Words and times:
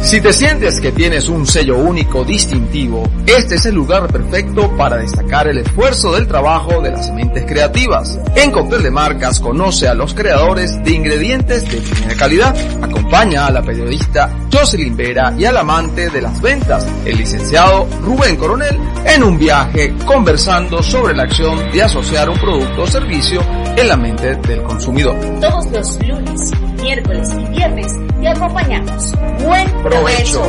Si 0.00 0.20
te 0.20 0.32
sientes 0.32 0.80
que 0.80 0.92
tienes 0.92 1.28
un 1.28 1.46
sello 1.46 1.76
único 1.76 2.24
distintivo, 2.24 3.02
este 3.26 3.56
es 3.56 3.66
el 3.66 3.74
lugar 3.74 4.06
perfecto 4.06 4.74
para 4.76 4.96
destacar 4.96 5.48
el 5.48 5.58
esfuerzo 5.58 6.12
del 6.12 6.26
trabajo 6.26 6.80
de 6.80 6.92
las 6.92 7.12
mentes 7.12 7.44
creativas. 7.44 8.18
En 8.34 8.50
Cóctel 8.50 8.84
de 8.84 8.90
Marcas 8.90 9.38
conoce 9.40 9.86
a 9.86 9.94
los 9.94 10.14
creadores 10.14 10.82
de 10.82 10.92
ingredientes 10.92 11.68
de 11.70 11.78
primera 11.78 12.14
calidad. 12.14 12.56
Acompaña 12.82 13.46
a 13.46 13.50
la 13.50 13.62
periodista 13.62 14.30
Jocelyn 14.50 14.96
Vera 14.96 15.34
y 15.36 15.44
al 15.44 15.56
amante 15.58 16.08
de 16.08 16.22
las 16.22 16.40
ventas, 16.40 16.86
el 17.04 17.18
licenciado 17.18 17.86
Rubén 18.02 18.36
Coronel, 18.36 18.78
en 19.04 19.22
un 19.22 19.38
viaje 19.38 19.94
conversando 20.06 20.82
sobre 20.82 21.14
la 21.14 21.24
acción 21.24 21.70
de 21.70 21.82
asociar 21.82 22.30
un 22.30 22.38
producto 22.38 22.82
o 22.82 22.86
servicio 22.86 23.42
en 23.76 23.88
la 23.88 23.96
mente 23.96 24.36
del 24.36 24.62
consumidor. 24.62 25.16
Todos 25.40 25.66
los 25.66 25.98
lunes, 26.06 26.52
miércoles 26.82 27.30
y 27.38 27.44
viernes 27.46 27.92
te 28.20 28.28
acompañamos. 28.28 29.12
Buen 29.44 29.70
provecho. 29.82 30.42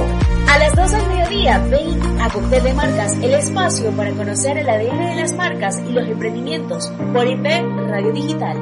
A 0.48 0.58
las 0.58 0.76
2 0.76 0.92
del 0.92 1.08
mediodía, 1.08 1.60
ven 1.70 2.22
a 2.22 2.30
Cóctel 2.30 2.64
de 2.64 2.74
Marcas, 2.74 3.14
el 3.22 3.34
espacio 3.36 3.92
para 3.92 4.12
conocer 4.12 4.58
el 4.58 4.68
ADN 4.68 5.10
de 5.10 5.16
las 5.22 5.34
marcas 5.34 5.80
y 5.88 5.92
los 5.92 6.08
emprendimientos 6.08 6.92
por 7.14 7.28
IP 7.28 7.46
Radio 7.88 8.12
Digital. 8.12 8.58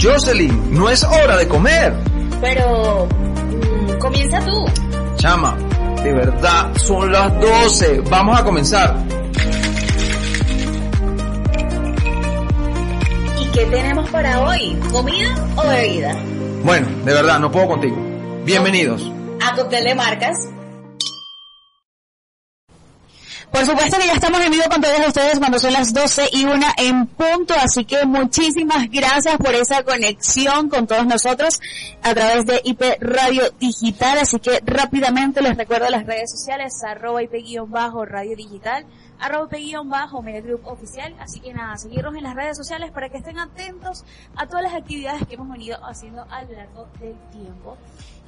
Jocelyn, 0.00 0.74
no 0.74 0.88
es 0.88 1.04
hora 1.04 1.36
de 1.36 1.48
comer. 1.48 1.94
Pero, 2.40 3.06
mm, 3.06 3.98
comienza 3.98 4.40
tú. 4.44 4.64
Chama, 5.16 5.56
de 6.02 6.12
verdad, 6.12 6.74
son 6.76 7.10
las 7.10 7.32
12. 7.40 8.02
Vamos 8.08 8.38
a 8.38 8.44
comenzar. 8.44 8.94
Qué 13.56 13.64
tenemos 13.66 14.08
para 14.10 14.42
hoy? 14.42 14.78
¿Comida 14.92 15.34
o 15.56 15.66
bebida? 15.66 16.14
Bueno, 16.62 16.86
de 17.06 17.12
verdad, 17.14 17.38
no 17.38 17.50
puedo 17.50 17.68
contigo. 17.68 17.96
Bienvenidos. 18.44 19.10
A 19.40 19.54
Cóctel 19.54 19.84
de 19.84 19.94
Marcas. 19.94 20.36
Por 23.50 23.64
supuesto 23.64 23.96
que 23.98 24.06
ya 24.06 24.12
estamos 24.12 24.40
en 24.42 24.50
vivo 24.50 24.64
con 24.70 24.82
todos 24.82 25.06
ustedes 25.06 25.38
cuando 25.38 25.58
son 25.58 25.72
las 25.72 25.94
12 25.94 26.28
y 26.32 26.44
una 26.44 26.74
en 26.76 27.06
punto, 27.06 27.54
así 27.54 27.86
que 27.86 28.04
muchísimas 28.04 28.90
gracias 28.90 29.38
por 29.38 29.54
esa 29.54 29.82
conexión 29.82 30.68
con 30.68 30.86
todos 30.86 31.06
nosotros 31.06 31.58
a 32.02 32.12
través 32.12 32.44
de 32.44 32.60
IP 32.62 32.82
Radio 33.00 33.44
Digital, 33.58 34.18
así 34.18 34.38
que 34.38 34.60
rápidamente 34.66 35.40
les 35.40 35.56
recuerdo 35.56 35.88
las 35.88 36.04
redes 36.04 36.30
sociales, 36.30 36.74
arroba 36.86 37.22
IP-radio 37.22 38.36
digital, 38.36 38.84
arroba 39.20 39.58
IP-bajo 39.58 40.22
Media 40.22 40.40
Group 40.40 40.66
Oficial, 40.66 41.14
así 41.18 41.40
que 41.40 41.52
nada, 41.52 41.76
seguirnos 41.76 42.14
en 42.14 42.22
las 42.22 42.34
redes 42.34 42.56
sociales 42.56 42.90
para 42.90 43.08
que 43.08 43.18
estén 43.18 43.38
atentos 43.38 44.04
a 44.36 44.46
todas 44.46 44.62
las 44.62 44.74
actividades 44.74 45.26
que 45.26 45.34
hemos 45.34 45.48
venido 45.48 45.78
haciendo 45.84 46.26
a 46.30 46.42
lo 46.44 46.52
largo 46.52 46.86
del 47.00 47.16
tiempo 47.30 47.76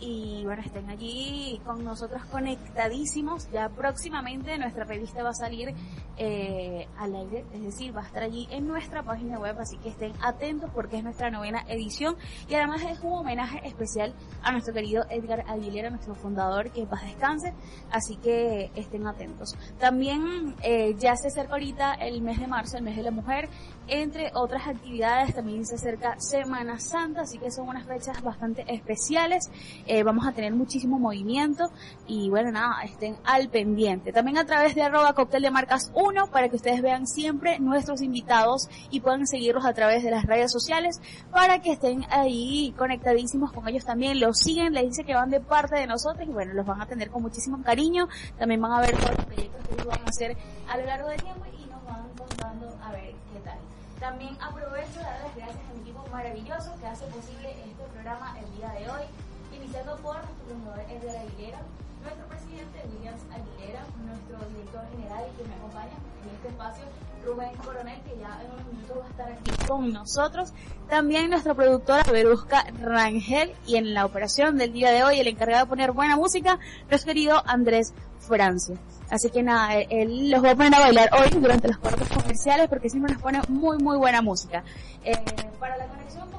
y 0.01 0.43
bueno, 0.45 0.63
estén 0.65 0.89
allí 0.91 1.61
con 1.65 1.85
nosotros 1.85 2.25
conectadísimos. 2.27 3.51
Ya 3.51 3.69
próximamente 3.69 4.57
nuestra 4.59 4.85
revista 4.85 5.23
va 5.23 5.31
a 5.31 5.35
salir 5.35 5.75
eh, 6.17 6.86
al 6.98 7.14
aire, 7.14 7.45
es 7.53 7.63
decir, 7.63 7.97
va 7.97 8.03
a 8.03 8.07
estar 8.07 8.23
allí 8.23 8.48
en 8.51 8.67
nuestra 8.67 9.03
página 9.03 9.39
web, 9.39 9.57
así 9.58 9.77
que 9.79 9.89
estén 9.89 10.13
atentos 10.20 10.70
porque 10.75 10.98
es 10.98 11.05
nuestra 11.05 11.31
novena 11.31 11.64
edición 11.69 12.17
y 12.48 12.55
además 12.55 12.83
es 12.83 13.01
un 13.01 13.13
homenaje 13.13 13.61
especial 13.67 14.14
a 14.42 14.53
nuestro 14.53 14.75
querido 14.75 15.05
Edgar 15.11 15.45
Aguilera, 15.48 15.91
nuestro 15.91 16.14
fundador, 16.14 16.70
que 16.70 16.87
paz 16.87 17.03
descanse, 17.03 17.55
así 17.91 18.17
que 18.17 18.70
estén 18.75 19.07
atentos. 19.07 19.57
También 19.79 20.55
eh, 20.63 20.95
ya 20.98 21.17
se 21.17 21.29
acerca 21.29 21.53
ahorita 21.53 21.95
el 21.95 22.23
mes 22.23 22.39
de 22.39 22.47
marzo, 22.47 22.77
el 22.77 22.85
mes 22.85 22.97
de 22.97 23.03
la 23.03 23.11
mujer, 23.11 23.48
entre 23.87 24.31
otras 24.35 24.69
actividades 24.69 25.35
también 25.35 25.64
se 25.64 25.77
acerca 25.77 26.17
Semana 26.19 26.79
Santa, 26.79 27.23
así 27.23 27.39
que 27.39 27.51
son 27.51 27.69
unas 27.69 27.87
fechas 27.87 28.23
bastante 28.23 28.64
especiales. 28.69 29.51
Eh, 29.89 30.03
vamos 30.03 30.27
a 30.27 30.33
tener 30.33 30.53
muchísimo 30.53 30.99
movimiento 30.99 31.71
y 32.07 32.29
bueno, 32.29 32.53
nada, 32.53 32.83
estén 32.83 33.17
al 33.25 33.49
pendiente. 33.49 34.13
También 34.13 34.37
a 34.37 34.45
través 34.45 34.75
de 34.75 34.83
arroba 34.83 35.15
cóctel 35.15 35.41
de 35.41 35.51
marcas 35.51 35.91
1 35.95 36.31
para 36.31 36.51
que 36.51 36.57
ustedes 36.57 36.83
vean 36.83 37.07
siempre 37.07 37.59
nuestros 37.59 38.03
invitados 38.03 38.69
y 38.91 39.01
puedan 39.01 39.27
seguirlos 39.27 39.65
a 39.65 39.73
través 39.73 40.03
de 40.03 40.11
las 40.11 40.27
redes 40.27 40.53
sociales 40.53 41.01
para 41.31 41.63
que 41.63 41.73
estén 41.73 42.05
ahí 42.11 42.75
conectadísimos 42.77 43.51
con 43.51 43.67
ellos 43.67 43.87
también. 43.87 44.21
Los 44.21 44.41
siguen, 44.41 44.75
les 44.75 44.85
dice 44.85 45.05
que 45.05 45.15
van 45.15 45.31
de 45.31 45.41
parte 45.41 45.77
de 45.77 45.87
nosotros 45.87 46.29
y 46.29 46.33
bueno, 46.33 46.53
los 46.53 46.67
van 46.67 46.83
a 46.83 46.85
atender 46.85 47.11
con 47.11 47.23
muchísimo 47.23 47.63
cariño. 47.63 48.09
También 48.39 48.61
van 48.61 48.73
a 48.73 48.81
ver 48.81 48.95
todos 48.95 49.17
los 49.17 49.25
proyectos 49.25 49.67
que 49.67 49.75
ellos 49.75 49.87
van 49.87 50.01
a 50.01 50.05
hacer 50.05 50.37
a 50.69 50.77
lo 50.77 50.85
largo 50.85 51.09
del 51.09 51.23
tiempo 51.23 51.45
y 51.59 51.67
nos 51.67 51.83
van 51.87 52.09
contando 52.17 52.79
a 52.85 52.93
ver 52.93 53.15
qué 53.33 53.41
tal. 53.41 53.59
También 53.99 54.37
aprovecho 54.41 54.99
de 54.99 55.05
dar 55.05 55.20
las 55.23 55.35
gracias 55.35 55.65
a 55.70 55.75
mi 55.75 55.81
equipo 55.81 56.05
maravilloso 56.13 56.75
que 56.79 56.87
hace 56.87 57.07
posible 57.07 57.51
este 57.51 57.85
programa 57.95 58.37
el 58.39 58.57
día 58.57 58.70
de 58.70 58.91
hoy, 58.91 59.07
iniciando 59.68 59.96
por 59.96 60.14
nuestro 60.14 60.46
fundador 60.48 60.80
Edgar 60.89 61.17
Aguilera, 61.17 61.58
nuestro 62.01 62.27
presidente 62.29 62.79
Williams 62.90 63.20
Aguilera, 63.30 63.84
nuestro 64.06 64.48
director 64.48 64.80
general 64.92 65.24
y 65.29 65.36
quien 65.36 65.48
me 65.51 65.56
acompaña 65.56 65.92
en 66.24 66.36
este 66.36 66.48
espacio, 66.48 66.84
Rubén 67.27 67.51
Coronel, 67.62 68.01
que 68.01 68.17
ya 68.18 68.40
en 68.40 68.51
unos 68.51 68.73
minutos 68.73 68.96
va 68.98 69.05
a 69.05 69.08
estar 69.11 69.33
aquí 69.33 69.67
con 69.67 69.92
nosotros. 69.92 70.55
También 70.89 71.28
nuestra 71.28 71.52
productora 71.52 72.02
Verusca 72.11 72.64
Rangel 72.80 73.52
y 73.67 73.77
en 73.77 73.92
la 73.92 74.07
operación 74.07 74.57
del 74.57 74.73
día 74.73 74.90
de 74.90 75.05
hoy, 75.05 75.20
el 75.20 75.28
encargado 75.28 75.67
de 75.67 75.68
poner 75.68 75.92
buena 75.92 76.17
música, 76.17 76.58
nuestro 76.89 77.08
querido 77.08 77.42
Andrés 77.45 77.92
Francia. 78.20 78.77
Así 79.11 79.28
que 79.28 79.42
nada, 79.42 79.74
él 79.74 80.30
los 80.30 80.42
va 80.42 80.52
a 80.52 80.57
poner 80.57 80.74
a 80.77 80.80
bailar 80.80 81.11
hoy 81.12 81.28
durante 81.39 81.68
los 81.68 81.77
cortes 81.77 82.08
comerciales 82.08 82.68
porque 82.68 82.89
siempre 82.89 83.12
nos 83.12 83.20
pone 83.20 83.42
muy 83.48 83.77
muy 83.77 83.98
buena 83.98 84.23
música. 84.23 84.64
Eh, 85.05 85.14
para 85.61 85.77
la 85.77 85.86
conexión 85.89 86.30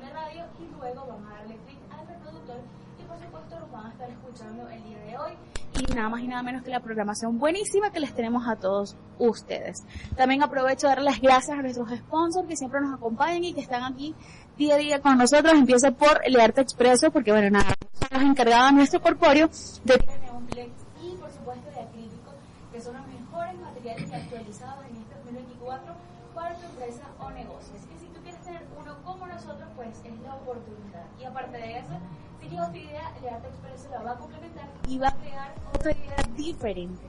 de 0.00 0.10
radio 0.10 0.44
y 0.58 0.78
luego 0.78 1.06
vamos 1.06 1.30
a 1.30 1.34
darle 1.38 1.56
clic 1.66 1.78
al 1.90 2.06
reproductor 2.06 2.60
y 2.98 3.02
por 3.04 3.18
supuesto 3.18 3.60
los 3.60 3.70
van 3.70 3.86
a 3.86 3.90
estar 3.90 4.10
escuchando 4.10 4.68
el 4.68 4.84
día 4.84 4.98
de 4.98 5.18
hoy 5.18 5.32
y 5.78 5.94
nada 5.94 6.08
más 6.08 6.20
y 6.20 6.26
nada 6.26 6.42
menos 6.42 6.62
que 6.62 6.70
la 6.70 6.80
programación 6.80 7.38
buenísima 7.38 7.90
que 7.90 8.00
les 8.00 8.14
tenemos 8.14 8.48
a 8.48 8.56
todos 8.56 8.96
ustedes. 9.18 9.84
También 10.16 10.42
aprovecho 10.42 10.86
de 10.88 10.94
dar 10.94 11.02
las 11.02 11.20
gracias 11.20 11.58
a 11.58 11.62
nuestros 11.62 11.90
sponsors 11.90 12.48
que 12.48 12.56
siempre 12.56 12.80
nos 12.80 12.94
acompañan 12.94 13.44
y 13.44 13.52
que 13.52 13.60
están 13.60 13.84
aquí 13.84 14.14
día 14.56 14.74
a 14.74 14.78
día 14.78 15.00
con 15.00 15.18
nosotros. 15.18 15.52
Empieza 15.52 15.90
por 15.90 16.20
Learte 16.28 16.62
Expreso, 16.62 17.10
porque 17.10 17.30
bueno, 17.30 17.50
nada, 17.50 17.74
nos 18.10 18.22
encargado 18.22 18.72
nuestro 18.72 19.00
corpóreo 19.00 19.48
de 19.84 19.98
Neonplex 20.22 20.72
y 21.02 21.16
por 21.16 21.30
supuesto 21.30 21.70
de 21.70 21.80
acrílico, 21.80 22.32
que 22.72 22.80
son 22.80 22.96
los 22.96 23.06
mejores 23.06 23.60
materiales 23.60 24.12
actualizados 24.12 24.84
en 24.86 24.96
este 24.96 25.14
2024 25.14 25.94
para 26.34 26.54
tu 26.54 26.66
empresa 26.66 27.02
o 27.18 27.30
negocio. 27.30 27.74
Así 27.76 27.86
que 27.88 27.98
si 27.98 28.06
tú 28.06 28.20
quieres 28.22 28.42
tener 28.42 28.62
uno 28.80 28.96
como 29.04 29.26
nosotros, 29.26 29.68
pues 29.86 30.12
es 30.12 30.20
la 30.20 30.34
oportunidad. 30.34 31.04
Y 31.20 31.24
aparte 31.24 31.56
de 31.56 31.78
eso, 31.78 31.98
si 32.40 32.48
llegó 32.48 32.66
tu 32.66 32.76
idea, 32.76 33.12
Learte 33.22 33.48
Expreso 33.48 33.88
la 33.90 34.02
va 34.02 34.12
a 34.12 34.16
complementar 34.16 34.68
y 34.88 34.98
va 34.98 35.08
a 35.08 35.14
crear 35.16 35.54
otra 35.74 35.92
idea 35.92 36.16
diferente. 36.36 37.02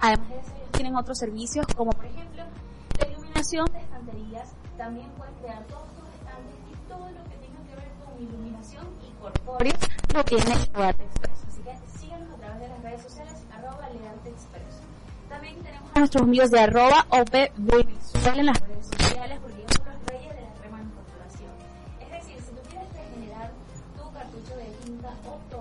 Además 0.00 0.28
de 0.28 0.38
eso, 0.38 0.52
ellos 0.56 0.72
tienen 0.72 0.96
otros 0.96 1.18
servicios, 1.18 1.66
como 1.76 1.92
por 1.92 2.04
ejemplo 2.04 2.42
la 2.98 3.08
iluminación 3.08 3.66
de 3.72 3.80
estanterías. 3.80 4.52
También 4.76 5.08
pueden 5.10 5.34
crear 5.36 5.64
todos 5.64 5.88
tus 5.94 6.08
estantes 6.14 6.54
y 6.70 6.88
todo 6.88 7.10
lo 7.10 7.24
que 7.24 7.36
tenga 7.36 7.60
que 7.68 7.76
ver 7.76 7.90
con 8.04 8.22
iluminación 8.22 8.86
y 9.02 9.10
corpóreo 9.20 9.74
lo 10.14 10.24
tiene 10.24 10.54
Learte 10.74 11.04
Expreso. 11.04 11.46
Así 11.48 11.60
que 11.62 11.98
síganos 11.98 12.30
a 12.30 12.36
través 12.36 12.60
de 12.60 12.68
las 12.68 12.82
redes 12.82 13.02
sociales, 13.02 13.34
arroba 13.52 13.88
Learte 13.90 14.28
Expreso. 14.30 14.80
También 15.28 15.62
tenemos 15.62 15.90
a 15.94 15.98
nuestros 15.98 16.22
amigos 16.22 16.50
de 16.50 16.60
arroba 16.60 17.06
OPVisual 17.08 18.38
en 18.38 18.46
las 18.46 18.60
redes 18.60 18.86
sociales 18.86 19.38
porque 19.42 19.75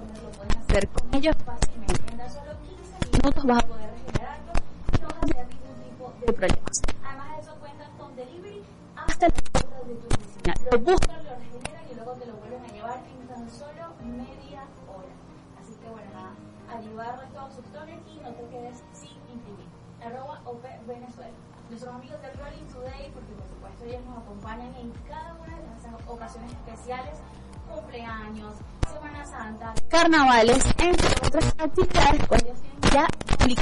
lo 0.01 0.29
puedes 0.31 0.57
hacer 0.57 0.87
con 0.89 1.13
ellos 1.13 1.35
fácilmente. 1.45 2.11
En 2.11 2.17
tan 2.17 2.29
solo 2.29 2.51
15 2.61 3.17
minutos 3.17 3.45
vas 3.45 3.63
a 3.63 3.67
poder 3.67 3.89
regenerarlo 3.91 4.53
y 4.91 5.01
no 5.01 5.07
vas 5.07 5.17
a 5.17 5.25
tener 5.25 5.47
ningún 5.47 5.75
tipo 5.83 6.13
de 6.19 6.33
problemas. 6.33 6.75
Además 7.03 7.35
de 7.35 7.41
eso 7.41 7.55
cuentan 7.59 7.91
con 7.97 8.15
delivery 8.15 8.63
hasta 8.95 9.27
la 9.27 9.33
puerta 9.33 9.77
de 9.87 9.95
tu 9.95 10.07
oficina. 10.07 10.53
Lo 10.71 10.79
buscan, 10.79 11.23
lo 11.23 11.35
regeneran 11.35 11.83
y 11.91 11.95
luego 11.95 12.11
te 12.13 12.25
lo 12.25 12.33
vuelven 12.33 12.63
a 12.63 12.73
llevar 12.73 12.99
en 13.07 13.27
tan 13.27 13.49
solo 13.49 13.83
media 14.03 14.63
hora. 14.87 15.13
Así 15.59 15.73
que 15.79 15.87
bueno, 15.89 16.09
nada, 16.13 16.33
ayudar 16.77 17.19
a 17.19 17.27
todos 17.29 17.53
sus 17.53 17.65
y 17.65 18.19
no 18.19 18.29
te 18.31 18.43
quedes 18.49 18.83
sin 18.93 19.15
imprimir. 19.31 19.67
arroba 20.03 20.41
OP 20.45 20.63
Venezuela. 20.87 21.33
Nuestros 21.69 21.95
amigos 21.95 22.21
de 22.21 22.29
Rolling 22.33 22.67
Today, 22.69 23.09
porque 23.09 23.33
por 23.33 23.47
supuesto 23.49 23.85
ellos 23.85 24.05
nos 24.05 24.17
acompañan 24.19 24.75
en 24.75 24.91
cada 25.09 25.33
una 25.33 25.55
de 25.57 25.65
las 25.65 25.81
ocasiones 26.07 26.51
especiales, 26.51 27.17
cumpleaños, 27.67 28.53
Semana 28.91 29.25
Santa, 29.25 29.73
carnavales, 29.89 30.65
entre 30.77 31.27
otras 31.27 31.55
actividades, 31.57 32.27
tienen 32.27 32.55
ya 32.93 33.07
el 33.45 33.55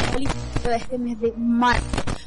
de 0.69 0.75
este 0.75 0.97
mes 0.97 1.19
de 1.19 1.33
marzo. 1.37 1.85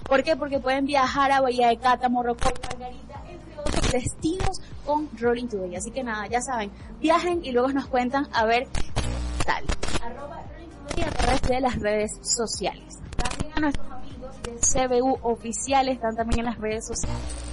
¿Por 0.08 0.22
qué? 0.22 0.36
Porque 0.36 0.58
pueden 0.58 0.86
viajar 0.86 1.32
a 1.32 1.40
Bahía 1.40 1.68
de 1.68 1.78
Cata, 1.78 2.08
Morrocoy, 2.08 2.52
Margarita, 2.62 3.22
entre 3.28 3.58
otros 3.58 3.92
destinos 3.92 4.60
con 4.84 5.08
Rolling 5.18 5.48
Today. 5.48 5.76
Así 5.76 5.90
que 5.90 6.02
nada, 6.02 6.26
ya 6.26 6.40
saben, 6.40 6.70
viajen 7.00 7.44
y 7.44 7.52
luego 7.52 7.68
nos 7.72 7.86
cuentan 7.86 8.28
a 8.32 8.44
ver 8.44 8.68
qué 8.72 9.44
tal. 9.44 9.64
Arroba 10.02 10.42
Rolling 10.52 10.68
Today 10.88 11.04
a 11.04 11.10
través 11.10 11.42
de 11.42 11.60
las 11.60 11.76
redes 11.76 12.12
sociales. 12.22 12.98
También 13.16 13.52
a 13.56 13.60
nuestros 13.60 13.90
amigos 13.90 14.42
de 14.42 15.00
CBU 15.00 15.18
oficiales 15.22 15.96
están 15.96 16.14
también 16.14 16.40
en 16.40 16.46
las 16.46 16.58
redes 16.58 16.86
sociales. 16.86 17.45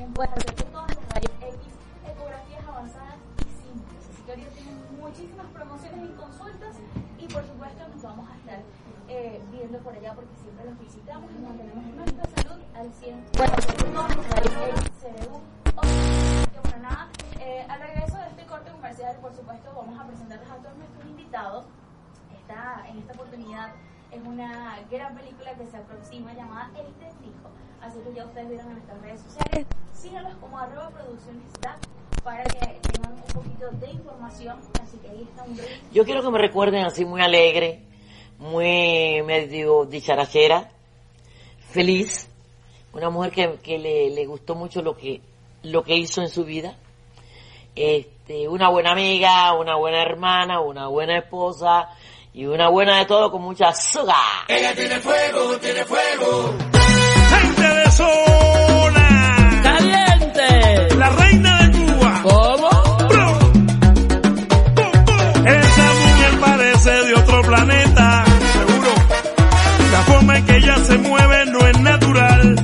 También 0.00 0.14
puedes 0.14 0.32
hacerte 0.32 0.64
todas 0.72 0.96
las 0.96 1.08
rayos 1.12 1.32
X, 1.60 1.60
ecografías 2.08 2.64
avanzadas 2.66 3.20
y 3.36 3.52
simples. 3.52 4.00
Así 4.08 4.22
que 4.22 4.30
ahorita 4.32 4.50
tienen 4.56 4.96
muchísimas 4.98 5.46
promociones 5.52 6.08
y 6.08 6.12
consultas 6.16 6.76
y 7.18 7.26
por 7.28 7.44
supuesto 7.44 7.86
nos 7.86 8.00
vamos 8.00 8.26
a 8.30 8.36
estar 8.40 8.60
eh, 9.08 9.42
viendo 9.52 9.78
por 9.80 9.92
allá 9.92 10.14
porque 10.14 10.34
siempre 10.40 10.64
los 10.64 10.78
visitamos 10.80 11.30
y 11.36 11.42
mantenemos 11.44 11.84
nuestra 11.84 12.24
salud 12.32 12.64
al 12.72 12.90
100. 12.94 13.26
Bueno, 13.36 13.52
bueno, 15.76 16.78
nada, 16.80 17.08
eh, 17.38 17.66
al 17.68 17.80
regreso 17.80 18.16
de 18.16 18.26
este 18.28 18.46
corte 18.46 18.70
comercial, 18.70 19.16
por 19.20 19.36
supuesto, 19.36 19.70
vamos 19.76 20.00
a 20.00 20.06
presentarles 20.06 20.48
a 20.48 20.56
todos 20.64 20.78
nuestros 20.78 21.04
invitados. 21.04 21.66
Esta, 22.40 22.88
en 22.88 23.00
esta 23.00 23.12
oportunidad 23.12 23.74
es 24.10 24.22
una 24.24 24.80
gran 24.90 25.14
película 25.14 25.52
que 25.56 25.66
se 25.66 25.76
aproxima 25.76 26.32
llamada 26.32 26.70
El 26.74 26.90
Testigo. 26.94 27.50
Así 27.82 27.98
que 28.00 28.14
ya 28.14 28.24
ustedes 28.24 28.48
vieron 28.48 28.66
en 28.68 28.72
nuestras 28.74 29.00
redes 29.02 29.20
sociales. 29.22 29.66
Síganos 29.94 30.34
como 30.36 30.58
arroba 30.58 30.90
producciones 30.90 31.44
para 32.22 32.44
que 32.44 32.80
tengan 32.82 33.12
un 33.14 33.22
poquito 33.34 33.70
de 33.72 33.90
información. 33.90 34.60
Así 34.82 34.98
que 34.98 35.08
ahí 35.08 35.22
está 35.22 35.42
un 35.44 35.56
break. 35.56 35.92
Yo 35.92 36.04
quiero 36.04 36.22
que 36.22 36.30
me 36.30 36.38
recuerden 36.38 36.84
así 36.84 37.04
muy 37.04 37.22
alegre, 37.22 37.82
muy 38.38 39.22
medio 39.24 39.84
dicharachera, 39.86 40.70
feliz. 41.70 42.28
Una 42.92 43.08
mujer 43.08 43.30
que, 43.30 43.58
que 43.62 43.78
le, 43.78 44.10
le 44.10 44.26
gustó 44.26 44.54
mucho 44.54 44.82
lo 44.82 44.96
que, 44.96 45.20
lo 45.62 45.82
que 45.84 45.96
hizo 45.96 46.22
en 46.22 46.28
su 46.28 46.44
vida. 46.44 46.76
Este, 47.76 48.48
una 48.48 48.68
buena 48.68 48.92
amiga, 48.92 49.54
una 49.54 49.76
buena 49.76 50.02
hermana, 50.02 50.60
una 50.60 50.88
buena 50.88 51.18
esposa 51.18 51.88
y 52.34 52.46
una 52.46 52.68
buena 52.68 52.98
de 52.98 53.06
todo 53.06 53.30
con 53.30 53.42
mucha 53.42 53.68
azúcar. 53.68 54.16
Ella 54.48 54.74
tiene 54.74 54.98
fuego, 54.98 55.56
tiene 55.58 55.84
fuego. 55.84 56.79
Gente 57.60 57.74
de 57.76 57.90
zona. 57.90 59.60
¡Caliente! 59.62 60.94
La 60.96 61.10
reina 61.10 61.58
de 61.58 61.70
Cuba. 61.72 62.20
¿Cómo? 62.22 62.70
Bro. 63.08 63.38
Esa 65.44 65.86
mujer 66.02 66.40
parece 66.40 66.90
de 66.90 67.14
otro 67.14 67.42
planeta. 67.42 68.24
Seguro. 68.52 68.92
La 69.92 70.00
forma 70.02 70.38
en 70.38 70.46
que 70.46 70.56
ella 70.56 70.76
se 70.86 70.98
mueve 70.98 71.46
no 71.46 71.58
es 71.66 71.80
natural. 71.80 72.54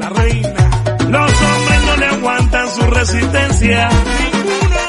La 0.00 0.08
reina. 0.10 0.70
Los 1.08 1.32
hombres 1.42 1.82
no 1.86 1.96
le 1.96 2.06
aguantan 2.06 2.68
su 2.68 2.82
resistencia. 2.90 3.88
Ninguno. 3.88 4.84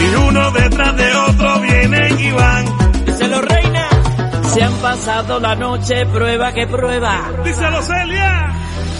Y 0.00 0.14
uno 0.28 0.50
detrás 0.52 0.96
de 0.96 1.14
otro 1.16 1.60
vienen 1.60 2.18
y 2.18 2.30
van. 2.32 2.64
Díselo, 3.04 3.40
reina. 3.42 3.88
Se 4.54 4.62
han 4.62 4.74
pasado 4.74 5.38
la 5.38 5.54
noche 5.54 6.06
prueba 6.06 6.52
que 6.52 6.66
prueba. 6.66 7.30
Díselo, 7.44 7.82
Celia. 7.82 8.46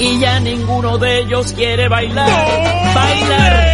Y 0.00 0.19
ya 0.19 0.41
ninguno 0.41 0.97
de 0.97 1.19
ellos 1.19 1.52
quiere 1.52 1.87
bailar. 1.88 2.26
¡No! 2.26 2.94
Bailar. 2.94 3.67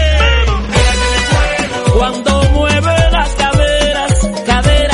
Cuando 1.96 2.43
mueve 2.52 2.94
las 3.12 3.34
caderas, 3.34 4.31
caderas. 4.44 4.86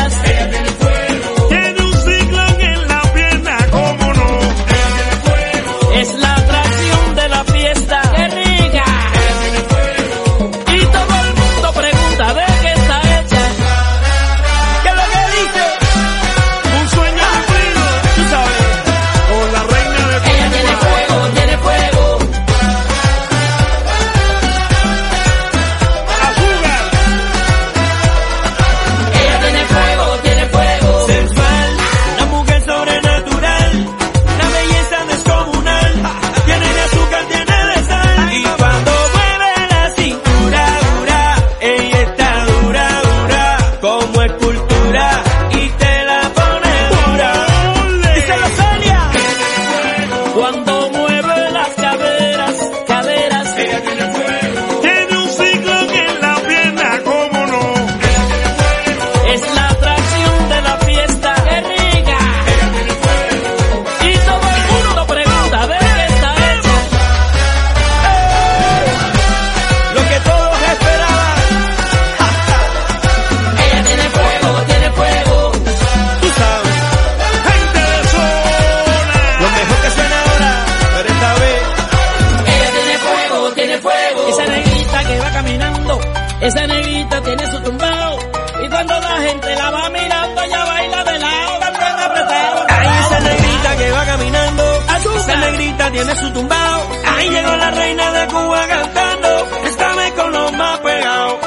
Tiene 95.92 96.14
su 96.16 96.32
tumbao. 96.32 96.90
Ahí 97.06 97.28
llegó 97.28 97.56
la 97.56 97.70
reina 97.70 98.12
de 98.12 98.26
Cuba 98.28 98.66
cantando. 98.66 99.48
Esta 99.66 99.94
vez 99.94 100.12
con 100.12 100.32
los 100.32 100.52
más 100.52 100.78
pegados. 100.80 101.38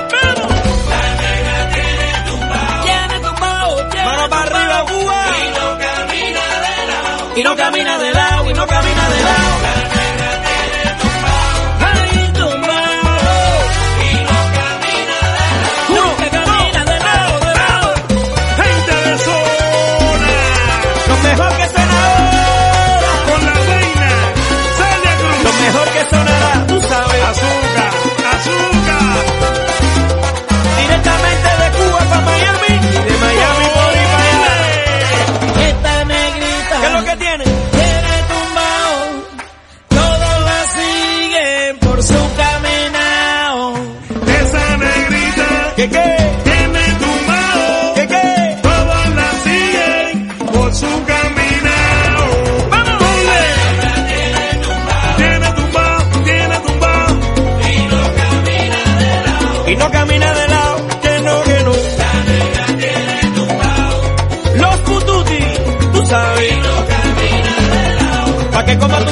Mano 4.05 4.29
para 4.29 4.41
arriba, 4.43 4.85
Cuba. 4.85 5.25
Y 5.35 5.49
no 5.57 5.77
camina 5.77 6.43
de 6.65 6.87
lado. 6.87 7.33
Y 7.35 7.43
no 7.43 7.55
camina 7.55 7.97
de 7.97 8.13
que 68.77 69.04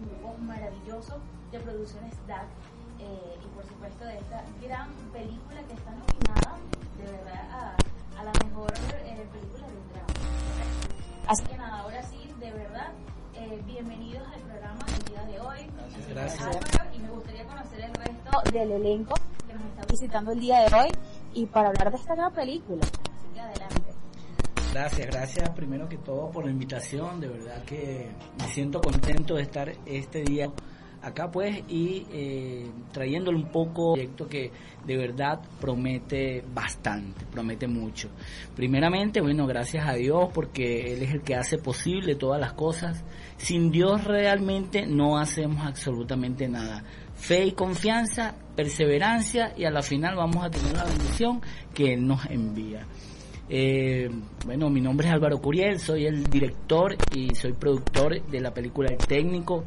un 0.00 0.08
grupo 0.08 0.34
maravilloso 0.38 1.18
de 1.52 1.60
producciones 1.60 2.14
DAC 2.26 2.46
eh, 2.98 3.38
y 3.44 3.46
por 3.54 3.64
supuesto 3.66 4.04
de 4.04 4.18
esta 4.18 4.44
gran 4.62 4.88
película 5.12 5.60
que 5.62 5.74
está 5.74 5.90
nominada 5.90 6.58
de 6.96 7.04
verdad 7.04 7.50
a, 7.50 8.20
a 8.20 8.24
la 8.24 8.32
mejor 8.44 8.72
eh, 9.04 9.26
película 9.32 9.66
de 9.66 9.76
un 9.76 9.88
drama. 9.92 10.12
Así 11.26 11.42
que 11.44 11.56
nada, 11.56 11.78
ahora 11.80 12.02
sí, 12.02 12.30
de 12.38 12.50
verdad, 12.50 12.88
eh, 13.34 13.62
bienvenidos 13.66 14.26
al 14.28 14.40
programa 14.40 14.84
del 14.86 15.04
día 15.04 15.24
de 15.24 15.40
hoy. 15.40 15.70
Gracias. 16.08 16.42
Álvaro, 16.42 16.90
y 16.94 16.98
me 16.98 17.10
gustaría 17.10 17.44
conocer 17.44 17.80
el 17.80 17.94
resto 17.94 18.50
del 18.52 18.72
elenco 18.72 19.14
que 19.46 19.54
nos 19.54 19.64
está 19.64 19.86
visitando 19.86 20.32
el 20.32 20.40
día 20.40 20.60
de 20.60 20.74
hoy 20.74 20.90
y 21.34 21.46
para 21.46 21.68
hablar 21.68 21.90
de 21.90 21.96
esta 21.96 22.14
gran 22.14 22.32
película. 22.32 22.86
Gracias, 24.72 25.08
gracias 25.08 25.50
primero 25.50 25.88
que 25.88 25.98
todo 25.98 26.30
por 26.30 26.44
la 26.44 26.52
invitación, 26.52 27.20
de 27.20 27.28
verdad 27.28 27.64
que 27.64 28.08
me 28.38 28.46
siento 28.46 28.80
contento 28.80 29.34
de 29.34 29.42
estar 29.42 29.72
este 29.84 30.22
día 30.22 30.48
acá 31.02 31.30
pues 31.30 31.62
y 31.68 32.06
eh, 32.12 32.70
trayéndole 32.92 33.38
un 33.38 33.50
poco 33.50 33.94
proyecto 33.94 34.28
que 34.28 34.52
de 34.86 34.96
verdad 34.96 35.40
promete 35.60 36.44
bastante, 36.54 37.26
promete 37.26 37.66
mucho. 37.66 38.10
Primeramente, 38.54 39.20
bueno, 39.20 39.46
gracias 39.46 39.88
a 39.88 39.94
Dios 39.94 40.28
porque 40.32 40.92
Él 40.92 41.02
es 41.02 41.12
el 41.12 41.22
que 41.22 41.34
hace 41.34 41.58
posible 41.58 42.14
todas 42.14 42.40
las 42.40 42.52
cosas. 42.52 43.04
Sin 43.38 43.70
Dios 43.70 44.04
realmente 44.04 44.86
no 44.86 45.18
hacemos 45.18 45.66
absolutamente 45.66 46.48
nada. 46.48 46.84
Fe 47.14 47.44
y 47.46 47.52
confianza, 47.52 48.34
perseverancia 48.54 49.52
y 49.56 49.64
a 49.64 49.70
la 49.70 49.82
final 49.82 50.16
vamos 50.16 50.44
a 50.44 50.50
tener 50.50 50.76
la 50.76 50.84
bendición 50.84 51.40
que 51.74 51.94
Él 51.94 52.06
nos 52.06 52.24
envía. 52.26 52.86
Eh, 53.52 54.08
bueno, 54.46 54.70
mi 54.70 54.80
nombre 54.80 55.08
es 55.08 55.12
Álvaro 55.12 55.40
Curiel, 55.40 55.80
soy 55.80 56.06
el 56.06 56.22
director 56.22 56.96
y 57.12 57.34
soy 57.34 57.52
productor 57.52 58.24
de 58.24 58.40
la 58.40 58.54
película 58.54 58.90
El 58.92 58.98
Técnico, 58.98 59.64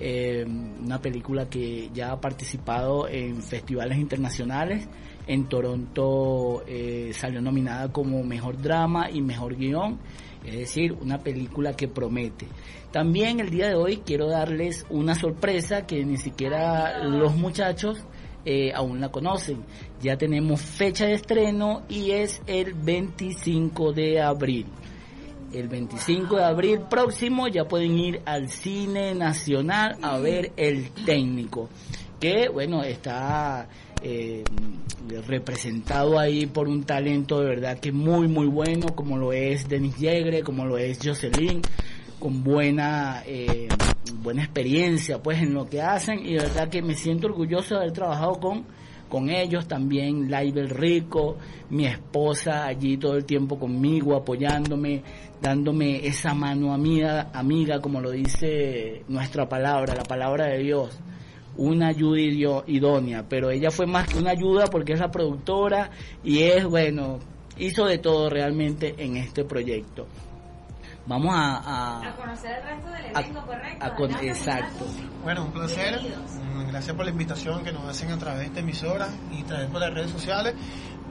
eh, 0.00 0.42
una 0.46 0.98
película 1.02 1.46
que 1.46 1.90
ya 1.92 2.12
ha 2.12 2.20
participado 2.20 3.06
en 3.06 3.42
festivales 3.42 3.98
internacionales. 3.98 4.88
En 5.26 5.50
Toronto 5.50 6.64
eh, 6.66 7.10
salió 7.12 7.42
nominada 7.42 7.92
como 7.92 8.24
Mejor 8.24 8.56
Drama 8.58 9.10
y 9.10 9.20
Mejor 9.20 9.54
Guión, 9.54 9.98
es 10.42 10.56
decir, 10.56 10.94
una 10.94 11.18
película 11.18 11.76
que 11.76 11.88
promete. 11.88 12.46
También 12.90 13.40
el 13.40 13.50
día 13.50 13.68
de 13.68 13.74
hoy 13.74 13.98
quiero 13.98 14.28
darles 14.28 14.86
una 14.88 15.14
sorpresa 15.14 15.86
que 15.86 16.02
ni 16.06 16.16
siquiera 16.16 17.04
los 17.04 17.36
muchachos 17.36 18.02
eh, 18.48 18.72
aún 18.72 19.00
la 19.00 19.10
conocen. 19.10 19.64
Ya 20.02 20.16
tenemos 20.16 20.60
fecha 20.60 21.06
de 21.06 21.14
estreno 21.14 21.82
y 21.88 22.10
es 22.10 22.42
el 22.46 22.74
25 22.74 23.92
de 23.92 24.20
abril. 24.20 24.66
El 25.52 25.68
25 25.68 26.36
de 26.36 26.44
abril 26.44 26.80
próximo 26.90 27.48
ya 27.48 27.66
pueden 27.66 27.98
ir 27.98 28.20
al 28.26 28.50
cine 28.50 29.14
nacional 29.14 29.96
a 30.02 30.18
ver 30.18 30.52
el 30.56 30.90
técnico, 30.90 31.70
que 32.20 32.48
bueno, 32.48 32.82
está 32.82 33.68
eh, 34.02 34.44
representado 35.26 36.18
ahí 36.18 36.46
por 36.46 36.68
un 36.68 36.84
talento 36.84 37.40
de 37.40 37.46
verdad 37.46 37.78
que 37.78 37.92
muy 37.92 38.28
muy 38.28 38.46
bueno, 38.46 38.88
como 38.94 39.16
lo 39.16 39.32
es 39.32 39.68
Denis 39.68 39.96
Yegre, 39.96 40.42
como 40.42 40.66
lo 40.66 40.76
es 40.76 40.98
Jocelyn, 41.02 41.62
con 42.18 42.44
buena 42.44 43.22
eh, 43.26 43.68
buena 44.22 44.42
experiencia 44.42 45.22
pues 45.22 45.40
en 45.40 45.54
lo 45.54 45.66
que 45.68 45.80
hacen 45.80 46.18
y 46.20 46.34
de 46.34 46.40
verdad 46.40 46.68
que 46.68 46.82
me 46.82 46.94
siento 46.94 47.28
orgulloso 47.28 47.74
de 47.74 47.80
haber 47.80 47.92
trabajado 47.92 48.34
con 48.40 48.64
con 49.08 49.30
ellos 49.30 49.66
también 49.68 50.30
Laibel 50.30 50.70
Rico, 50.70 51.36
mi 51.70 51.86
esposa 51.86 52.66
allí 52.66 52.96
todo 52.96 53.16
el 53.16 53.24
tiempo 53.24 53.58
conmigo 53.58 54.16
apoyándome, 54.16 55.02
dándome 55.40 56.06
esa 56.06 56.34
mano 56.34 56.72
amiga, 56.72 57.30
amiga 57.32 57.80
como 57.80 58.00
lo 58.00 58.10
dice 58.10 59.02
nuestra 59.08 59.48
palabra, 59.48 59.94
la 59.94 60.04
palabra 60.04 60.46
de 60.46 60.58
Dios 60.58 60.98
una 61.58 61.88
ayuda 61.88 62.64
idónea, 62.66 63.24
pero 63.28 63.50
ella 63.50 63.70
fue 63.70 63.86
más 63.86 64.08
que 64.08 64.18
una 64.18 64.32
ayuda 64.32 64.66
porque 64.66 64.92
es 64.92 65.00
la 65.00 65.10
productora 65.10 65.90
y 66.22 66.42
es, 66.42 66.64
bueno, 66.64 67.18
hizo 67.58 67.86
de 67.86 67.98
todo 67.98 68.28
realmente 68.28 68.94
en 68.98 69.16
este 69.16 69.44
proyecto. 69.44 70.06
Vamos 71.06 71.34
a... 71.34 71.56
a- 71.58 72.08
A 72.08 72.16
conocer 72.16 72.58
el 72.58 72.62
resto 72.64 72.88
del 72.90 73.16
a- 73.16 73.20
elenco, 73.20 73.46
correcto. 73.46 73.84
a 73.84 73.94
con- 73.94 74.04
Adelante, 74.14 74.28
exacto. 74.28 74.86
Bueno, 75.22 75.44
un 75.44 75.52
placer. 75.52 76.00
Mm, 76.54 76.66
Gracias 76.68 76.96
por 76.96 77.04
la 77.04 77.10
invitación 77.12 77.62
que 77.64 77.72
nos 77.72 77.84
hacen 77.88 78.10
a 78.10 78.18
través 78.18 78.40
de 78.40 78.46
esta 78.46 78.60
emisora 78.60 79.08
y 79.32 79.42
a 79.42 79.46
través 79.46 79.72
de 79.72 79.80
las 79.80 79.94
redes 79.94 80.10
sociales. 80.10 80.54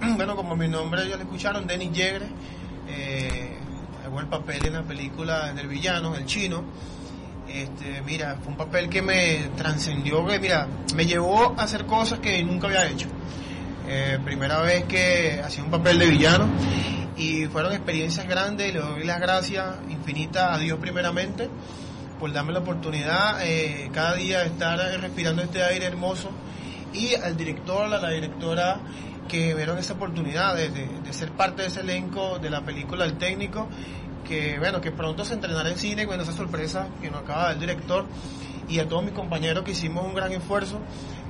Bueno, 0.18 0.36
como 0.36 0.56
mi 0.58 0.68
nombre 0.68 1.08
ya 1.08 1.16
lo 1.16 1.24
escucharon, 1.24 1.66
Denis 1.66 1.92
Yegre. 1.94 2.28
Eh, 2.90 3.58
hago 4.06 4.20
el 4.20 4.28
papel 4.28 4.66
en 4.66 4.74
la 4.74 4.84
película 4.84 5.54
del 5.54 5.68
villano, 5.68 6.14
el 6.16 6.26
chino. 6.26 6.64
Este, 7.48 8.02
mira, 8.02 8.36
fue 8.42 8.52
un 8.52 8.58
papel 8.58 8.90
que 8.90 9.02
me 9.02 9.50
trascendió, 9.56 10.26
que 10.26 10.38
mira, 10.40 10.68
me 10.96 11.06
llevó 11.06 11.56
a 11.58 11.64
hacer 11.64 11.86
cosas 11.86 12.20
que 12.20 12.44
nunca 12.44 12.68
había 12.68 12.88
hecho. 12.88 13.08
Eh, 13.88 14.20
primera 14.26 14.60
vez 14.62 14.84
que 14.84 15.42
hacía 15.44 15.64
un 15.64 15.72
papel 15.72 15.98
de 16.00 16.08
villano 16.08 16.48
y 17.18 17.46
fueron 17.46 17.74
experiencias 17.74 18.28
grandes. 18.28 18.74
Le 18.74 18.80
doy 18.80 19.04
las 19.04 19.20
gracias 19.20 19.76
infinitas 19.90 20.56
a 20.56 20.58
Dios 20.58 20.78
primeramente 20.80 21.50
por 22.20 22.32
darme 22.32 22.54
la 22.54 22.60
oportunidad 22.60 23.46
eh, 23.46 23.90
cada 23.94 24.14
día 24.16 24.40
de 24.40 24.46
estar 24.48 24.78
respirando 25.02 25.42
este 25.42 25.64
aire 25.64 25.86
hermoso 25.86 26.30
y 26.94 27.14
al 27.16 27.36
director, 27.36 27.94
a 27.94 28.00
la 28.00 28.10
directora 28.10 28.80
que 29.28 29.54
vieron 29.54 29.78
esa 29.78 29.94
oportunidad 29.94 30.56
de, 30.56 30.70
de- 30.70 31.14
ser 31.14 31.32
parte 31.32 31.62
de 31.64 31.68
ese 31.70 31.82
elenco 31.82 32.40
de 32.40 32.50
la 32.50 32.62
película 32.62 33.06
El 33.06 33.18
Técnico, 33.18 33.68
que 34.28 34.58
bueno, 34.60 34.82
que 34.82 34.92
pronto 34.92 35.24
se 35.26 35.34
entrenará 35.34 35.70
en 35.70 35.78
cine, 35.78 36.06
bueno, 36.06 36.24
esa 36.24 36.32
sorpresa 36.34 36.88
que 37.02 37.10
nos 37.10 37.22
acaba 37.24 37.50
del 37.50 37.60
director 37.60 38.06
y 38.68 38.80
a 38.80 38.88
todos 38.88 39.04
mis 39.04 39.14
compañeros 39.14 39.64
que 39.64 39.72
hicimos 39.72 40.06
un 40.06 40.14
gran 40.14 40.32
esfuerzo 40.32 40.80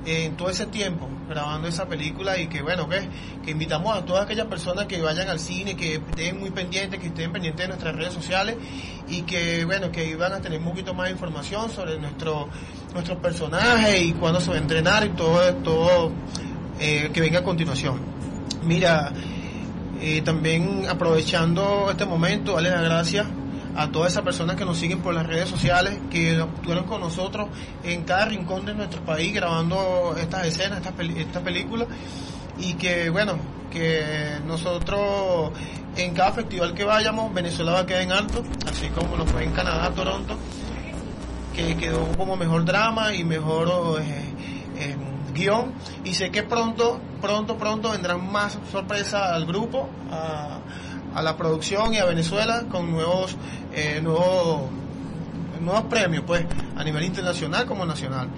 en 0.06 0.36
todo 0.36 0.48
ese 0.48 0.66
tiempo 0.66 1.08
grabando 1.28 1.66
esa 1.66 1.86
película 1.86 2.38
y 2.38 2.46
que 2.46 2.62
bueno, 2.62 2.88
que, 2.88 3.08
que 3.44 3.50
invitamos 3.50 3.96
a 3.96 4.04
todas 4.04 4.24
aquellas 4.24 4.46
personas 4.46 4.86
que 4.86 5.00
vayan 5.00 5.28
al 5.28 5.40
cine, 5.40 5.76
que 5.76 5.94
estén 5.94 6.38
muy 6.38 6.50
pendientes, 6.50 7.00
que 7.00 7.08
estén 7.08 7.32
pendientes 7.32 7.64
de 7.64 7.68
nuestras 7.68 7.96
redes 7.96 8.14
sociales 8.14 8.56
y 9.08 9.22
que 9.22 9.64
bueno, 9.64 9.90
que 9.90 10.06
iban 10.06 10.32
a 10.32 10.40
tener 10.40 10.60
un 10.60 10.66
poquito 10.66 10.94
más 10.94 11.06
de 11.06 11.12
información 11.12 11.70
sobre 11.70 11.98
nuestro 11.98 12.48
nuestros 12.94 13.18
personajes 13.18 14.00
y 14.00 14.12
cuándo 14.12 14.40
se 14.40 14.50
va 14.50 14.56
a 14.56 14.60
entrenar 14.60 15.04
y 15.04 15.10
todo, 15.10 15.54
todo 15.56 16.12
eh, 16.78 17.10
que 17.12 17.20
venga 17.20 17.40
a 17.40 17.44
continuación. 17.44 18.00
Mira, 18.62 19.12
eh, 20.00 20.22
también 20.22 20.86
aprovechando 20.88 21.88
este 21.90 22.06
momento, 22.06 22.54
darle 22.54 22.70
las 22.70 22.82
gracias 22.82 23.26
a 23.76 23.90
todas 23.90 24.12
esas 24.12 24.24
personas 24.24 24.56
que 24.56 24.64
nos 24.64 24.78
siguen 24.78 25.00
por 25.00 25.14
las 25.14 25.26
redes 25.26 25.48
sociales, 25.48 25.98
que 26.10 26.38
estuvieron 26.38 26.84
con 26.84 27.00
nosotros 27.00 27.48
en 27.84 28.04
cada 28.04 28.24
rincón 28.24 28.64
de 28.64 28.74
nuestro 28.74 29.02
país 29.02 29.34
grabando 29.34 30.14
estas 30.18 30.46
escenas, 30.46 30.78
estas 30.78 30.94
peli- 30.94 31.20
esta 31.20 31.40
película, 31.40 31.86
y 32.58 32.74
que 32.74 33.10
bueno, 33.10 33.38
que 33.70 34.38
nosotros 34.46 35.50
en 35.96 36.14
cada 36.14 36.32
festival 36.32 36.72
que 36.74 36.84
vayamos, 36.84 37.32
Venezuela 37.34 37.72
va 37.72 37.80
a 37.80 37.86
quedar 37.86 38.02
en 38.02 38.12
alto, 38.12 38.42
así 38.66 38.88
como 38.88 39.16
nos 39.16 39.30
fue 39.30 39.44
en 39.44 39.52
Canadá, 39.52 39.90
Toronto, 39.90 40.36
que 41.54 41.76
quedó 41.76 42.06
como 42.16 42.36
mejor 42.36 42.64
drama 42.64 43.14
y 43.14 43.24
mejor 43.24 44.00
eh, 44.00 44.04
eh, 44.78 44.96
guion. 45.34 45.72
Y 46.04 46.14
sé 46.14 46.30
que 46.30 46.42
pronto 46.42 47.00
pronto 47.20 47.56
pronto 47.56 47.90
vendrán 47.90 48.30
más 48.30 48.58
sorpresas 48.70 49.32
al 49.32 49.46
grupo 49.46 49.88
a 51.14 51.22
la 51.22 51.34
producción 51.38 51.94
y 51.94 51.96
a 51.98 52.04
Venezuela 52.04 52.64
con 52.70 52.90
nuevos 52.92 53.36
eh, 53.76 54.00
nuevos 54.02 54.70
nuevos 55.60 55.84
premios 55.84 56.24
pues 56.26 56.46
a 56.76 56.84
nivel 56.84 57.04
internacional 57.04 57.66
como 57.66 57.84
nacional 57.84 58.28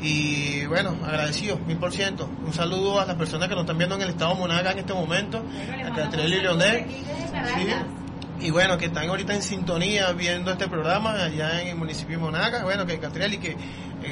Y 0.00 0.66
bueno, 0.66 0.96
agradecido, 1.04 1.58
mil 1.66 1.78
por 1.78 1.92
ciento. 1.92 2.28
Un 2.44 2.52
saludo 2.52 3.00
a 3.00 3.06
las 3.06 3.16
personas 3.16 3.48
que 3.48 3.54
nos 3.54 3.62
están 3.62 3.78
viendo 3.78 3.96
en 3.96 4.02
el 4.02 4.10
estado 4.10 4.34
Monaga 4.34 4.72
en 4.72 4.78
este 4.78 4.92
momento, 4.92 5.42
a 5.84 5.94
Catriel 5.94 6.34
y 6.34 6.40
Leonel. 6.42 6.86
Sí. 6.88 8.46
Y 8.46 8.50
bueno, 8.50 8.76
que 8.76 8.86
están 8.86 9.08
ahorita 9.08 9.34
en 9.34 9.42
sintonía 9.42 10.12
viendo 10.12 10.50
este 10.52 10.68
programa 10.68 11.12
allá 11.12 11.62
en 11.62 11.68
el 11.68 11.76
municipio 11.76 12.18
de 12.18 12.24
Monaga. 12.24 12.62
Bueno, 12.64 12.84
que 12.84 12.98
Catriel 12.98 13.34
y 13.34 13.38
que 13.38 13.52
eh, 13.52 13.56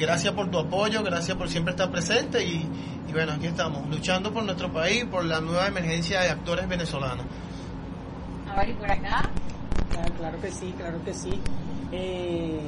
gracias 0.01 0.33
por 0.33 0.49
tu 0.49 0.57
apoyo, 0.57 1.03
gracias 1.03 1.37
por 1.37 1.47
siempre 1.49 1.71
estar 1.71 1.91
presente 1.91 2.43
y, 2.43 2.67
y 3.07 3.11
bueno, 3.13 3.33
aquí 3.33 3.45
estamos, 3.45 3.87
luchando 3.87 4.33
por 4.33 4.43
nuestro 4.43 4.73
país, 4.73 5.05
por 5.05 5.23
la 5.23 5.39
nueva 5.39 5.67
emergencia 5.67 6.21
de 6.21 6.29
actores 6.29 6.67
venezolanos. 6.67 7.25
A 8.51 8.55
ver, 8.55 8.69
y 8.69 8.73
por 8.73 8.89
acá. 8.89 9.29
Claro, 10.17 10.41
que 10.41 10.51
sí, 10.51 10.73
claro 10.77 11.03
que 11.03 11.13
sí. 11.13 11.31
Eh, 11.91 12.59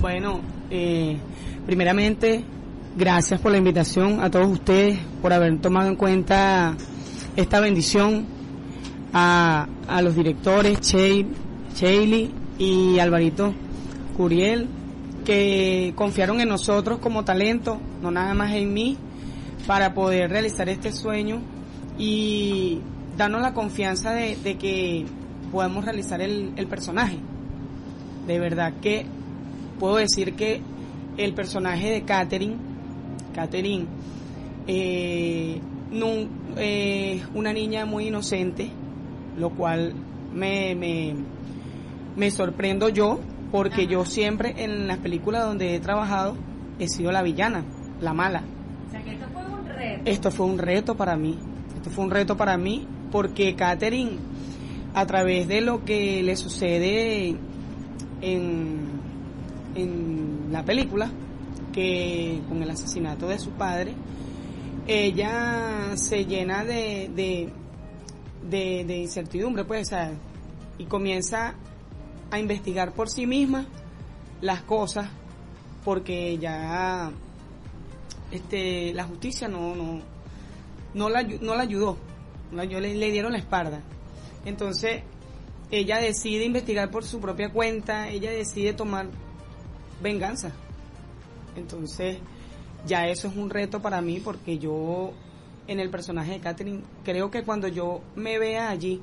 bueno, 0.00 0.40
eh, 0.70 1.16
primeramente, 1.66 2.44
gracias 2.96 3.40
por 3.40 3.52
la 3.52 3.58
invitación 3.58 4.22
a 4.22 4.30
todos 4.30 4.48
ustedes, 4.48 4.98
por 5.20 5.32
haber 5.32 5.60
tomado 5.60 5.88
en 5.88 5.96
cuenta 5.96 6.76
esta 7.36 7.60
bendición, 7.60 8.26
a, 9.12 9.66
a 9.88 10.02
los 10.02 10.14
directores, 10.14 10.80
Sheili 10.80 12.32
y 12.58 12.98
Alvarito 12.98 13.54
Curiel, 14.16 14.68
que 15.24 15.92
confiaron 15.94 16.40
en 16.40 16.48
nosotros 16.48 16.98
como 16.98 17.24
talento, 17.24 17.80
no 18.02 18.10
nada 18.10 18.34
más 18.34 18.52
en 18.52 18.72
mí, 18.72 18.96
para 19.66 19.94
poder 19.94 20.30
realizar 20.30 20.68
este 20.68 20.92
sueño 20.92 21.40
y 21.98 22.80
darnos 23.16 23.42
la 23.42 23.52
confianza 23.52 24.12
de, 24.12 24.36
de 24.36 24.56
que 24.56 25.06
podemos 25.52 25.84
realizar 25.84 26.20
el, 26.20 26.52
el 26.56 26.66
personaje. 26.66 27.18
De 28.26 28.38
verdad 28.38 28.74
que 28.80 29.06
puedo 29.78 29.96
decir 29.96 30.34
que 30.34 30.60
el 31.16 31.32
personaje 31.34 31.90
de 31.90 32.02
Catherine, 32.02 32.56
Catherine, 33.34 33.86
eh, 34.66 35.60
nun- 35.92 36.28
eh, 36.56 37.22
una 37.34 37.52
niña 37.52 37.86
muy 37.86 38.08
inocente, 38.08 38.70
lo 39.38 39.50
cual 39.50 39.94
me, 40.34 40.74
me, 40.74 41.14
me 42.16 42.30
sorprendo 42.30 42.88
yo, 42.88 43.18
porque 43.50 43.86
yo 43.86 44.04
siempre 44.04 44.62
en 44.62 44.86
las 44.86 44.98
películas 44.98 45.44
donde 45.46 45.74
he 45.74 45.80
trabajado 45.80 46.36
he 46.78 46.88
sido 46.88 47.10
la 47.12 47.22
villana, 47.22 47.64
la 48.00 48.12
mala. 48.12 48.42
O 48.88 48.90
sea, 48.90 49.02
que 49.02 49.12
esto 49.12 49.26
fue 49.32 49.42
un 49.44 49.66
reto. 49.66 50.02
Esto 50.04 50.30
fue 50.30 50.46
un 50.46 50.58
reto 50.58 50.94
para 50.96 51.16
mí. 51.16 51.38
Esto 51.76 51.90
fue 51.90 52.04
un 52.04 52.10
reto 52.10 52.36
para 52.36 52.56
mí 52.58 52.86
porque 53.10 53.54
Catherine, 53.54 54.12
a 54.98 55.06
través 55.06 55.46
de 55.46 55.60
lo 55.60 55.84
que 55.84 56.24
le 56.24 56.34
sucede 56.34 57.36
en, 58.20 58.88
en 59.76 60.48
la 60.50 60.64
película, 60.64 61.08
que 61.72 62.40
con 62.48 62.60
el 62.64 62.70
asesinato 62.70 63.28
de 63.28 63.38
su 63.38 63.52
padre, 63.52 63.94
ella 64.88 65.92
se 65.94 66.24
llena 66.24 66.64
de, 66.64 67.12
de, 67.14 68.84
de, 68.84 68.98
incertidumbre, 68.98 69.64
pues, 69.64 69.90
y 70.78 70.84
comienza 70.86 71.54
a 72.32 72.40
investigar 72.40 72.92
por 72.92 73.08
sí 73.08 73.24
misma 73.24 73.66
las 74.40 74.62
cosas 74.62 75.08
porque 75.84 76.38
ya 76.38 77.12
este 78.32 78.92
la 78.92 79.04
justicia 79.04 79.48
no 79.48 79.74
no 79.74 80.00
no 80.94 81.08
la 81.08 81.22
no 81.22 81.54
la 81.54 81.62
ayudó 81.62 81.96
no 82.52 82.62
le, 82.62 82.94
le 82.94 83.10
dieron 83.10 83.32
la 83.32 83.38
espalda 83.38 83.80
entonces 84.48 85.02
ella 85.70 85.98
decide 85.98 86.44
investigar 86.44 86.90
por 86.90 87.04
su 87.04 87.20
propia 87.20 87.50
cuenta 87.52 88.08
ella 88.08 88.30
decide 88.30 88.72
tomar 88.72 89.06
venganza 90.02 90.52
entonces 91.56 92.18
ya 92.86 93.06
eso 93.08 93.28
es 93.28 93.36
un 93.36 93.50
reto 93.50 93.80
para 93.82 94.00
mí 94.00 94.20
porque 94.20 94.58
yo 94.58 95.12
en 95.66 95.80
el 95.80 95.90
personaje 95.90 96.32
de 96.32 96.40
Catherine 96.40 96.80
creo 97.04 97.30
que 97.30 97.42
cuando 97.42 97.68
yo 97.68 98.00
me 98.16 98.38
vea 98.38 98.70
allí 98.70 99.00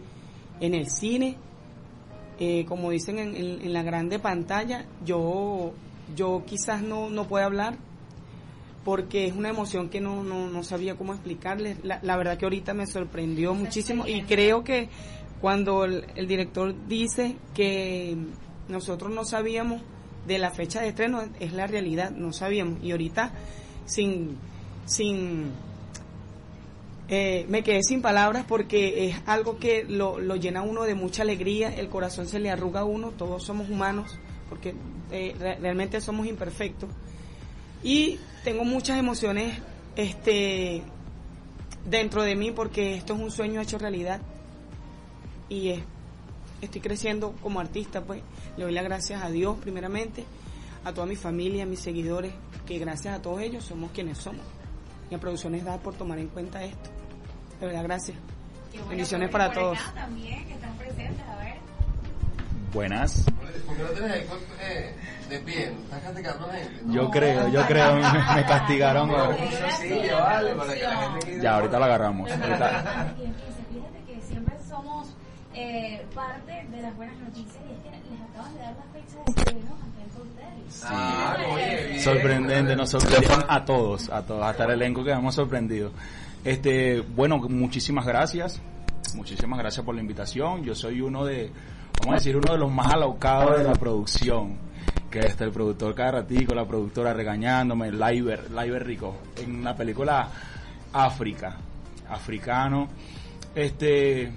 en 0.59 0.73
el 0.73 0.89
cine 0.89 1.37
eh, 2.39 2.65
como 2.67 2.89
dicen 2.91 3.19
en, 3.19 3.35
en- 3.35 3.61
en 3.61 3.71
la 3.73 3.81
grande 3.81 4.19
pantalla, 4.19 4.85
yo, 5.05 5.71
yo 6.17 6.43
quizás 6.45 6.81
no, 6.81 7.09
no 7.09 7.27
pueda 7.29 7.45
hablar 7.45 7.77
porque 8.83 9.25
es 9.25 9.33
una 9.33 9.47
emoción 9.49 9.87
que 9.89 10.01
no, 10.01 10.21
no, 10.21 10.49
no 10.49 10.61
sabía 10.63 10.95
cómo 10.95 11.13
explicarles. 11.13 11.77
La, 11.85 11.99
la 12.03 12.17
verdad 12.17 12.37
que 12.37 12.45
ahorita 12.45 12.73
me 12.73 12.87
sorprendió 12.87 13.53
muchísimo 13.53 14.05
y 14.05 14.23
creo 14.23 14.65
que 14.65 14.89
cuando 15.41 15.85
el, 15.85 16.27
director 16.27 16.73
dice 16.87 17.35
que 17.53 18.15
nosotros 18.67 19.11
no 19.11 19.25
sabíamos 19.25 19.81
de 20.25 20.39
la 20.39 20.51
fecha 20.51 20.81
de 20.81 20.89
estreno, 20.89 21.23
es 21.39 21.53
la 21.53 21.67
realidad, 21.67 22.11
no 22.11 22.33
sabíamos. 22.33 22.83
Y 22.83 22.91
ahorita 22.91 23.31
sin, 23.85 24.37
sin 24.85 25.51
eh, 27.09 27.45
me 27.49 27.63
quedé 27.63 27.83
sin 27.83 28.01
palabras 28.01 28.45
porque 28.47 29.07
es 29.09 29.17
algo 29.27 29.59
que 29.59 29.83
lo, 29.83 30.19
lo 30.19 30.35
llena 30.35 30.63
uno 30.63 30.83
de 30.83 30.95
mucha 30.95 31.21
alegría, 31.21 31.73
el 31.75 31.89
corazón 31.89 32.27
se 32.27 32.39
le 32.39 32.49
arruga 32.49 32.79
a 32.81 32.85
uno, 32.85 33.11
todos 33.11 33.43
somos 33.43 33.69
humanos, 33.69 34.17
porque 34.49 34.73
eh, 35.11 35.35
re- 35.39 35.57
realmente 35.57 36.01
somos 36.01 36.25
imperfectos. 36.25 36.89
Y 37.83 38.17
tengo 38.43 38.63
muchas 38.63 38.97
emociones 38.97 39.59
este, 39.95 40.81
dentro 41.87 42.23
de 42.23 42.35
mí 42.35 42.49
porque 42.49 42.95
esto 42.95 43.13
es 43.13 43.19
un 43.19 43.29
sueño 43.29 43.61
hecho 43.61 43.77
realidad 43.77 44.21
y 45.49 45.69
es- 45.69 45.83
estoy 46.61 46.81
creciendo 46.81 47.33
como 47.41 47.59
artista, 47.59 48.01
pues 48.01 48.21
le 48.57 48.63
doy 48.63 48.73
las 48.73 48.83
gracias 48.83 49.23
a 49.23 49.29
Dios 49.29 49.57
primeramente, 49.59 50.25
a 50.83 50.93
toda 50.93 51.05
mi 51.07 51.15
familia, 51.15 51.63
a 51.63 51.65
mis 51.65 51.79
seguidores, 51.79 52.33
que 52.65 52.77
gracias 52.79 53.15
a 53.17 53.21
todos 53.21 53.41
ellos 53.41 53.63
somos 53.63 53.91
quienes 53.91 54.17
somos. 54.17 54.41
Y 55.11 55.15
a 55.15 55.19
Producciones 55.19 55.63
da 55.63 55.77
por 55.77 55.93
tomar 55.93 56.17
en 56.19 56.27
cuenta 56.29 56.63
esto. 56.63 56.89
De 57.59 57.67
verdad, 57.67 57.83
gracias. 57.83 58.17
Bueno, 58.71 58.87
Bendiciones 58.89 59.29
para 59.29 59.51
todos. 59.51 59.77
también, 59.93 60.45
que 60.47 60.53
están 60.53 60.73
presentes, 60.77 61.25
a 61.27 61.35
ver. 61.37 61.55
Buenas. 62.73 63.23
¿Por 63.65 63.77
qué 63.77 63.83
no 63.83 63.89
tienes 63.89 64.11
el 64.17 64.25
cuerpo 64.27 64.45
eh, 64.61 64.95
de 65.29 65.39
pie? 65.39 65.63
¿Estás 65.71 66.01
castigando 66.03 66.43
a 66.45 66.47
la 66.47 66.53
gente? 66.59 66.81
Yo 66.89 67.09
creo, 67.09 67.47
yo 67.47 67.65
creo, 67.67 67.95
me, 67.95 68.01
me 68.01 68.45
castigaron. 68.45 69.09
ahora. 69.11 69.37
Sí, 69.79 69.89
vale, 70.11 70.55
para 70.55 70.73
que 70.73 70.83
la 70.83 70.97
gente 71.11 71.25
quede- 71.27 71.41
Ya, 71.41 71.55
ahorita 71.55 71.79
lo 71.79 71.85
agarramos. 71.85 72.29
Ahorita- 72.31 73.13
fíjense, 73.15 73.39
fíjate 73.71 74.03
que 74.05 74.21
siempre 74.27 74.55
somos 74.67 75.07
eh, 75.55 76.05
parte 76.13 76.65
de 76.69 76.81
las 76.81 76.95
buenas 76.95 77.17
noticias 77.17 77.63
y 77.67 77.73
es 77.73 77.79
que 77.79 78.11
les 78.11 78.21
acaban 78.29 78.53
de 78.53 78.59
dar 78.59 78.75
la 78.75 78.83
fecha 78.93 79.23
de 79.25 79.31
estreno 79.31 79.75
Hotel. 80.15 80.55
Ah, 80.83 81.37
oye. 81.53 81.99
Sorprendente, 81.99 82.75
nos 82.75 82.89
sorprendieron 82.89 83.43
a 83.47 83.65
todos, 83.65 84.09
a 84.09 84.25
todos, 84.25 84.43
hasta 84.43 84.65
el 84.65 84.71
elenco 84.71 85.03
quedamos 85.03 85.35
sorprendidos. 85.35 85.91
Este, 86.43 87.01
bueno, 87.01 87.37
muchísimas 87.37 88.05
gracias, 88.05 88.61
muchísimas 89.13 89.59
gracias 89.59 89.85
por 89.85 89.95
la 89.95 90.01
invitación. 90.01 90.63
Yo 90.63 90.75
soy 90.75 91.01
uno 91.01 91.25
de, 91.25 91.51
vamos 91.99 92.13
a 92.13 92.17
decir, 92.17 92.37
uno 92.37 92.53
de 92.53 92.59
los 92.59 92.71
más 92.71 92.93
alocados 92.93 93.57
de 93.57 93.63
la 93.63 93.73
producción, 93.73 94.57
que 95.09 95.19
está 95.19 95.43
el 95.43 95.51
productor 95.51 95.95
cada 95.95 96.11
ratico, 96.11 96.53
la 96.53 96.65
productora 96.65 97.13
regañándome, 97.13 97.91
Liver, 97.91 98.51
Liver 98.51 98.85
Rico, 98.85 99.17
en 99.37 99.63
la 99.63 99.75
película 99.75 100.29
África, 100.93 101.57
africano. 102.09 102.87
Este, 103.53 104.31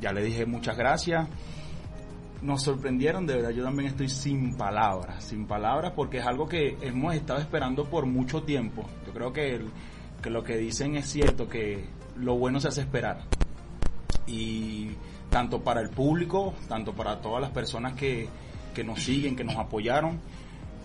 ya 0.00 0.12
le 0.12 0.22
dije 0.22 0.46
muchas 0.46 0.76
gracias 0.76 1.28
nos 2.42 2.62
sorprendieron, 2.62 3.26
de 3.26 3.36
verdad, 3.36 3.50
yo 3.50 3.64
también 3.64 3.88
estoy 3.88 4.08
sin 4.08 4.56
palabras, 4.56 5.24
sin 5.24 5.46
palabras, 5.46 5.92
porque 5.94 6.18
es 6.18 6.26
algo 6.26 6.48
que 6.48 6.76
hemos 6.80 7.14
estado 7.14 7.40
esperando 7.40 7.84
por 7.84 8.06
mucho 8.06 8.42
tiempo. 8.42 8.84
Yo 9.06 9.12
creo 9.12 9.32
que, 9.32 9.60
que 10.22 10.30
lo 10.30 10.44
que 10.44 10.56
dicen 10.56 10.96
es 10.96 11.06
cierto, 11.06 11.48
que 11.48 11.84
lo 12.16 12.36
bueno 12.36 12.60
se 12.60 12.68
hace 12.68 12.82
esperar. 12.82 13.24
Y 14.26 14.90
tanto 15.30 15.62
para 15.62 15.80
el 15.80 15.90
público, 15.90 16.54
tanto 16.68 16.92
para 16.92 17.20
todas 17.20 17.40
las 17.40 17.50
personas 17.50 17.94
que, 17.94 18.28
que 18.74 18.84
nos 18.84 19.02
siguen, 19.02 19.34
que 19.34 19.44
nos 19.44 19.56
apoyaron, 19.56 20.20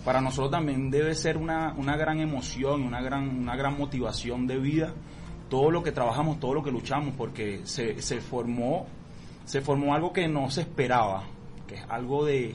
para 0.04 0.20
nosotros 0.20 0.50
también 0.50 0.90
debe 0.90 1.14
ser 1.14 1.36
una, 1.38 1.72
una 1.74 1.96
gran 1.96 2.20
emoción, 2.20 2.82
una 2.82 3.00
gran, 3.00 3.28
una 3.28 3.56
gran 3.56 3.78
motivación 3.78 4.46
de 4.46 4.58
vida, 4.58 4.92
todo 5.48 5.70
lo 5.70 5.82
que 5.82 5.92
trabajamos, 5.92 6.40
todo 6.40 6.54
lo 6.54 6.62
que 6.62 6.72
luchamos, 6.72 7.14
porque 7.16 7.60
se, 7.64 8.02
se 8.02 8.20
formó 8.20 8.86
se 9.44 9.60
formó 9.60 9.94
algo 9.94 10.12
que 10.12 10.26
no 10.28 10.50
se 10.50 10.62
esperaba, 10.62 11.24
que 11.66 11.76
es 11.76 11.84
algo 11.88 12.24
de, 12.24 12.54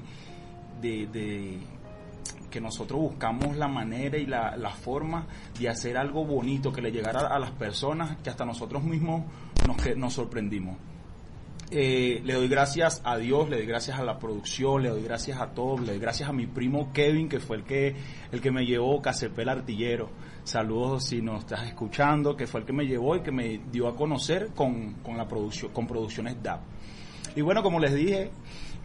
de, 0.82 1.60
que 2.49 2.60
nosotros 2.62 2.99
buscamos 2.99 3.56
la 3.58 3.67
manera 3.67 4.17
y 4.17 4.25
la, 4.25 4.56
la 4.58 4.71
forma 4.71 5.28
de 5.60 5.69
hacer 5.69 5.97
algo 5.97 6.25
bonito 6.25 6.71
que 6.71 6.82
le 6.82 6.91
llegara 6.91 7.28
a 7.28 7.38
las 7.39 7.52
personas 7.52 8.17
que 8.23 8.30
hasta 8.30 8.45
nosotros 8.45 8.84
mismos 8.84 9.23
nos, 9.67 9.78
que- 9.78 9.95
nos 9.95 10.13
sorprendimos. 10.13 10.78
Eh, 11.71 12.21
le 12.25 12.34
doy 12.34 12.47
gracias 12.47 12.99
a 13.06 13.17
Dios, 13.17 13.47
le 13.47 13.58
doy 13.58 13.67
gracias 13.67 13.99
a 13.99 14.04
la 14.04 14.17
producción, 14.17 14.82
le 14.82 14.89
doy 14.89 15.04
gracias 15.04 15.39
a 15.39 15.52
todos, 15.52 15.80
le 15.82 15.91
doy 15.91 15.99
gracias 15.99 16.28
a 16.28 16.34
mi 16.34 16.47
primo 16.47 16.91
Kevin, 16.91 17.30
que 17.30 17.39
fue 17.39 17.58
el 17.58 17.63
que, 17.63 17.95
el 18.32 18.41
que 18.41 18.49
me 18.49 18.65
llevó, 18.65 18.99
Cacepel 19.04 19.49
Artillero. 19.49 20.10
Saludos 20.43 21.04
si 21.06 21.21
nos 21.21 21.41
estás 21.41 21.67
escuchando, 21.67 22.36
que 22.36 22.47
fue 22.47 22.62
el 22.62 22.65
que 22.65 22.73
me 22.73 22.86
llevó 22.88 23.15
y 23.17 23.21
que 23.21 23.32
me 23.32 23.60
dio 23.71 23.88
a 23.88 23.95
conocer 23.95 24.47
con, 24.56 24.93
con 25.04 25.15
la 25.15 25.28
producción, 25.28 25.71
con 25.71 25.86
producciones 25.86 26.41
DAP. 26.41 26.62
Y 27.36 27.42
bueno, 27.42 27.62
como 27.63 27.80
les 27.80 27.94
dije, 27.94 28.32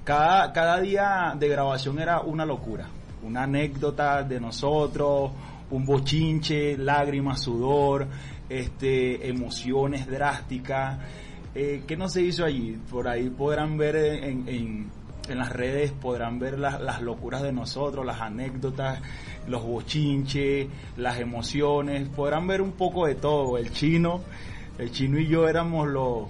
cada, 0.05 0.53
cada 0.53 0.81
día 0.81 1.35
de 1.39 1.49
grabación 1.49 1.99
era 1.99 2.21
una 2.21 2.45
locura, 2.45 2.89
una 3.23 3.45
anécdota 3.45 4.23
de 4.23 4.41
nosotros, 4.41 5.33
un 5.71 5.85
bochinche, 5.85 6.77
lágrimas, 6.77 7.41
sudor, 7.41 8.07
este, 8.49 9.29
emociones 9.29 10.07
drásticas. 10.07 10.99
Eh, 11.55 11.85
¿Qué 11.87 11.97
no 11.97 12.09
se 12.09 12.23
hizo 12.23 12.45
allí? 12.45 12.79
Por 12.91 13.09
ahí 13.09 13.31
podrán 13.31 13.79
ver 13.79 13.97
en, 13.97 14.49
en, 14.49 14.91
en 15.29 15.39
las 15.39 15.51
redes, 15.51 15.93
podrán 15.93 16.39
ver 16.39 16.59
las, 16.59 16.81
las 16.81 17.01
locuras 17.01 17.43
de 17.43 17.53
nosotros, 17.53 18.05
las 18.05 18.21
anécdotas, 18.21 19.01
los 19.47 19.65
bochinches, 19.65 20.69
las 20.97 21.19
emociones, 21.19 22.09
podrán 22.09 22.47
ver 22.47 22.61
un 22.61 22.73
poco 22.73 23.07
de 23.07 23.15
todo. 23.15 23.57
El 23.57 23.73
chino, 23.73 24.21
el 24.79 24.91
chino 24.91 25.19
y 25.19 25.29
yo 25.29 25.49
éramos 25.49 25.89
los 25.89 26.29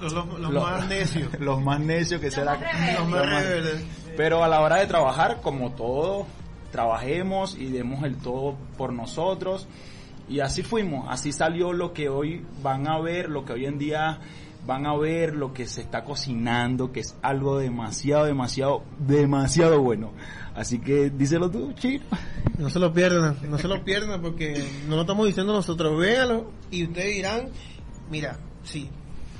Los, 0.00 0.12
los- 0.12 0.38
los 0.40 0.52
Lo- 0.52 0.60
más 0.62 0.88
necios. 0.88 1.28
los 1.40 1.60
más 1.62 1.80
necios 1.80 2.20
que 2.20 2.30
será 2.30 2.58
Los 2.98 3.08
más 3.08 3.26
rebeldes. 3.26 3.84
pero 4.16 4.42
a 4.44 4.48
la 4.48 4.60
hora 4.60 4.76
de 4.76 4.86
trabajar 4.86 5.40
como 5.42 5.72
todo 5.72 6.26
trabajemos 6.72 7.56
y 7.58 7.66
demos 7.70 8.04
el 8.04 8.16
todo 8.16 8.56
por 8.76 8.92
nosotros 8.92 9.66
y 10.28 10.40
así 10.40 10.62
fuimos 10.62 11.06
así 11.08 11.32
salió 11.32 11.72
lo 11.72 11.92
que 11.94 12.08
hoy 12.10 12.44
van 12.62 12.86
a 12.86 13.00
ver 13.00 13.30
lo 13.30 13.44
que 13.44 13.54
hoy 13.54 13.64
en 13.66 13.78
día 13.78 14.18
van 14.66 14.84
a 14.86 14.94
ver 14.94 15.34
lo 15.34 15.54
que 15.54 15.66
se 15.66 15.80
está 15.80 16.04
cocinando 16.04 16.92
que 16.92 17.00
es 17.00 17.16
algo 17.22 17.58
demasiado 17.58 18.26
demasiado 18.26 18.82
demasiado 18.98 19.80
bueno 19.80 20.12
así 20.54 20.78
que 20.78 21.08
díselo 21.08 21.50
tú 21.50 21.72
chino 21.72 22.04
No 22.58 22.68
se 22.68 22.78
lo 22.78 22.92
pierdan, 22.92 23.38
no 23.48 23.56
se 23.56 23.66
lo 23.68 23.82
pierdan 23.82 24.20
porque 24.20 24.62
no 24.88 24.96
lo 24.96 25.02
estamos 25.02 25.26
diciendo 25.26 25.52
nosotros. 25.54 25.96
Véanlo 25.98 26.50
y 26.72 26.84
ustedes 26.84 27.14
dirán, 27.14 27.48
mira, 28.10 28.36
sí, 28.64 28.90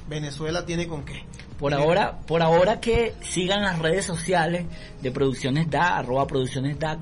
Venezuela 0.08 0.64
tiene 0.64 0.86
con 0.86 1.04
qué. 1.04 1.24
Por 1.58 1.72
Tiene- 1.72 1.84
ahora, 1.84 2.18
por 2.26 2.42
ahora 2.42 2.80
que 2.80 3.14
sigan 3.20 3.62
las 3.62 3.78
redes 3.78 4.04
sociales 4.04 4.66
de 5.02 5.10
Producciones 5.10 5.68
DAC, 5.70 5.98
arroba 5.98 6.26
Producciones 6.26 6.78
DAC, 6.78 7.00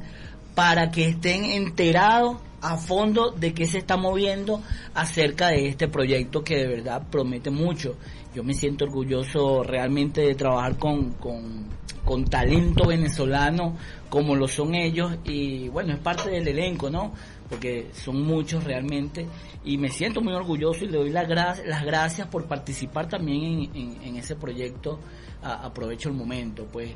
para 0.54 0.90
que 0.90 1.08
estén 1.08 1.44
enterados 1.44 2.38
a 2.62 2.78
fondo 2.78 3.30
de 3.32 3.52
qué 3.52 3.66
se 3.66 3.78
está 3.78 3.96
moviendo 3.98 4.62
acerca 4.94 5.48
de 5.48 5.68
este 5.68 5.88
proyecto 5.88 6.42
que 6.42 6.56
de 6.56 6.66
verdad 6.66 7.02
promete 7.10 7.50
mucho. 7.50 7.96
Yo 8.34 8.42
me 8.42 8.54
siento 8.54 8.86
orgulloso 8.86 9.62
realmente 9.62 10.22
de 10.22 10.34
trabajar 10.34 10.76
con, 10.78 11.12
con, 11.12 11.66
con 12.04 12.24
talento 12.24 12.86
venezolano 12.88 13.76
como 14.08 14.34
lo 14.34 14.48
son 14.48 14.74
ellos 14.74 15.16
y 15.24 15.68
bueno, 15.68 15.92
es 15.92 15.98
parte 16.00 16.30
del 16.30 16.48
elenco, 16.48 16.88
¿no? 16.88 17.12
Porque 17.48 17.90
son 17.92 18.22
muchos 18.22 18.64
realmente 18.64 19.26
y 19.64 19.78
me 19.78 19.88
siento 19.88 20.20
muy 20.20 20.32
orgulloso 20.32 20.84
y 20.84 20.88
le 20.88 20.98
doy 20.98 21.10
las, 21.10 21.28
gra- 21.28 21.64
las 21.64 21.84
gracias 21.84 22.26
por 22.28 22.46
participar 22.46 23.08
también 23.08 23.70
en, 23.74 24.16
ese 24.16 24.34
proyecto. 24.36 24.98
Aprovecho 25.42 26.08
el 26.08 26.16
momento, 26.16 26.66
pues. 26.72 26.90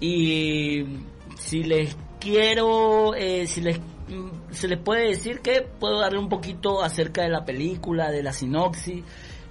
Y 0.00 0.84
si 1.36 1.62
les 1.64 1.94
quiero, 2.18 3.14
eh, 3.14 3.46
si 3.46 3.60
les 3.60 3.78
mm, 3.78 4.52
se 4.52 4.68
les 4.68 4.78
puede 4.78 5.08
decir 5.08 5.40
que 5.40 5.60
puedo 5.62 5.98
darle 6.00 6.18
un 6.18 6.28
poquito 6.30 6.82
acerca 6.82 7.22
de 7.22 7.28
la 7.28 7.44
película, 7.44 8.10
de 8.10 8.22
la 8.22 8.32
sinopsis. 8.32 9.02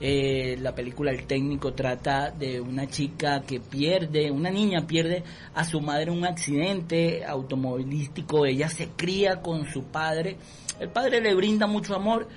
Eh, 0.02 0.58
la 0.62 0.74
película 0.74 1.12
El 1.12 1.26
técnico 1.26 1.74
trata 1.74 2.32
de 2.32 2.62
una 2.62 2.88
chica 2.88 3.42
que 3.42 3.60
pierde, 3.60 4.32
una 4.32 4.50
niña 4.50 4.88
pierde 4.88 5.24
a 5.54 5.66
su 5.66 5.82
madre 5.82 6.04
en 6.04 6.18
un 6.18 6.26
accidente 6.26 7.26
automovilístico. 7.26 8.46
Ella 8.46 8.70
se 8.70 8.90
cría 8.90 9.42
con 9.42 9.66
su 9.66 9.84
padre. 9.84 10.38
El 10.80 10.90
padre 10.90 11.20
le 11.20 11.36
brinda 11.36 11.68
mucho 11.68 11.96
amor, 11.96 12.30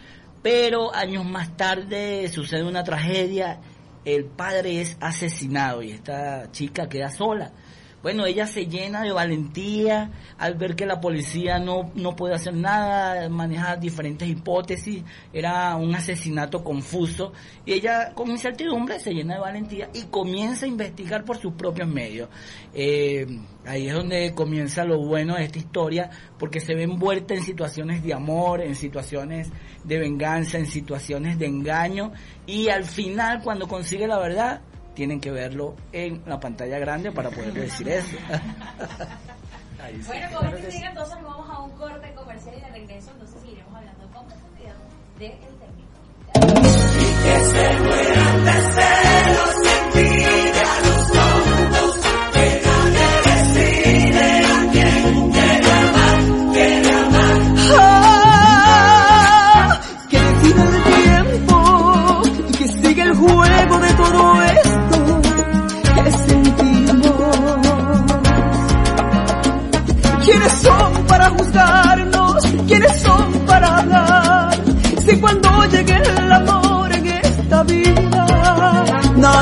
pero 0.43 0.93
años 0.93 1.25
más 1.25 1.57
tarde 1.57 2.29
sucede 2.29 2.65
una 2.65 2.83
tragedia. 2.83 3.61
El 4.05 4.25
padre 4.25 4.81
es 4.81 4.97
asesinado 5.01 5.83
y 5.83 5.93
esta 5.93 6.51
chica 6.51 6.89
queda 6.89 7.11
sola. 7.11 7.53
Bueno, 8.03 8.27
ella 8.27 8.49
se 8.49 8.67
llena 8.67 9.03
de 9.03 9.13
valentía 9.13 10.11
al 10.37 10.55
ver 10.55 10.75
que 10.75 10.87
la 10.87 11.01
policía 11.01 11.61
no, 11.61 11.93
no 11.95 12.17
puede 12.17 12.35
hacer 12.35 12.55
nada, 12.55 13.29
maneja 13.29 13.77
diferentes 13.77 14.29
hipótesis, 14.29 15.05
era 15.33 15.77
un 15.77 15.95
asesinato 15.95 16.65
confuso, 16.65 17.33
y 17.65 17.75
ella 17.75 18.13
con 18.15 18.29
incertidumbre 18.31 18.99
se 18.99 19.15
llena 19.15 19.35
de 19.35 19.41
valentía 19.41 19.89
y 19.95 20.03
comienza 20.05 20.67
a 20.67 20.69
investigar 20.69 21.25
por 21.25 21.37
sus 21.37 21.53
propios 21.53 21.89
medios. 21.89 22.29
Eh, 22.75 23.27
ahí 23.65 23.87
es 23.87 23.95
donde 23.95 24.35
comienza 24.35 24.85
lo 24.85 24.99
bueno 24.99 25.37
de 25.37 25.45
esta 25.45 25.61
historia, 25.61 26.11
porque 26.41 26.59
se 26.59 26.75
ve 26.75 26.83
envuelta 26.83 27.35
en 27.35 27.45
situaciones 27.45 28.03
de 28.03 28.15
amor, 28.15 28.63
en 28.63 28.75
situaciones 28.75 29.51
de 29.85 29.99
venganza, 30.01 30.59
en 30.59 30.67
situaciones 30.67 31.39
de 31.39 31.47
engaño, 31.47 32.13
y 32.47 32.69
al 32.69 32.85
final 32.85 33.43
cuando 33.45 33.69
consigue 33.69 34.09
la 34.09 34.19
verdad, 34.19 34.63
tienen 34.95 35.21
que 35.21 35.31
verlo 35.31 35.75
en 35.93 36.23
la 36.27 36.39
pantalla 36.41 36.79
grande 36.79 37.13
para 37.13 37.31
poder 37.31 37.53
decir 37.53 37.89
eso. 37.89 38.17
Ahí 39.83 40.01
sí. 40.01 40.07
Bueno, 40.07 40.39
con 40.39 40.47
este 40.49 40.71
sigue, 40.71 40.87
entonces 40.87 41.17
nos 41.21 41.25
vamos 41.25 41.51
a 41.51 41.61
un 41.61 41.71
corte 41.73 42.15
comercial 42.15 42.55
y 42.57 42.61
de 42.61 42.69
regreso 42.69 43.11
entonces 43.13 43.41
seguiremos 43.41 43.75
hablando 43.75 44.07
con 44.13 44.27
profundidad 44.27 44.77
de 45.19 45.27
El 45.27 45.59
Técnico. 45.59 45.93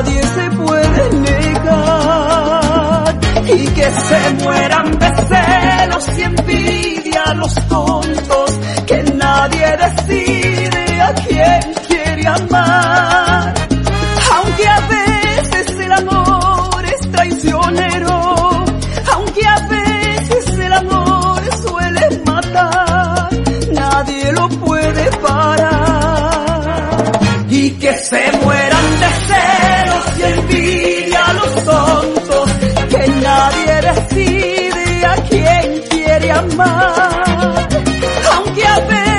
Nadie 0.03 0.23
se 0.23 0.51
puede 0.53 1.11
negar. 1.21 1.61
Y 3.47 3.67
que 3.69 3.91
se 3.91 4.31
mueran 4.45 4.99
de 4.99 5.11
celos 5.29 6.19
y 6.19 6.23
envidia 6.23 7.35
los 7.35 7.55
tontos, 7.69 8.59
que 8.87 9.03
nadie 9.15 9.77
decide 9.77 11.03
a 11.03 11.15
quién 11.15 11.61
quiere 11.87 12.27
amar. 12.29 13.55
Aunque 14.37 14.69
a 14.69 14.81
veces 14.81 15.81
el 15.81 15.93
amor 15.93 16.85
es 16.87 17.11
traicionero, 17.11 18.65
aunque 19.13 19.47
a 19.47 19.69
veces 19.69 20.59
el 20.59 20.73
amor 20.73 21.43
suele 21.63 22.23
matar, 22.25 23.29
nadie 23.73 24.33
lo 24.33 24.49
puede 24.49 25.11
parar. 25.19 26.81
Y 27.51 27.71
que 27.73 27.93
se 27.99 28.33
mueran 28.43 28.70
amar. 36.63 37.69
Aunque 38.35 38.67
a 38.67 39.10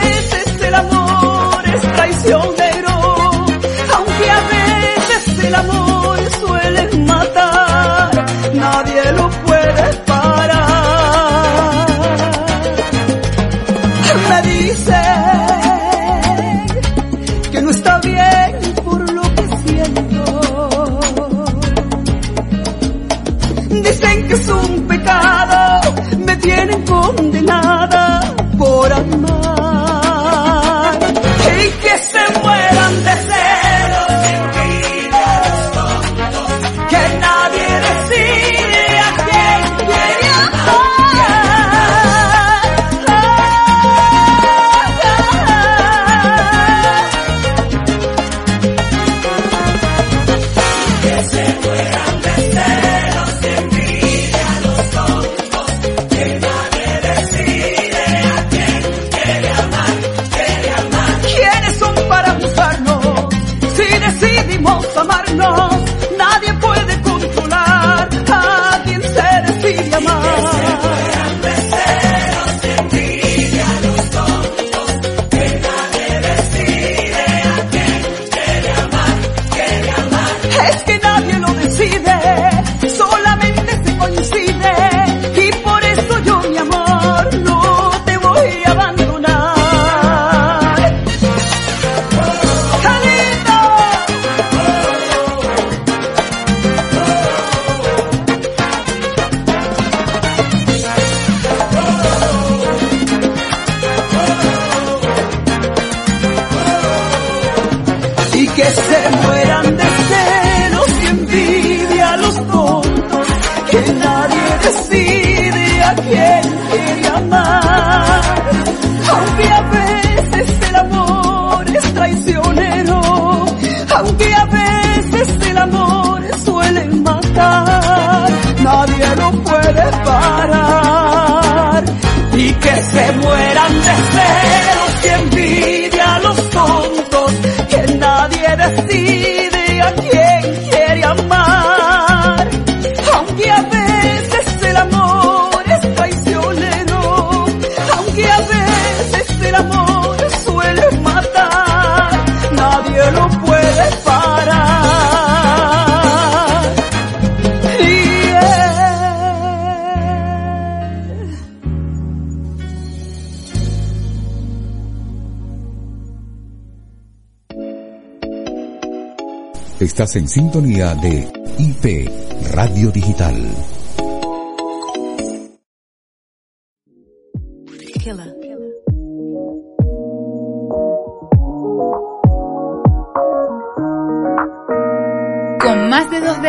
En 170.14 170.28
sintonía 170.28 170.94
de 170.96 171.32
IP 171.58 172.10
Radio 172.54 172.92
Digital. 172.92 173.36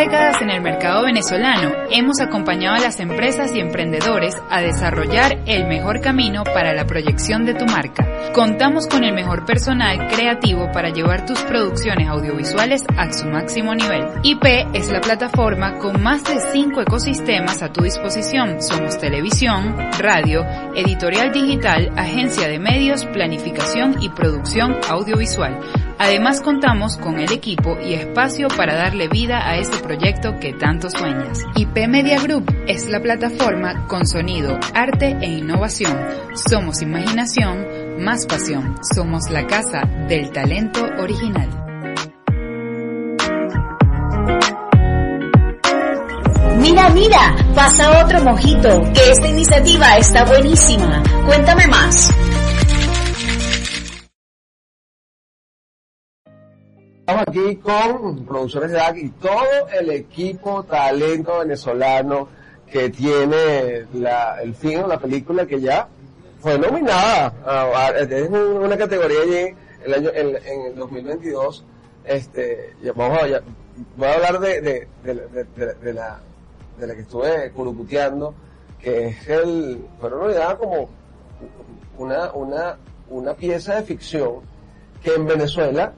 Décadas 0.02 0.42
en 0.42 0.50
el 0.50 0.60
mercado 0.60 1.04
venezolano, 1.04 1.70
hemos 1.92 2.20
acompañado 2.20 2.74
a 2.74 2.80
las 2.80 2.98
empresas 2.98 3.54
y 3.54 3.60
emprendedores 3.60 4.34
a 4.50 4.60
desarrollar 4.60 5.38
el 5.46 5.68
mejor 5.68 6.00
camino 6.00 6.42
para 6.42 6.74
la 6.74 6.86
proyección 6.86 7.44
de 7.44 7.54
tu 7.54 7.66
marca. 7.66 8.04
Contamos 8.34 8.88
con 8.88 9.04
el 9.04 9.14
mejor 9.14 9.44
personal 9.44 10.08
creativo 10.08 10.72
para 10.72 10.88
llevar 10.88 11.24
tus 11.24 11.40
producciones 11.42 12.08
audiovisuales 12.08 12.82
a 12.96 13.12
su 13.12 13.28
máximo 13.28 13.76
nivel. 13.76 14.08
IP 14.24 14.44
es 14.74 14.90
la 14.90 15.00
plataforma 15.00 15.78
con 15.78 16.02
más 16.02 16.24
de 16.24 16.40
cinco 16.52 16.80
ecosistemas 16.80 17.62
a 17.62 17.72
tu 17.72 17.84
disposición. 17.84 18.60
Somos 18.60 18.98
televisión, 18.98 19.76
radio, 20.00 20.44
editorial 20.74 21.30
digital, 21.30 21.92
agencia 21.96 22.48
de 22.48 22.58
medios, 22.58 23.04
planificación 23.04 24.02
y 24.02 24.08
producción 24.08 24.78
audiovisual. 24.90 25.60
Además 26.02 26.40
contamos 26.40 26.96
con 26.96 27.20
el 27.20 27.30
equipo 27.30 27.78
y 27.80 27.94
espacio 27.94 28.48
para 28.48 28.74
darle 28.74 29.06
vida 29.06 29.48
a 29.48 29.56
este 29.56 29.78
proyecto 29.78 30.36
que 30.40 30.52
tanto 30.52 30.90
sueñas. 30.90 31.44
IP 31.54 31.86
Media 31.86 32.20
Group 32.20 32.52
es 32.66 32.88
la 32.88 33.00
plataforma 33.00 33.86
con 33.86 34.04
sonido, 34.04 34.58
arte 34.74 35.16
e 35.20 35.26
innovación. 35.26 35.96
Somos 36.34 36.82
imaginación, 36.82 38.02
más 38.04 38.26
pasión. 38.26 38.74
Somos 38.82 39.30
la 39.30 39.46
casa 39.46 39.82
del 40.08 40.32
talento 40.32 40.80
original. 40.98 41.48
Mira, 46.58 46.90
mira, 46.90 47.36
pasa 47.54 48.02
otro 48.04 48.24
mojito, 48.24 48.90
que 48.92 49.12
esta 49.12 49.28
iniciativa 49.28 49.96
está 49.98 50.24
buenísima. 50.24 51.00
Cuéntame 51.26 51.68
más. 51.68 52.12
Aquí 57.26 57.56
con 57.56 58.24
Producciones 58.24 58.70
de 58.70 58.76
DAC 58.78 58.96
y 58.96 59.08
todo 59.10 59.68
el 59.78 59.90
equipo 59.90 60.62
talento 60.64 61.38
venezolano 61.38 62.28
que 62.70 62.90
tiene 62.90 63.86
la, 63.94 64.40
el 64.42 64.54
film, 64.54 64.86
la 64.88 64.98
película 64.98 65.46
que 65.46 65.60
ya 65.60 65.88
fue 66.40 66.58
nominada 66.58 67.32
es 68.10 68.28
un- 68.28 68.34
una 68.64 68.76
categoría 68.76 69.20
allí 69.22 69.54
el 69.84 69.94
año, 69.94 70.10
en, 70.14 70.28
en 70.36 70.60
el 70.68 70.74
2022. 70.76 71.64
Este, 72.04 72.74
vamos 72.94 73.18
a, 73.22 73.26
voy 73.96 74.08
a 74.08 74.14
hablar 74.14 74.40
de, 74.40 74.60
de, 74.60 74.88
de, 75.04 75.14
la- 75.94 76.20
de- 76.78 76.86
la, 76.86 76.94
que 76.94 77.00
estuve 77.02 77.50
curucuteando, 77.52 78.34
que 78.80 79.08
es 79.08 79.28
el, 79.28 79.84
fueron 80.00 80.20
nominadas 80.20 80.54
como 80.56 80.88
una, 81.98 82.32
una, 82.32 82.76
una 83.08 83.34
pieza 83.34 83.76
de 83.76 83.82
ficción 83.82 84.40
que 85.04 85.14
en 85.14 85.26
Venezuela 85.26 85.92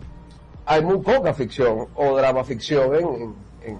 hay 0.66 0.82
muy 0.82 0.98
poca 0.98 1.34
ficción 1.34 1.86
o 1.94 2.16
drama 2.16 2.44
ficción 2.44 2.94
en, 2.94 3.04
en, 3.04 3.34
en, 3.62 3.78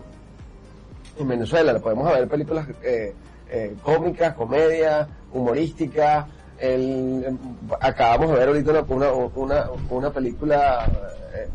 en 1.18 1.28
Venezuela. 1.28 1.72
La 1.72 1.78
podemos 1.80 2.12
ver 2.12 2.28
películas 2.28 2.68
eh, 2.82 3.14
eh, 3.50 3.74
cómicas, 3.82 4.34
comedias, 4.34 5.08
humorísticas. 5.32 6.26
El, 6.58 7.38
acabamos 7.80 8.30
de 8.30 8.36
ver 8.36 8.48
ahorita 8.48 8.84
una, 8.88 9.12
una, 9.12 9.70
una, 9.90 10.10
película 10.10 10.86
eh, 11.34 11.48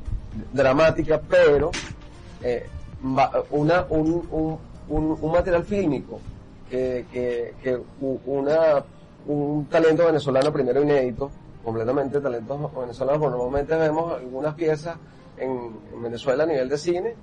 dramática, 0.51 1.21
pero 1.27 1.71
eh, 2.43 2.67
una, 3.51 3.85
un, 3.89 4.59
un, 4.89 5.17
un, 5.21 5.31
material 5.31 5.63
fílmico 5.63 6.19
que, 6.69 7.05
que, 7.11 7.53
que 7.63 7.79
una, 7.99 8.83
un 9.25 9.65
talento 9.67 10.05
venezolano 10.05 10.51
primero 10.51 10.83
inédito, 10.83 11.31
completamente 11.63 12.19
talento 12.19 12.71
venezolano, 12.77 13.19
porque 13.19 13.37
normalmente 13.37 13.75
vemos 13.77 14.13
algunas 14.13 14.53
piezas 14.55 14.97
en, 15.39 15.79
en 15.93 16.03
Venezuela 16.03 16.43
a 16.43 16.47
nivel 16.47 16.69
de 16.69 16.77
cine, 16.77 17.15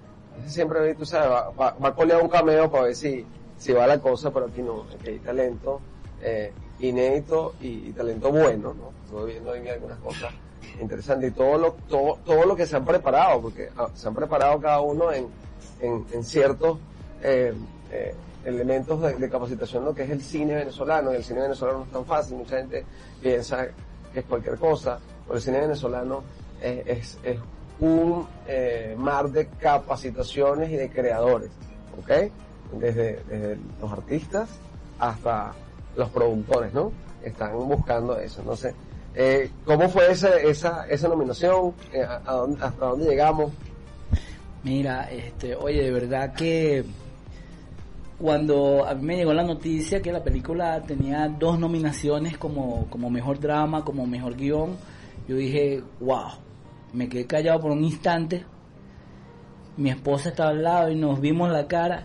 siempre 0.47 0.95
tú 0.95 1.07
sabes, 1.07 1.31
va, 1.31 1.51
va, 1.51 1.77
va 1.83 1.89
a 1.89 1.95
colear 1.95 2.23
un 2.23 2.29
cameo 2.29 2.71
para 2.71 2.85
ver 2.85 2.97
si, 2.97 3.25
si 3.57 3.73
va 3.73 3.87
la 3.87 3.99
cosa, 3.99 4.31
pero 4.33 4.47
aquí 4.47 4.63
no, 4.63 4.85
aquí 4.95 5.09
hay 5.09 5.19
talento 5.19 5.81
eh, 6.23 6.53
inédito 6.81 7.55
y, 7.61 7.93
talento 7.93 8.31
bueno, 8.31 8.75
¿no? 8.75 8.93
Estuve 9.05 9.33
viendo 9.33 9.53
ahí 9.53 9.69
algunas 9.69 9.99
cosas 9.99 10.33
interesantes 10.81 11.31
y 11.31 11.35
todo 11.35 11.57
lo, 11.57 11.73
todo, 11.89 12.19
todo 12.25 12.45
lo 12.45 12.57
que 12.57 12.67
se 12.67 12.77
han 12.77 12.85
preparado, 12.85 13.41
porque 13.41 13.71
ah, 13.77 13.89
se 13.95 14.09
han 14.09 14.15
preparado 14.15 14.61
cada 14.61 14.81
uno 14.81 15.13
en, 15.13 15.29
en, 15.81 16.25
ciertos 16.25 16.79
eh, 17.23 17.55
eh, 17.91 18.15
elementos 18.45 19.01
de, 19.01 19.15
de 19.15 19.31
capacitación 19.31 19.85
lo 19.85 19.95
que 19.95 20.03
es 20.03 20.11
el 20.11 20.21
cine 20.21 20.55
venezolano, 20.55 21.13
y 21.13 21.17
el 21.17 21.25
cine 21.25 21.43
venezolano 21.43 21.79
no 21.79 21.85
es 21.85 21.91
tan 21.93 22.05
fácil, 22.05 22.37
mucha 22.37 22.59
gente 22.59 22.85
piensa 23.23 23.69
que 24.13 24.21
es 24.21 24.27
cualquier 24.27 24.57
cosa, 24.59 24.99
pero 25.25 25.37
el 25.37 25.43
cine 25.43 25.61
venezolano 25.61 26.23
es, 26.61 26.87
es, 26.87 27.19
es 27.23 27.39
un 27.81 28.27
eh, 28.47 28.95
mar 28.99 29.31
de 29.31 29.49
capacitaciones 29.49 30.71
y 30.71 30.77
de 30.77 30.91
creadores, 30.91 31.51
¿ok? 31.99 32.33
Desde, 32.79 33.59
los 33.81 33.93
artistas 33.93 34.49
hasta 34.99 35.53
los 35.97 36.09
productores, 36.11 36.73
¿no? 36.73 36.93
Están 37.23 37.57
buscando 37.69 38.19
eso, 38.19 38.57
sé. 38.57 38.75
Eh, 39.15 39.51
¿Cómo 39.65 39.89
fue 39.89 40.11
esa, 40.11 40.37
esa, 40.37 40.87
esa 40.89 41.09
nominación? 41.09 41.75
Eh, 41.93 42.03
¿Hasta 42.03 42.87
dónde 42.87 43.07
llegamos? 43.07 43.53
Mira, 44.63 45.11
este, 45.11 45.55
oye, 45.55 45.83
de 45.83 45.91
verdad 45.91 46.35
que 46.35 46.85
cuando 48.19 48.87
a 48.87 48.95
mí 48.95 49.03
me 49.03 49.17
llegó 49.17 49.33
la 49.33 49.45
noticia 49.45 50.01
que 50.01 50.13
la 50.13 50.25
película 50.25 50.83
tenía 50.83 51.29
dos 51.29 51.59
nominaciones 51.59 52.39
como, 52.39 52.87
como 52.91 53.11
mejor 53.11 53.39
drama, 53.39 53.85
como 53.85 54.07
mejor 54.07 54.37
guion, 54.37 54.77
yo 55.29 55.37
dije, 55.37 55.83
wow, 56.01 56.31
me 56.97 57.09
quedé 57.09 57.27
callado 57.27 57.61
por 57.61 57.71
un 57.71 57.85
instante, 57.85 58.45
mi 59.77 59.91
esposa 59.91 60.31
estaba 60.31 60.51
al 60.51 60.63
lado 60.63 60.91
y 60.91 60.97
nos 60.97 61.21
vimos 61.21 61.51
la 61.51 61.67
cara 61.69 62.05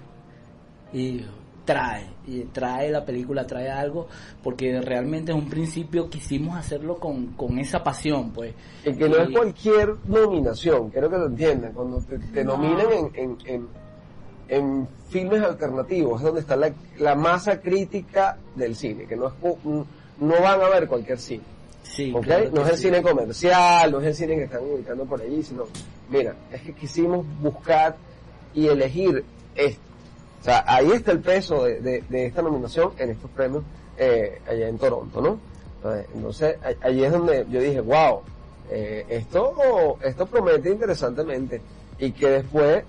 y 0.93 1.21
trae, 1.63 2.08
y 2.27 2.41
trae 2.45 2.91
la 2.91 3.06
película, 3.06 3.47
trae 3.47 3.69
algo, 3.69 4.08
porque 4.43 4.82
realmente 4.82 5.32
en 5.32 5.38
un 5.38 5.49
principio 5.49 6.10
quisimos 6.10 6.58
hacerlo 6.58 6.97
con, 6.97 7.27
con 7.27 7.58
esa 7.60 7.82
pasión, 7.84 8.32
pues. 8.32 8.54
Que 8.84 9.08
no 9.08 9.17
es 9.17 9.30
cualquier 9.30 9.95
nominación, 10.06 10.89
quiero 10.89 11.10
que 11.10 11.17
lo 11.17 11.27
entiendan. 11.27 11.71
Cuando 11.71 12.01
te, 12.01 12.19
te 12.19 12.43
No. 12.43 12.58
nominan 12.58 12.88
en, 12.91 13.10
en, 13.15 13.38
en, 13.45 13.67
en 14.49 14.88
filmes 15.08 15.41
alternativos, 15.41 16.19
es 16.19 16.25
donde 16.25 16.41
está 16.41 16.58
la, 16.58 16.73
la 16.99 17.15
masa 17.15 17.62
crítica 17.62 18.38
del 18.56 18.75
cine, 18.75 19.06
que 19.06 19.15
no 19.15 19.27
es 19.27 19.34
no 20.19 20.34
van 20.41 20.62
a 20.62 20.67
ver 20.69 20.88
cualquier 20.88 21.17
cine. 21.19 21.43
Sí, 21.84 22.13
¿ok? 22.15 22.24
claro 22.24 22.44
que 22.46 22.52
no 22.52 22.62
es 22.65 22.70
el 22.70 22.78
sí. 22.78 22.84
cine 22.84 23.02
comercial, 23.02 23.91
no 23.91 24.00
es 24.00 24.06
el 24.08 24.15
cine 24.15 24.36
que 24.38 24.44
están 24.44 24.62
ubicando 24.63 25.06
por 25.06 25.22
allí, 25.22 25.44
sino, 25.44 25.65
mira, 26.10 26.36
es 26.52 26.62
que 26.62 26.74
quisimos 26.74 27.26
buscar 27.41 27.96
y 28.54 28.67
elegir 28.67 29.24
esto. 29.56 29.82
O 30.39 30.44
sea, 30.44 30.63
ahí 30.67 30.91
está 30.91 31.12
el 31.12 31.20
peso 31.20 31.63
de, 31.65 31.80
de- 31.82 32.04
de 32.10 32.26
esta 32.26 32.41
nominación 32.41 32.91
en 32.98 33.12
estos 33.12 33.30
premios 33.32 33.63
eh, 33.98 34.39
allá 34.48 34.67
en 34.67 34.78
Toronto, 34.78 35.22
¿no? 35.22 35.39
Entonces, 36.13 36.58
allí 36.82 37.04
es 37.04 37.12
donde 37.12 37.46
yo 37.50 37.60
dije, 37.60 37.82
wow, 37.82 38.22
eh, 38.70 39.06
esto, 39.10 39.98
esto 40.04 40.26
promete 40.28 40.70
interesantemente 40.70 41.60
y 42.00 42.12
que 42.12 42.30
después 42.30 42.84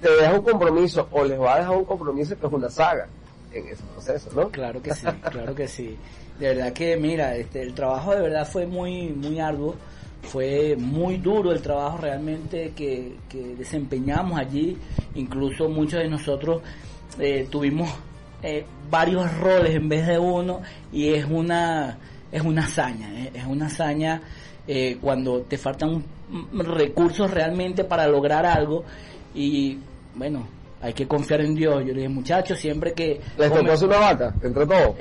te 0.00 0.10
deja 0.10 0.32
un 0.34 0.42
compromiso 0.42 1.08
o 1.10 1.24
les 1.24 1.38
va 1.40 1.54
a 1.56 1.58
dejar 1.58 1.76
un 1.76 1.84
compromiso 1.84 2.38
que 2.38 2.46
es 2.46 2.52
una 2.52 2.70
saga 2.70 3.08
en 3.52 3.66
ese 3.68 3.82
proceso, 3.92 4.30
¿no? 4.34 4.48
Claro 4.50 4.80
que 4.80 4.94
sí, 4.94 5.06
claro 5.30 5.54
que 5.54 5.66
sí. 5.68 5.96
De 6.38 6.48
verdad 6.48 6.72
que, 6.72 6.96
mira, 6.96 7.34
este, 7.36 7.62
el 7.62 7.74
trabajo 7.74 8.14
de 8.14 8.20
verdad 8.20 8.46
fue 8.46 8.66
muy, 8.66 9.08
muy 9.08 9.40
arduo, 9.40 9.74
fue 10.22 10.76
muy 10.76 11.18
duro 11.18 11.52
el 11.52 11.62
trabajo 11.62 11.98
realmente 11.98 12.72
que, 12.76 13.16
que 13.28 13.54
desempeñamos 13.54 14.38
allí, 14.38 14.76
incluso 15.14 15.68
muchos 15.68 16.00
de 16.00 16.08
nosotros 16.08 16.62
eh, 17.18 17.46
tuvimos 17.50 17.88
eh, 18.42 18.64
varios 18.90 19.34
roles 19.40 19.74
en 19.74 19.88
vez 19.88 20.06
de 20.06 20.18
uno 20.18 20.60
y 20.92 21.08
es 21.08 21.24
una, 21.24 21.98
es 22.30 22.42
una 22.42 22.64
hazaña, 22.64 23.08
eh, 23.14 23.30
es 23.34 23.44
una 23.44 23.66
hazaña 23.66 24.20
eh, 24.68 24.98
cuando 25.00 25.40
te 25.42 25.56
faltan 25.56 26.04
recursos 26.52 27.30
realmente 27.30 27.84
para 27.84 28.06
lograr 28.06 28.44
algo 28.44 28.84
y 29.34 29.78
bueno, 30.14 30.46
hay 30.86 30.92
que 30.92 31.08
confiar 31.08 31.40
en 31.40 31.56
Dios. 31.56 31.80
Yo 31.80 31.92
le 31.92 32.02
dije, 32.02 32.08
muchachos, 32.08 32.58
siempre 32.58 32.92
que... 32.92 33.20
Les 33.36 33.52
tocó 33.52 33.72
hacer 33.72 33.88
una 33.88 33.98
vaca, 33.98 34.34
entre 34.40 34.64
todos. 34.64 34.94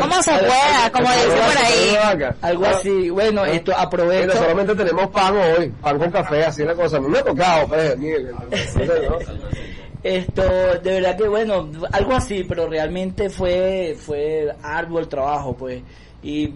¿Cómo 0.00 0.22
se 0.22 0.32
pueda? 0.32 0.90
Como 0.92 1.08
dice 1.08 1.28
por 1.28 1.58
ahí. 1.64 2.24
Algo 2.40 2.66
así, 2.66 3.10
bueno, 3.10 3.44
esto 3.44 3.72
aprovecho. 3.76 4.26
Mira, 4.26 4.36
solamente 4.36 4.74
tenemos 4.74 5.06
pan 5.10 5.36
hoy, 5.36 5.68
pan 5.80 5.98
con 5.98 6.10
café, 6.10 6.44
así 6.44 6.64
la 6.64 6.74
cosa. 6.74 6.96
A 6.96 7.00
mí 7.00 7.08
me 7.08 7.18
ha 7.20 7.24
tocado, 7.24 7.68
pues, 7.68 7.96
Miguel. 7.96 8.34
Esto, 10.02 10.42
de 10.82 10.92
verdad 10.92 11.16
que 11.16 11.28
bueno, 11.28 11.70
algo 11.92 12.14
así, 12.14 12.42
pero 12.44 12.66
realmente 12.66 13.28
fue, 13.28 13.94
fue 13.96 14.48
arduo 14.62 14.98
el 14.98 15.08
trabajo, 15.08 15.54
pues. 15.54 15.82
Y 16.22 16.54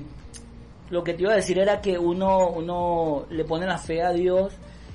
lo 0.90 1.04
que 1.04 1.14
te 1.14 1.22
iba 1.22 1.32
a 1.32 1.36
decir 1.36 1.58
era 1.58 1.80
que 1.80 1.96
uno, 1.96 2.48
uno 2.48 3.26
le 3.30 3.44
pone 3.44 3.66
la 3.66 3.78
fe 3.78 4.02
a 4.02 4.12
Dios 4.12 4.52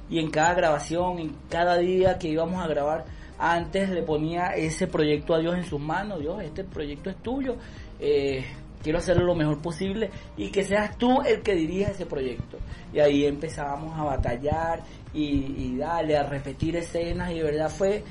y 0.10 0.20
en 0.20 0.32
cada 0.32 0.54
grabación, 0.56 1.20
en 1.20 1.36
cada 1.48 1.78
día 1.78 2.18
que 2.18 2.28
íbamos 2.28 2.62
a 2.62 2.68
grabar, 2.68 3.06
antes 3.40 3.90
le 3.90 4.04
ponía 4.04 4.48
ese 4.50 4.86
proyecto 4.88 5.34
a 5.34 5.40
Dios 5.40 5.56
en 5.56 5.64
sus 5.64 5.80
manos, 5.80 6.20
Dios, 6.20 6.44
este 6.44 6.66
proyecto 6.66 7.10
es 7.10 7.16
tuyo, 7.18 7.56
eh, 8.00 8.44
quiero 8.84 9.00
hacerlo 9.00 9.24
lo 9.24 9.36
mejor 9.36 9.62
posible 9.62 10.10
y 10.36 10.50
que 10.50 10.64
seas 10.64 10.98
tú 10.98 11.22
el 11.22 11.42
que 11.42 11.56
dirija 11.56 11.92
ese 11.92 12.06
proyecto. 12.06 12.58
Y 12.94 13.00
ahí 13.00 13.26
empezábamos 13.26 13.98
a 13.98 14.04
batallar 14.04 14.82
y, 15.14 15.78
darle, 15.78 16.18
a 16.18 16.24
repetir 16.24 16.76
escenas 16.76 17.32
y 17.32 17.36
de 17.36 17.44
verdad 17.44 17.70
fue, 17.70 18.04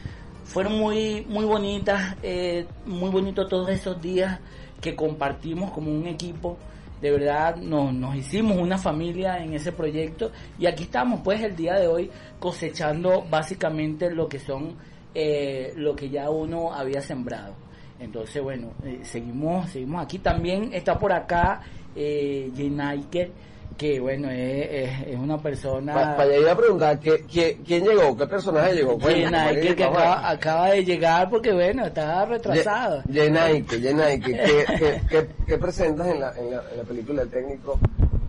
fueron 0.45 0.79
muy, 0.79 1.25
muy 1.29 1.45
bonitas, 1.45 2.17
eh, 2.23 2.67
muy 2.87 3.11
bonitos 3.11 3.49
todos 3.49 3.69
esos 3.69 4.01
días 4.01 4.41
que 4.81 4.97
compartimos 4.97 5.71
como 5.73 5.91
un 5.91 6.07
equipo. 6.07 6.57
De 7.03 7.13
verdad 7.13 7.57
nos, 7.57 7.93
nos 7.93 8.17
hicimos 8.17 8.57
una 8.57 8.77
familia 8.79 9.39
en 9.39 9.53
ese 9.53 9.71
proyecto 9.73 10.33
y 10.59 10.67
aquí 10.67 10.85
estamos 10.85 11.21
pues 11.23 11.43
el 11.43 11.55
día 11.55 11.75
de 11.75 11.87
hoy 11.87 12.11
cosechando 12.41 13.25
básicamente 13.31 14.11
lo 14.11 14.29
que 14.29 14.41
son 14.41 14.75
eh, 15.15 15.73
lo 15.77 15.95
que 15.97 16.11
ya 16.11 16.31
uno 16.31 16.73
había 16.73 17.01
sembrado. 17.01 17.55
Entonces, 18.01 18.43
bueno, 18.43 18.73
eh, 18.85 19.01
seguimos, 19.03 19.71
seguimos 19.71 20.05
aquí. 20.05 20.19
También 20.19 20.73
está 20.73 20.99
por 20.99 21.13
acá 21.13 21.63
eh, 21.97 22.51
Jenaiker, 22.55 23.31
que 23.77 24.01
bueno, 24.01 24.31
es, 24.31 24.69
es, 24.71 25.09
es 25.09 25.17
una 25.17 25.39
persona... 25.39 25.95
Para 25.95 26.17
pa 26.17 26.23
allá 26.25 26.39
iba 26.39 26.53
a 26.53 26.57
preguntar, 26.57 27.01
¿qué, 27.01 27.25
qué, 27.31 27.61
quién 27.65 27.85
llegó? 27.85 28.17
¿Qué 28.17 28.27
personaje 28.27 28.75
llegó? 28.75 28.99
Jenaiker, 29.01 29.77
que 29.77 29.85
acaba, 29.85 30.31
acaba, 30.31 30.71
de 30.71 30.85
llegar 30.85 31.31
porque 31.31 31.53
bueno, 31.53 31.87
estaba 31.87 32.25
retrasado. 32.27 33.03
Jenaiker, 33.13 33.81
Jenaiker, 33.81 34.45
¿qué, 34.45 35.01
qué, 35.09 35.29
qué, 35.47 35.59
presentas 35.59 36.07
en 36.09 36.21
la, 36.21 36.33
en, 36.37 36.51
la, 36.51 36.63
en 36.71 36.79
la 36.79 36.85
película 36.85 37.23
del 37.23 37.31
técnico? 37.31 37.79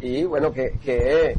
Y 0.02 0.24
bueno, 0.24 0.52
¿qué, 0.52 0.74
qué, 0.84 1.36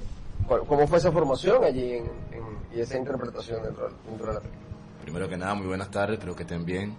¿cómo 0.46 0.86
fue 0.86 0.98
esa 0.98 1.10
formación 1.10 1.64
allí 1.64 1.94
en, 1.94 2.04
en, 2.04 2.76
y 2.76 2.80
esa 2.80 2.98
interpretación 2.98 3.62
dentro, 3.62 3.90
dentro 4.08 4.26
de 4.26 4.34
la 4.34 4.40
película? 4.40 4.69
Primero 5.10 5.28
que 5.28 5.36
nada, 5.36 5.54
muy 5.56 5.66
buenas 5.66 5.90
tardes, 5.90 6.18
espero 6.18 6.36
que 6.36 6.44
estén 6.44 6.64
bien. 6.64 6.94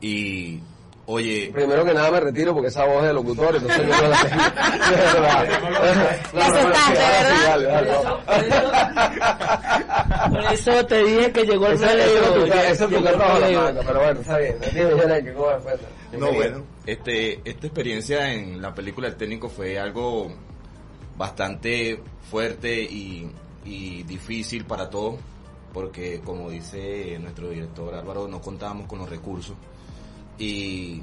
Y, 0.00 0.58
oye... 1.04 1.50
Primero 1.52 1.84
que 1.84 1.92
nada 1.92 2.10
me 2.10 2.18
retiro 2.18 2.54
porque 2.54 2.68
esa 2.68 2.86
voz 2.86 3.02
es 3.02 3.08
de 3.08 3.12
locutor, 3.12 3.56
entonces 3.56 3.88
yo 3.88 4.02
no 4.02 4.08
la 4.08 4.22
tengo. 4.22 4.38
Por 10.30 10.52
eso 10.54 10.86
te 10.86 11.04
dije 11.04 11.30
que 11.30 11.44
llegó 11.44 11.66
el 11.66 11.78
relevo. 11.78 12.46
Eso 12.46 12.84
es 12.86 12.90
tu 12.90 13.04
carta 13.04 13.38
pero 13.86 14.00
bueno, 14.00 14.20
está 14.20 14.38
bien. 14.38 14.56
No, 16.18 16.32
bueno, 16.32 16.64
este, 16.86 17.42
esta 17.44 17.66
experiencia 17.66 18.32
en 18.32 18.62
la 18.62 18.72
película 18.74 19.08
El 19.08 19.16
Técnico 19.16 19.50
fue 19.50 19.78
algo 19.78 20.32
bastante 21.18 22.02
fuerte 22.30 22.80
y, 22.80 23.30
y 23.66 24.04
difícil 24.04 24.64
para 24.64 24.88
todos 24.88 25.20
porque 25.72 26.20
como 26.20 26.50
dice 26.50 27.18
nuestro 27.18 27.48
director 27.48 27.94
Álvaro, 27.94 28.28
no 28.28 28.40
contábamos 28.40 28.86
con 28.86 28.98
los 28.98 29.08
recursos 29.08 29.56
y 30.38 31.02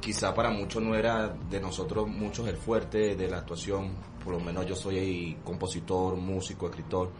quizá 0.00 0.34
para 0.34 0.50
muchos 0.50 0.82
no 0.82 0.94
era 0.94 1.28
de 1.28 1.60
nosotros 1.60 2.08
muchos 2.08 2.48
el 2.48 2.56
fuerte 2.56 3.14
de 3.14 3.28
la 3.28 3.38
actuación, 3.38 3.92
por 4.24 4.34
lo 4.34 4.40
menos 4.40 4.66
yo 4.66 4.74
soy 4.74 5.38
compositor, 5.44 6.16
músico, 6.16 6.66
escritor. 6.66 7.10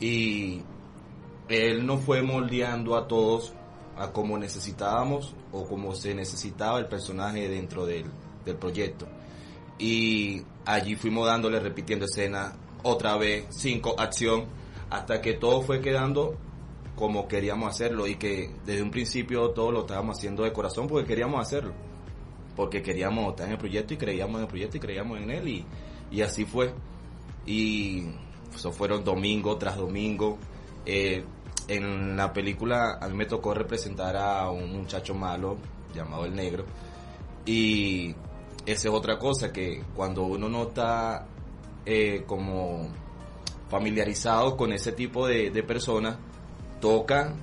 Y 0.00 0.62
él 1.48 1.84
nos 1.84 2.00
fue 2.04 2.22
moldeando 2.22 2.96
a 2.96 3.08
todos 3.08 3.52
a 3.96 4.12
como 4.12 4.38
necesitábamos 4.38 5.34
o 5.50 5.66
como 5.66 5.94
se 5.94 6.14
necesitaba 6.14 6.78
el 6.78 6.86
personaje 6.86 7.48
dentro 7.48 7.84
del, 7.84 8.04
del 8.44 8.56
proyecto. 8.56 9.08
Y 9.76 10.42
allí 10.64 10.94
fuimos 10.94 11.26
dándole 11.26 11.58
repitiendo 11.58 12.04
escena 12.04 12.54
otra 12.84 13.16
vez, 13.16 13.46
cinco, 13.50 13.96
acción 13.98 14.46
hasta 14.90 15.20
que 15.20 15.34
todo 15.34 15.62
fue 15.62 15.80
quedando 15.80 16.36
como 16.96 17.28
queríamos 17.28 17.68
hacerlo 17.68 18.06
y 18.06 18.16
que 18.16 18.50
desde 18.66 18.82
un 18.82 18.90
principio 18.90 19.50
todo 19.50 19.70
lo 19.70 19.80
estábamos 19.80 20.18
haciendo 20.18 20.42
de 20.42 20.52
corazón 20.52 20.88
porque 20.88 21.06
queríamos 21.06 21.40
hacerlo, 21.40 21.72
porque 22.56 22.82
queríamos 22.82 23.30
estar 23.30 23.46
en 23.46 23.52
el 23.52 23.58
proyecto 23.58 23.94
y 23.94 23.96
creíamos 23.96 24.36
en 24.36 24.42
el 24.42 24.48
proyecto 24.48 24.76
y 24.78 24.80
creíamos 24.80 25.20
en 25.20 25.30
él 25.30 25.48
y, 25.48 25.66
y 26.10 26.22
así 26.22 26.44
fue. 26.44 26.74
Y 27.46 28.04
eso 28.54 28.72
fueron 28.72 29.04
domingo 29.04 29.56
tras 29.56 29.76
domingo. 29.76 30.38
Eh, 30.84 31.24
en 31.68 32.16
la 32.16 32.32
película 32.32 32.98
a 33.00 33.08
mí 33.08 33.14
me 33.14 33.26
tocó 33.26 33.54
representar 33.54 34.16
a 34.16 34.50
un 34.50 34.72
muchacho 34.72 35.14
malo 35.14 35.58
llamado 35.94 36.24
el 36.24 36.34
negro 36.34 36.64
y 37.44 38.14
esa 38.66 38.88
es 38.88 38.94
otra 38.94 39.18
cosa 39.18 39.52
que 39.52 39.82
cuando 39.94 40.24
uno 40.24 40.48
no 40.48 40.64
está 40.64 41.26
eh, 41.84 42.24
como 42.26 42.88
familiarizado 43.68 44.56
con 44.56 44.72
ese 44.72 44.92
tipo 44.92 45.26
de, 45.26 45.50
de 45.50 45.62
personas, 45.62 46.16
toca 46.80 47.34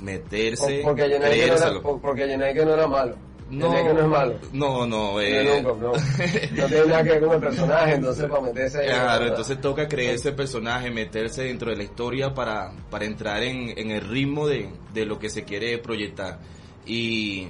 meterse, 0.00 0.80
porque 0.84 1.04
creérselo. 1.04 1.82
No 1.82 2.14
era, 2.14 2.64
no 2.64 2.74
era 2.74 2.86
malo. 2.86 3.16
No, 3.50 3.70
no 3.70 4.00
es 4.00 4.06
malo. 4.06 4.38
No, 4.52 4.86
no, 4.86 5.20
eh, 5.22 5.62
no, 5.62 5.74
no, 5.74 5.92
no, 5.92 6.66
tiene 6.66 6.86
nada 6.86 7.02
que 7.02 7.10
ver 7.10 7.20
con 7.22 7.32
el 7.32 7.40
personaje, 7.40 7.94
entonces 7.94 8.26
para 8.26 8.42
meterse 8.42 8.78
ahí. 8.80 8.88
Claro, 8.88 9.26
entonces 9.26 9.60
toca 9.60 9.88
creerse 9.88 10.28
el 10.30 10.34
personaje, 10.34 10.90
meterse 10.90 11.44
dentro 11.44 11.70
de 11.70 11.76
la 11.76 11.82
historia 11.82 12.34
para, 12.34 12.72
para 12.90 13.06
entrar 13.06 13.42
en, 13.42 13.72
en 13.78 13.90
el 13.90 14.02
ritmo 14.02 14.46
de, 14.46 14.68
de 14.92 15.06
lo 15.06 15.18
que 15.18 15.30
se 15.30 15.44
quiere 15.44 15.78
proyectar. 15.78 16.40
Y 16.84 17.48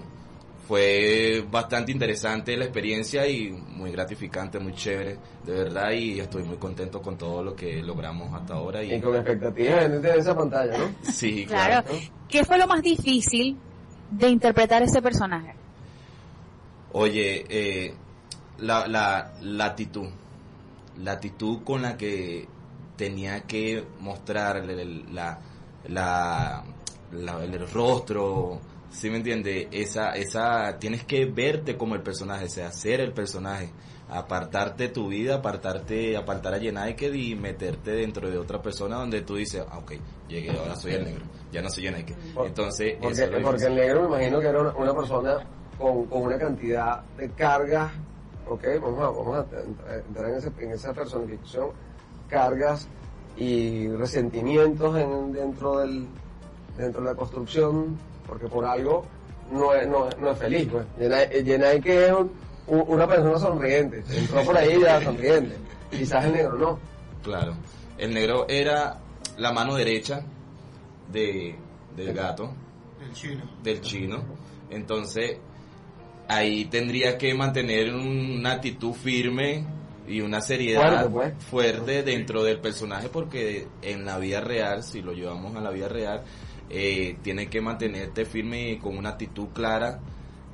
fue 0.68 1.42
bastante 1.50 1.92
interesante 1.92 2.54
la 2.54 2.64
experiencia 2.64 3.26
y 3.26 3.50
muy 3.50 3.90
gratificante, 3.90 4.58
muy 4.58 4.74
chévere, 4.74 5.16
de 5.46 5.52
verdad, 5.52 5.92
y 5.92 6.20
estoy 6.20 6.42
muy 6.42 6.58
contento 6.58 7.00
con 7.00 7.16
todo 7.16 7.42
lo 7.42 7.56
que 7.56 7.82
logramos 7.82 8.34
hasta 8.34 8.52
ahora. 8.52 8.84
Y, 8.84 8.92
y 8.92 9.00
con 9.00 9.16
expectativas 9.16 9.84
en 9.86 10.04
esa 10.04 10.36
pantalla, 10.36 10.76
¿no? 10.76 10.94
Sí, 11.10 11.46
claro. 11.46 11.88
claro. 11.88 12.00
¿Qué 12.28 12.44
fue 12.44 12.58
lo 12.58 12.66
más 12.66 12.82
difícil 12.82 13.56
de 14.10 14.28
interpretar 14.28 14.82
ese 14.82 15.00
personaje? 15.00 15.54
Oye, 16.92 17.46
eh, 17.48 17.94
la, 18.58 18.86
la, 18.86 19.32
la 19.40 19.64
actitud, 19.64 20.08
la 20.98 21.12
actitud 21.12 21.62
con 21.64 21.80
la 21.80 21.96
que 21.96 22.46
tenía 22.94 23.40
que 23.40 23.84
mostrar 24.00 24.62
la, 24.66 25.38
la, 25.88 26.62
la 27.12 27.42
el 27.44 27.70
rostro, 27.70 28.60
¿Sí 28.90 29.10
me 29.10 29.18
entiende? 29.18 29.68
Esa, 29.70 30.12
esa, 30.12 30.78
tienes 30.78 31.04
que 31.04 31.26
verte 31.26 31.76
como 31.76 31.94
el 31.94 32.02
personaje, 32.02 32.46
o 32.46 32.48
sea, 32.48 32.72
ser 32.72 33.00
el 33.00 33.12
personaje, 33.12 33.70
apartarte 34.08 34.88
tu 34.88 35.08
vida, 35.08 35.36
apartarte, 35.36 36.16
apartar 36.16 36.54
a 36.54 36.58
Yenaiken 36.58 37.14
y 37.14 37.34
meterte 37.34 37.90
dentro 37.90 38.30
de 38.30 38.38
otra 38.38 38.62
persona 38.62 38.96
donde 38.96 39.20
tú 39.22 39.36
dices, 39.36 39.62
ah, 39.68 39.78
ok, 39.78 39.92
llegué, 40.26 40.50
ahora 40.58 40.74
soy 40.74 40.92
el 40.92 41.04
negro, 41.04 41.24
ya 41.52 41.60
no 41.60 41.68
soy 41.68 41.84
Yenaiken. 41.84 42.16
Entonces, 42.44 42.96
porque, 43.00 43.24
eso 43.24 43.42
porque 43.42 43.64
el 43.66 43.74
negro 43.74 44.02
me 44.02 44.16
imagino 44.16 44.40
que 44.40 44.46
era 44.46 44.60
una, 44.60 44.74
una 44.74 44.94
persona 44.94 45.36
con, 45.78 46.06
con, 46.06 46.22
una 46.22 46.38
cantidad 46.38 47.02
de 47.18 47.28
cargas, 47.30 47.92
ok, 48.48 48.64
vamos 48.80 49.00
a, 49.00 49.10
vamos 49.10 49.36
a 49.36 49.96
entrar 49.96 50.30
en, 50.30 50.36
ese, 50.36 50.52
en 50.60 50.72
esa 50.72 50.94
personificación, 50.94 51.70
cargas 52.28 52.88
y 53.36 53.88
resentimientos 53.88 54.96
en, 54.96 55.32
dentro 55.32 55.78
del, 55.78 56.06
dentro 56.78 57.02
de 57.02 57.10
la 57.10 57.14
construcción 57.14 58.07
porque 58.28 58.46
por 58.46 58.64
algo 58.64 59.04
no 59.50 59.74
es, 59.74 59.88
no, 59.88 60.08
no 60.20 60.30
es 60.30 60.38
feliz. 60.38 60.68
Pues. 60.70 61.44
Yenai 61.44 61.80
que 61.80 62.06
es 62.06 62.12
un, 62.12 62.30
una 62.66 63.06
persona 63.08 63.38
sonriente, 63.38 64.04
entró 64.14 64.42
por 64.44 64.56
ahí 64.56 64.78
ya 64.80 65.02
sonriente, 65.02 65.56
quizás 65.90 66.24
el 66.26 66.32
negro 66.32 66.54
no. 66.58 66.78
Claro, 67.22 67.54
El 67.96 68.14
negro 68.14 68.46
era 68.48 68.98
la 69.38 69.52
mano 69.52 69.74
derecha 69.74 70.22
de, 71.10 71.56
del 71.96 72.12
gato, 72.14 72.52
El 73.00 73.12
chino. 73.12 73.42
del 73.62 73.80
chino. 73.80 74.22
Entonces, 74.70 75.38
ahí 76.28 76.66
tendría 76.66 77.16
que 77.16 77.34
mantener 77.34 77.92
una 77.94 78.52
actitud 78.52 78.92
firme 78.92 79.64
y 80.08 80.20
una 80.20 80.40
seriedad 80.40 81.08
Fuerte, 81.10 81.10
pues. 81.10 81.44
fuerte 81.44 82.02
dentro 82.02 82.42
del 82.42 82.58
personaje 82.60 83.08
porque 83.08 83.66
en 83.82 84.04
la 84.04 84.18
vida 84.18 84.40
real, 84.40 84.82
si 84.82 85.02
lo 85.02 85.12
llevamos 85.12 85.54
a 85.56 85.60
la 85.60 85.70
vida 85.70 85.88
real, 85.88 86.22
eh, 86.70 87.16
tiene 87.22 87.48
que 87.48 87.60
mantenerte 87.60 88.24
firme 88.24 88.70
y 88.72 88.78
con 88.78 88.96
una 88.96 89.10
actitud 89.10 89.48
clara 89.54 90.00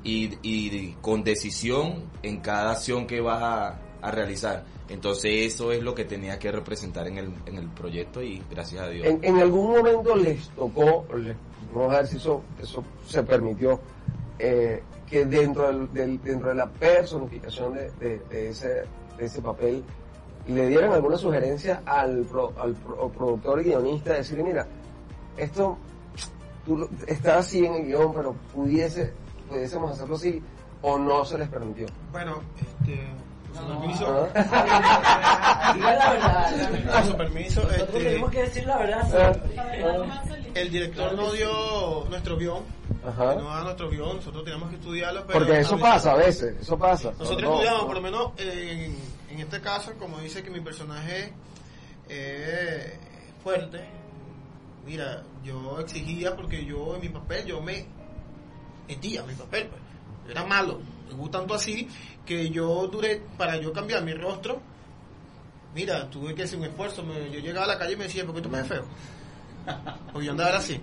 y, 0.03 0.31
y 0.43 0.97
con 1.01 1.25
decisión 1.25 2.05
en 2.23 2.41
cada 2.41 2.73
acción 2.73 3.07
que 3.07 3.21
vas 3.21 3.43
a, 3.43 3.81
a 4.03 4.11
realizar. 4.11 4.65
Entonces 4.89 5.53
eso 5.55 5.73
es 5.73 5.83
lo 5.83 5.95
que 5.95 6.05
tenía 6.05 6.39
que 6.39 6.53
representar 6.53 7.09
en 7.09 7.17
el, 7.19 7.31
en 7.47 7.57
el 7.57 7.69
proyecto 7.71 8.23
y 8.23 8.43
gracias 8.51 8.83
a 8.83 8.89
Dios. 8.89 9.07
En, 9.07 9.25
en 9.25 9.39
algún 9.39 9.71
momento 9.77 10.15
les 10.15 10.47
tocó, 10.51 11.07
les- 11.17 11.37
vamos 11.75 11.95
a 11.95 11.99
ver 11.99 12.07
si 12.07 12.17
eso, 12.19 12.43
eso 12.63 12.85
se 13.09 13.23
permitió, 13.23 13.81
eh, 14.39 14.83
que 15.09 15.25
dentro, 15.25 15.69
del, 15.69 15.93
del- 15.93 16.23
dentro 16.23 16.51
de 16.51 16.55
la 16.55 16.67
personificación 16.71 17.75
de, 17.75 17.91
de- 17.99 18.19
de 18.29 18.49
ese, 18.51 18.83
ese 19.19 19.41
papel 19.43 19.83
le 20.49 20.69
dieran 20.69 20.93
alguna 20.93 21.17
sugerencia 21.17 21.83
al, 21.87 22.23
pro- 22.25 22.53
al 22.59 22.75
pro- 22.75 23.09
productor 23.09 23.61
y 23.61 23.65
guionista, 23.65 24.11
de 24.13 24.17
decirle, 24.19 24.45
mira, 24.45 24.67
esto 25.37 25.79
tú 26.67 26.89
está 27.07 27.39
así 27.39 27.65
en 27.65 27.75
el 27.75 27.87
guion, 27.87 28.13
pero 28.15 28.35
pudiese, 28.55 29.13
pudiésemos 29.49 29.93
hacerlo 29.93 30.17
así, 30.17 30.43
o 30.83 30.99
no 30.99 31.25
se 31.25 31.39
les 31.39 31.49
permitió. 31.49 31.87
Bueno, 32.13 32.41
este, 32.57 33.01
con 33.55 33.67
su 33.67 33.79
permiso. 33.81 34.29
Diga 35.75 35.95
la 35.95 36.11
verdad. 36.13 36.93
Con 36.93 37.05
su 37.07 37.17
permiso, 37.17 37.61
Nosotros 37.63 37.89
este, 37.89 38.05
tenemos 38.05 38.31
que 38.31 38.43
decir 38.43 38.67
la 38.67 38.79
verdad 38.79 39.09
siempre. 39.11 40.61
el 40.61 40.71
director 40.71 41.15
no 41.15 41.33
dio 41.33 42.05
nuestro 42.11 42.37
guion, 42.37 42.63
Ajá. 43.07 43.35
no 43.37 43.45
da 43.49 43.63
nuestro 43.63 43.91
guion, 43.91 44.17
nosotros 44.17 44.45
teníamos 44.45 44.71
que 44.71 44.77
estudiarlo. 44.77 45.27
Pero 45.27 45.39
Porque 45.41 45.61
eso 45.61 45.75
a 45.77 45.79
pasa 45.79 46.13
a 46.13 46.17
veces, 46.17 46.57
eso 46.61 46.79
pasa. 46.79 47.13
Nosotros 47.19 47.43
No, 47.43 47.53
estudiamos, 47.55 47.81
no. 47.83 47.87
por 47.87 47.97
lo 47.97 48.03
menos 48.03 48.33
en, 48.39 48.97
en 49.31 49.41
este 49.41 49.61
caso, 49.61 49.93
como 49.99 50.19
dice 50.19 50.43
que 50.43 50.51
mi 50.51 50.61
personaje 50.61 51.33
es 52.09 52.93
fuerte, 53.43 53.85
mira, 54.87 55.23
yo 55.43 55.79
exigía 55.81 56.35
porque 56.37 56.65
yo 56.65 56.95
en 56.97 57.01
mi 57.01 57.09
papel, 57.09 57.47
yo 57.47 57.61
me 57.61 57.87
metía 58.89 59.21
en 59.21 59.27
mi 59.27 59.35
papel, 59.35 59.69
pues. 59.69 59.81
Yo 60.27 60.31
era 60.31 60.45
malo, 60.45 60.81
me 61.09 61.15
gusta 61.15 61.39
tanto 61.39 61.53
así 61.55 61.87
que 62.27 62.51
yo 62.51 62.87
duré, 62.89 63.23
para 63.37 63.57
yo 63.57 63.73
cambiar 63.73 64.03
mi 64.03 64.15
rostro, 64.15 64.61
mira, 65.75 66.09
tuve 66.11 66.35
que 66.35 66.45
hacer 66.45 66.59
un 66.59 66.65
esfuerzo, 66.67 67.03
me- 67.03 67.31
yo 67.31 67.41
llegaba 67.41 67.65
a 67.67 67.69
la 67.69 67.79
calle 67.79 67.93
y 67.95 67.97
me 67.97 68.05
decía, 68.05 68.25
¿por 68.25 68.35
qué 68.35 68.41
tú 68.41 68.49
me 68.49 68.59
ves 68.59 68.69
feo? 68.69 68.85
Porque 70.13 70.27
yo 70.27 70.33
andaba 70.33 70.57
así. 70.59 70.81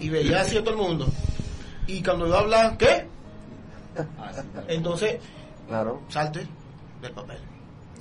Y 0.00 0.08
veía 0.08 0.40
así 0.40 0.56
a 0.56 0.60
todo 0.64 0.70
el 0.70 0.76
mundo. 0.80 1.06
Y 1.86 2.02
cuando 2.02 2.26
yo 2.26 2.36
hablaba, 2.36 2.76
¿qué? 2.76 3.06
Entonces, 4.68 5.18
claro. 5.68 6.02
salte 6.08 6.46
del 7.00 7.12
papel. 7.12 7.38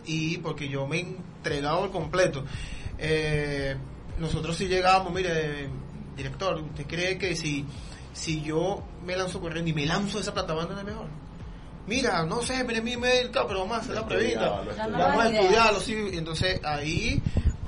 Y 0.05 0.37
porque 0.39 0.67
yo 0.67 0.85
me 0.87 0.97
he 0.97 0.99
entregado 1.01 1.83
al 1.83 1.91
completo. 1.91 2.43
Eh, 2.97 3.75
nosotros 4.19 4.55
si 4.55 4.67
llegamos, 4.67 5.13
mire, 5.13 5.67
director, 6.15 6.55
¿usted 6.61 6.85
cree 6.87 7.17
que 7.17 7.35
si, 7.35 7.65
si 8.15 8.41
yo 8.41 8.81
me 9.05 9.15
lanzo 9.15 9.41
corriendo 9.41 9.69
y 9.69 9.73
me 9.73 9.85
lanzo 9.85 10.17
de 10.17 10.23
esa 10.23 10.33
plataforma 10.33 10.79
es 10.79 10.85
mejor? 10.85 11.07
Mira, 11.85 12.23
no 12.23 12.41
sé, 12.41 12.63
mire 12.63 12.81
mi 12.81 12.97
mail, 12.97 13.29
pero 13.31 13.59
vamos 13.59 13.77
a 13.77 13.81
hacer 13.81 13.95
la 13.95 14.05
pruebita. 14.07 14.61
Estudiarlo, 14.61 14.97
Vamos 14.97 15.23
a 15.23 15.29
estudiarlo, 15.29 15.79
sí. 15.81 16.09
Y 16.13 16.17
Entonces 16.17 16.59
ahí 16.63 17.21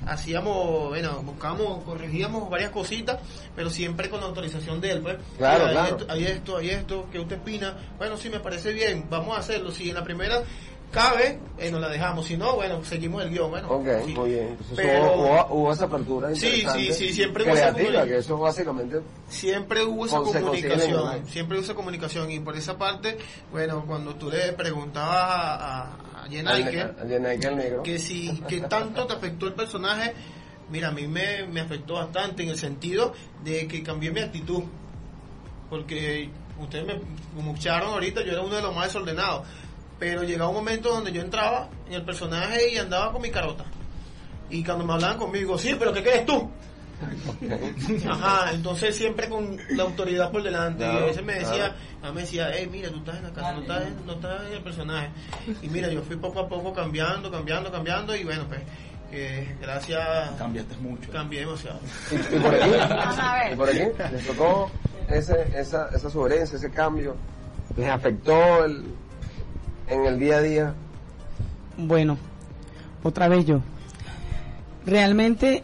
hacíamos, 0.08 0.88
bueno, 0.88 1.22
buscamos, 1.22 1.84
corregíamos 1.84 2.50
varias 2.50 2.72
cositas, 2.72 3.20
pero 3.56 3.70
siempre 3.70 4.10
con 4.10 4.22
la 4.22 4.28
autorización 4.28 4.80
de 4.80 4.92
él, 4.92 5.02
pues. 5.02 5.18
Claro, 5.38 5.66
hay 5.66 5.72
claro. 5.74 5.98
esto, 5.98 6.12
hay 6.12 6.24
esto, 6.26 6.58
hay 6.58 6.70
esto, 6.70 7.10
¿qué 7.12 7.20
usted 7.20 7.40
opina? 7.40 7.76
Bueno, 7.98 8.16
sí, 8.18 8.30
me 8.30 8.40
parece 8.40 8.72
bien, 8.72 9.06
vamos 9.10 9.36
a 9.36 9.42
hacerlo. 9.42 9.70
Si 9.72 9.90
en 9.90 9.96
la 9.96 10.04
primera 10.04 10.42
cabe, 10.92 11.40
eh, 11.58 11.70
nos 11.70 11.82
la 11.82 11.90
dejamos. 11.90 12.26
Si 12.26 12.38
no, 12.38 12.56
bueno, 12.56 12.84
seguimos 12.84 13.24
el 13.24 13.30
guion. 13.32 13.50
Bueno, 13.52 13.70
Ok, 13.70 13.88
sí. 14.06 14.14
muy 14.14 14.30
bien. 14.32 14.48
Entonces 14.50 14.76
Pero- 14.78 15.14
hubo, 15.16 15.48
hubo- 15.52 15.74
esa 15.74 15.86
apertura 15.86 16.34
Sí, 16.34 16.64
sí, 16.74 16.94
sí, 16.94 17.14
siempre 17.14 17.44
hubo 17.44 17.52
esa 17.52 17.62
creativa, 17.74 17.74
comunicación. 17.86 18.08
que 18.10 18.18
eso 18.18 18.38
básicamente 18.38 19.02
Siempre 19.30 19.84
hubo 19.84 20.06
esa 20.06 20.18
comunicación, 20.20 21.28
siempre 21.28 21.58
hubo 21.58 21.64
esa 21.64 21.74
comunicación 21.76 22.32
y 22.32 22.40
por 22.40 22.56
esa 22.56 22.78
parte, 22.78 23.18
bueno, 23.52 23.84
cuando 23.86 24.16
tú 24.16 24.30
le 24.30 24.54
preguntabas 24.54 25.16
a, 25.18 25.84
a, 25.84 26.24
a 26.24 26.28
negro. 26.30 27.84
que 27.84 28.00
si 28.00 28.42
que 28.48 28.62
tanto 28.62 29.06
te 29.08 29.14
afectó 29.14 29.48
el 29.48 29.54
personaje, 29.54 30.14
mira, 30.70 30.88
a 30.90 30.92
mí 30.92 31.08
me, 31.08 31.46
me 31.48 31.62
afectó 31.62 31.96
bastante 31.96 32.44
en 32.44 32.50
el 32.50 32.58
sentido 32.58 33.14
de 33.44 33.68
que 33.68 33.84
cambié 33.84 34.12
mi 34.12 34.22
actitud, 34.22 34.64
porque 35.70 36.30
ustedes 36.60 36.86
me 36.88 36.94
escucharon 37.42 37.90
ahorita, 37.94 38.22
yo 38.24 38.32
era 38.32 38.42
uno 38.42 38.56
de 38.56 38.62
los 38.62 38.74
más 38.76 38.86
desordenados, 38.88 39.46
pero 40.00 40.24
llegaba 40.24 40.50
un 40.50 40.56
momento 40.56 40.90
donde 40.90 41.12
yo 41.12 41.22
entraba 41.22 41.70
en 41.88 41.94
el 41.94 42.04
personaje 42.04 42.74
y 42.74 42.78
andaba 42.78 43.12
con 43.12 43.22
mi 43.22 43.32
carota. 43.32 43.66
Y 44.50 44.64
cuando 44.64 44.86
me 44.86 44.94
hablaban 44.94 45.18
conmigo, 45.18 45.58
sí, 45.58 45.76
pero 45.78 45.92
¿qué 45.94 46.02
crees 46.02 46.26
tú? 46.26 46.50
Ajá, 48.10 48.54
entonces 48.54 48.96
siempre 48.96 49.30
con 49.30 49.58
la 49.70 49.84
autoridad 49.84 50.32
por 50.32 50.42
delante. 50.42 50.84
y 50.84 50.88
a 50.88 51.06
veces 51.06 51.24
me 51.24 51.34
decía, 51.34 51.76
a 52.02 52.12
me 52.12 52.22
decía, 52.22 52.50
hey, 52.54 52.68
mira, 52.72 52.90
tú 52.90 52.98
estás 52.98 53.18
en 53.18 53.24
la 53.24 53.34
casa, 53.34 53.54
no 53.54 53.62
estás, 53.62 53.88
en, 53.88 54.06
no 54.06 54.14
estás 54.14 54.48
en 54.48 54.54
el 54.54 54.64
personaje. 54.64 55.10
Y 55.62 55.70
mira, 55.70 55.90
yo 55.90 56.02
fui 56.02 56.16
poco 56.16 56.40
a 56.40 56.48
poco 56.48 56.74
cambiando, 56.74 57.30
cambiando, 57.30 57.72
cambiando, 57.72 58.16
y 58.16 58.24
bueno, 58.24 58.46
pues, 58.48 58.62
que 59.12 59.56
gracias. 59.62 60.32
Cambiaste 60.38 60.76
mucho. 60.78 61.12
Cambié 61.12 61.42
demasiado. 61.42 61.80
Y, 62.12 62.36
y 62.36 62.40
por 62.40 62.56
aquí, 62.56 62.72
y 63.52 63.56
por 63.56 63.70
aquí, 63.70 63.84
les 64.12 64.28
tocó 64.28 64.72
ese, 65.08 65.48
esa, 65.56 65.90
esa 65.90 66.10
sugerencia, 66.10 66.58
ese 66.58 66.72
cambio, 66.72 67.16
les 67.76 67.90
afectó 67.90 68.66
el, 68.66 68.86
en 69.88 70.06
el 70.06 70.20
día 70.20 70.38
a 70.38 70.42
día. 70.42 70.74
Bueno, 71.78 72.18
otra 73.04 73.28
vez 73.28 73.46
yo. 73.46 73.62
Realmente, 74.86 75.64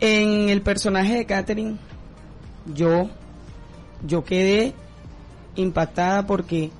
en 0.00 0.48
el 0.48 0.62
personaje 0.62 1.14
de 1.14 1.26
Catherine, 1.26 1.78
yo, 2.74 3.08
yo 4.06 4.24
quedé 4.24 4.74
impactada 5.56 6.26
porque, 6.26 6.70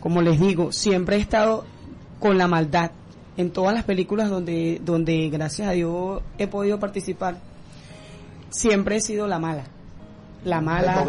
como 0.00 0.22
les 0.22 0.40
digo, 0.40 0.72
siempre 0.72 1.16
he 1.16 1.20
estado 1.20 1.64
con 2.20 2.38
la 2.38 2.48
maldad. 2.48 2.90
En 3.36 3.50
todas 3.50 3.74
las 3.74 3.84
películas 3.84 4.30
donde, 4.30 4.80
donde 4.84 5.28
gracias 5.28 5.68
a 5.68 5.72
Dios 5.72 6.22
he 6.38 6.46
podido 6.46 6.78
participar, 6.78 7.38
siempre 8.50 8.96
he 8.96 9.00
sido 9.00 9.26
la 9.26 9.38
mala. 9.38 9.64
La 10.44 10.60
mala, 10.60 11.04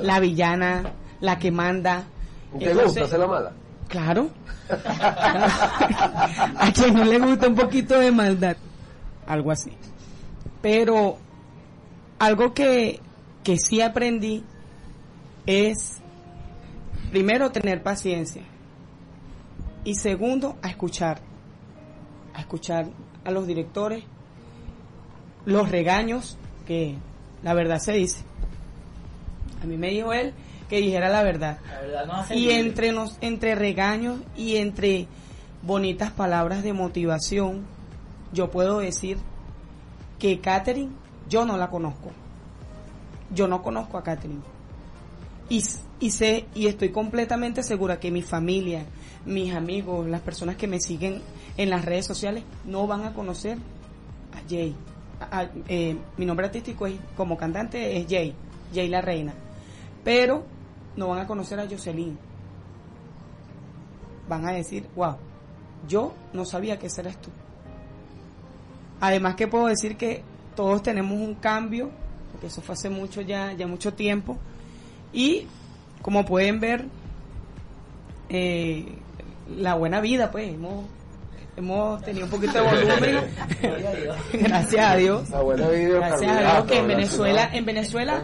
la 0.00 0.18
villana, 0.18 0.92
la 1.20 1.38
que 1.38 1.52
manda. 1.52 2.04
¿Te 2.58 2.72
gusta 2.72 3.06
ser 3.06 3.18
la 3.20 3.26
mala? 3.26 3.52
Claro. 3.88 4.30
a 4.68 6.70
quien 6.74 6.94
no 6.94 7.04
le 7.04 7.18
gusta 7.18 7.48
un 7.48 7.54
poquito 7.54 7.98
de 7.98 8.12
maldad. 8.12 8.56
Algo 9.26 9.50
así. 9.50 9.72
Pero 10.60 11.18
algo 12.18 12.52
que, 12.52 13.00
que 13.42 13.56
sí 13.56 13.80
aprendí 13.80 14.44
es, 15.46 16.00
primero, 17.10 17.50
tener 17.50 17.82
paciencia. 17.82 18.42
Y 19.84 19.94
segundo, 19.94 20.56
a 20.62 20.68
escuchar. 20.68 21.20
A 22.34 22.40
escuchar 22.40 22.88
a 23.24 23.30
los 23.30 23.46
directores, 23.46 24.04
los 25.46 25.70
regaños, 25.70 26.36
que 26.66 26.96
la 27.42 27.54
verdad 27.54 27.78
se 27.78 27.92
dice. 27.92 28.22
A 29.62 29.66
mí 29.66 29.76
me 29.76 29.88
dijo 29.88 30.12
él 30.12 30.34
que 30.68 30.80
dijera 30.80 31.08
la 31.08 31.22
verdad. 31.22 31.58
La 31.70 31.80
verdad 31.80 32.06
no 32.06 32.12
hace 32.14 32.36
Y 32.36 32.50
entre 32.50 32.92
nos, 32.92 33.16
entre 33.20 33.54
regaños 33.54 34.20
y 34.36 34.56
entre 34.56 35.06
bonitas 35.62 36.10
palabras 36.12 36.62
de 36.62 36.72
motivación, 36.72 37.66
yo 38.32 38.50
puedo 38.50 38.78
decir 38.78 39.18
que 40.18 40.40
Catherine, 40.40 40.90
yo 41.28 41.44
no 41.46 41.56
la 41.56 41.68
conozco. 41.70 42.10
Yo 43.34 43.46
no 43.48 43.62
conozco 43.62 43.98
a 43.98 44.02
Catherine. 44.02 44.40
Y, 45.48 45.64
y 46.00 46.10
sé, 46.10 46.46
y 46.54 46.66
estoy 46.66 46.90
completamente 46.90 47.62
segura 47.62 47.98
que 48.00 48.10
mi 48.10 48.22
familia, 48.22 48.84
mis 49.26 49.54
amigos, 49.54 50.06
las 50.06 50.20
personas 50.20 50.56
que 50.56 50.66
me 50.66 50.80
siguen 50.80 51.22
en 51.56 51.70
las 51.70 51.84
redes 51.84 52.06
sociales, 52.06 52.44
no 52.64 52.86
van 52.86 53.04
a 53.04 53.14
conocer 53.14 53.56
a 54.34 54.48
Jay. 54.48 54.74
A- 55.20 55.40
a- 55.40 55.50
eh, 55.68 55.96
mi 56.16 56.26
nombre 56.26 56.46
artístico 56.46 56.86
es, 56.86 56.94
como 57.16 57.36
cantante 57.36 57.96
es 57.98 58.06
Jay, 58.08 58.34
Jay 58.74 58.88
la 58.88 59.00
Reina. 59.00 59.32
Pero 60.04 60.44
no 60.98 61.08
van 61.08 61.20
a 61.20 61.26
conocer 61.26 61.60
a 61.60 61.68
Jocelyn. 61.68 62.18
Van 64.28 64.46
a 64.46 64.52
decir, 64.52 64.86
wow, 64.96 65.16
yo 65.86 66.12
no 66.32 66.44
sabía 66.44 66.78
que 66.78 66.88
ese 66.88 67.02
eres 67.02 67.16
tú. 67.20 67.30
Además 69.00 69.36
que 69.36 69.46
puedo 69.46 69.66
decir 69.66 69.96
que 69.96 70.22
todos 70.56 70.82
tenemos 70.82 71.12
un 71.12 71.36
cambio, 71.36 71.90
porque 72.32 72.48
eso 72.48 72.60
fue 72.60 72.74
hace 72.74 72.90
mucho 72.90 73.20
ya, 73.20 73.52
ya 73.52 73.68
mucho 73.68 73.94
tiempo. 73.94 74.36
Y 75.12 75.46
como 76.02 76.24
pueden 76.24 76.58
ver, 76.58 76.86
eh, 78.28 78.98
la 79.56 79.74
buena 79.74 80.00
vida, 80.00 80.32
pues, 80.32 80.52
hemos 80.52 80.84
hemos 81.56 82.02
tenido 82.02 82.26
un 82.26 82.30
poquito 82.30 82.52
de 82.52 82.60
volumen. 82.60 83.24
Gracias 84.32 84.84
a 84.84 84.96
Dios. 84.96 85.28
Gracias 85.28 86.36
a 86.36 86.40
Dios 86.40 86.64
que 86.66 86.78
en 86.78 86.88
Venezuela, 86.88 87.50
en 87.52 87.64
Venezuela, 87.64 88.22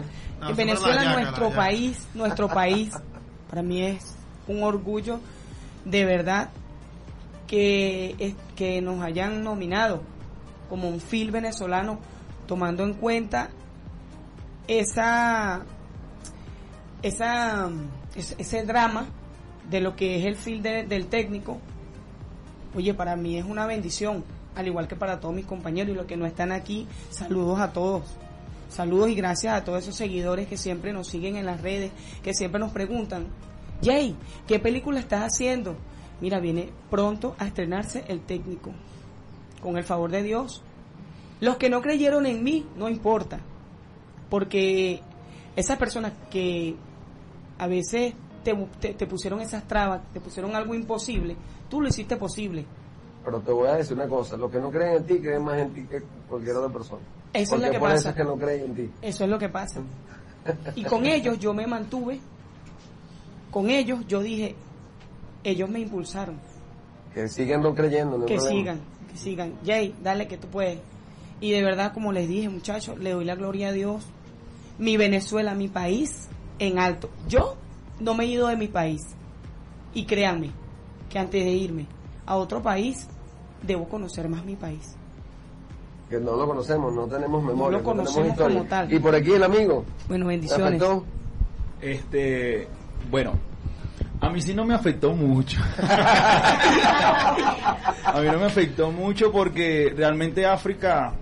No, 0.49 0.55
Venezuela 0.55 0.95
la 0.95 1.03
yaca, 1.03 1.21
nuestro 1.21 1.49
país, 1.51 2.07
nuestro 2.13 2.47
país, 2.47 2.93
para 3.49 3.61
mí 3.61 3.81
es 3.81 4.15
un 4.47 4.63
orgullo 4.63 5.19
de 5.85 6.05
verdad 6.05 6.49
que, 7.47 8.15
es- 8.19 8.35
que 8.55 8.81
nos 8.81 9.01
hayan 9.03 9.43
nominado 9.43 10.01
como 10.69 10.89
un 10.89 10.99
film 10.99 11.31
venezolano, 11.33 11.99
tomando 12.47 12.83
en 12.83 12.93
cuenta 12.95 13.49
esa, 14.67 15.63
esa, 17.03 17.69
ese, 18.15 18.35
ese 18.39 18.63
drama 18.65 19.05
de 19.69 19.81
lo 19.81 19.95
que 19.95 20.17
es 20.19 20.25
el 20.25 20.35
film 20.35 20.61
de- 20.61 20.83
del 20.83 21.07
técnico. 21.07 21.59
Oye, 22.75 22.93
para 22.93 23.15
mí 23.15 23.37
es 23.37 23.45
una 23.45 23.65
bendición, 23.67 24.23
al 24.55 24.67
igual 24.67 24.87
que 24.87 24.95
para 24.95 25.19
todos 25.19 25.33
mis 25.35 25.45
compañeros 25.45 25.91
y 25.93 25.95
los 25.95 26.05
que 26.05 26.17
no 26.17 26.25
están 26.25 26.51
aquí, 26.51 26.87
saludos 27.09 27.59
a 27.59 27.71
todos. 27.71 28.03
Saludos 28.69 29.09
y 29.09 29.15
gracias 29.15 29.53
a 29.53 29.63
todos 29.63 29.83
esos 29.83 29.95
seguidores 29.95 30.47
que 30.47 30.57
siempre 30.57 30.93
nos 30.93 31.07
siguen 31.07 31.35
en 31.35 31.45
las 31.45 31.61
redes, 31.61 31.91
que 32.23 32.33
siempre 32.33 32.59
nos 32.59 32.71
preguntan, 32.71 33.27
Jay, 33.83 34.15
¿qué 34.47 34.59
película 34.59 34.99
estás 34.99 35.21
haciendo? 35.21 35.75
Mira, 36.21 36.39
viene 36.39 36.69
pronto 36.89 37.35
a 37.37 37.45
estrenarse 37.45 38.05
el 38.07 38.21
técnico. 38.21 38.71
Con 39.61 39.77
el 39.77 39.83
favor 39.83 40.11
de 40.11 40.23
Dios. 40.23 40.63
Los 41.41 41.57
que 41.57 41.69
no 41.69 41.81
creyeron 41.81 42.25
en 42.25 42.43
mí, 42.43 42.65
no 42.77 42.89
importa. 42.89 43.39
Porque 44.29 45.01
esas 45.55 45.77
personas 45.77 46.13
que 46.29 46.75
a 47.57 47.67
veces 47.67 48.13
te, 48.43 49.07
pusieron 49.07 49.41
esas 49.41 49.67
trabas, 49.67 50.01
te 50.13 50.21
pusieron 50.21 50.55
algo 50.55 50.75
imposible, 50.75 51.35
tú 51.69 51.81
lo 51.81 51.87
hiciste 51.87 52.15
posible. 52.15 52.65
Pero 53.23 53.39
te 53.39 53.51
voy 53.51 53.67
a 53.67 53.75
decir 53.75 53.97
una 53.97 54.07
cosa, 54.07 54.37
los 54.37 54.51
que 54.51 54.59
no 54.59 54.69
creen 54.69 54.97
en 54.97 55.05
ti 55.05 55.19
creen 55.19 55.43
más 55.43 55.57
en 55.57 55.73
ti 55.73 55.83
que 55.89 56.03
cualquier 56.29 56.55
otra 56.57 56.71
persona. 56.71 57.01
Eso 57.35 57.55
es 57.55 57.61
lo 57.61 57.71
que 57.71 57.79
por 57.79 57.89
eso 57.89 57.97
pasa. 57.97 58.09
es 58.09 58.15
que 58.15 58.23
no 58.23 58.35
creen 58.37 58.61
en 58.65 58.75
ti. 58.75 58.91
Eso 59.01 59.23
es 59.23 59.29
lo 59.29 59.39
que 59.39 59.49
pasa. 59.49 59.81
Y 60.75 60.83
con 60.83 61.05
ellos 61.05 61.39
yo 61.39 61.53
me 61.53 61.65
mantuve, 61.67 62.19
con 63.51 63.69
ellos 63.69 64.05
yo 64.07 64.21
dije, 64.21 64.55
ellos 65.43 65.69
me 65.69 65.79
impulsaron, 65.79 66.39
Que 67.13 67.27
siguen 67.27 67.61
no 67.61 67.73
creyendo, 67.73 68.17
no 68.17 68.25
que 68.25 68.35
problema. 68.35 68.59
sigan, 68.59 68.79
que 69.11 69.17
sigan. 69.17 69.53
Jay, 69.65 69.95
dale 70.03 70.27
que 70.27 70.37
tú 70.37 70.47
puedes. 70.47 70.79
Y 71.39 71.51
de 71.51 71.63
verdad, 71.63 71.93
como 71.93 72.11
les 72.11 72.27
dije, 72.27 72.49
muchachos, 72.49 72.97
le 72.99 73.11
doy 73.11 73.25
la 73.25 73.35
gloria 73.35 73.69
a 73.69 73.71
Dios. 73.71 74.05
Mi 74.77 74.97
Venezuela, 74.97 75.53
mi 75.55 75.67
país, 75.67 76.27
en 76.59 76.79
alto. 76.79 77.09
Yo 77.27 77.55
no 77.99 78.13
me 78.13 78.25
he 78.25 78.27
ido 78.27 78.47
de 78.47 78.57
mi 78.57 78.67
país. 78.67 79.01
Y 79.93 80.05
créanme, 80.05 80.51
que 81.09 81.19
antes 81.19 81.43
de 81.43 81.51
irme 81.51 81.87
a 82.25 82.35
otro 82.35 82.61
país, 82.61 83.07
debo 83.61 83.87
conocer 83.87 84.27
más 84.29 84.43
mi 84.43 84.55
país. 84.55 84.95
Que 86.09 86.19
no 86.19 86.35
lo 86.35 86.47
conocemos, 86.47 86.93
no 86.93 87.07
tenemos 87.07 87.43
memoria, 87.43 87.79
lo 87.79 87.83
no 87.83 87.89
tenemos 87.91 88.13
conocemos 88.13 88.29
historia. 88.29 88.57
como 88.57 88.69
tal. 88.69 88.93
Y 88.93 88.99
por 88.99 89.15
aquí 89.15 89.31
el 89.33 89.43
amigo. 89.43 89.83
Bueno, 90.07 90.25
¿Te 90.25 90.29
bendiciones. 90.29 90.67
afectó? 90.81 91.05
Este, 91.81 92.67
bueno, 93.09 93.33
a 94.21 94.29
mí 94.29 94.41
sí 94.41 94.53
no 94.53 94.65
me 94.65 94.73
afectó 94.75 95.13
mucho. 95.13 95.59
a 98.05 98.19
mí 98.21 98.27
no 98.27 98.39
me 98.39 98.45
afectó 98.45 98.91
mucho 98.91 99.31
porque 99.31 99.93
realmente 99.95 100.45
África 100.45 101.13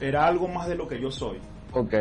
era 0.00 0.26
algo 0.26 0.48
más 0.48 0.68
de 0.68 0.74
lo 0.76 0.86
que 0.88 1.00
yo 1.00 1.10
soy. 1.10 1.38
Ok. 1.72 1.94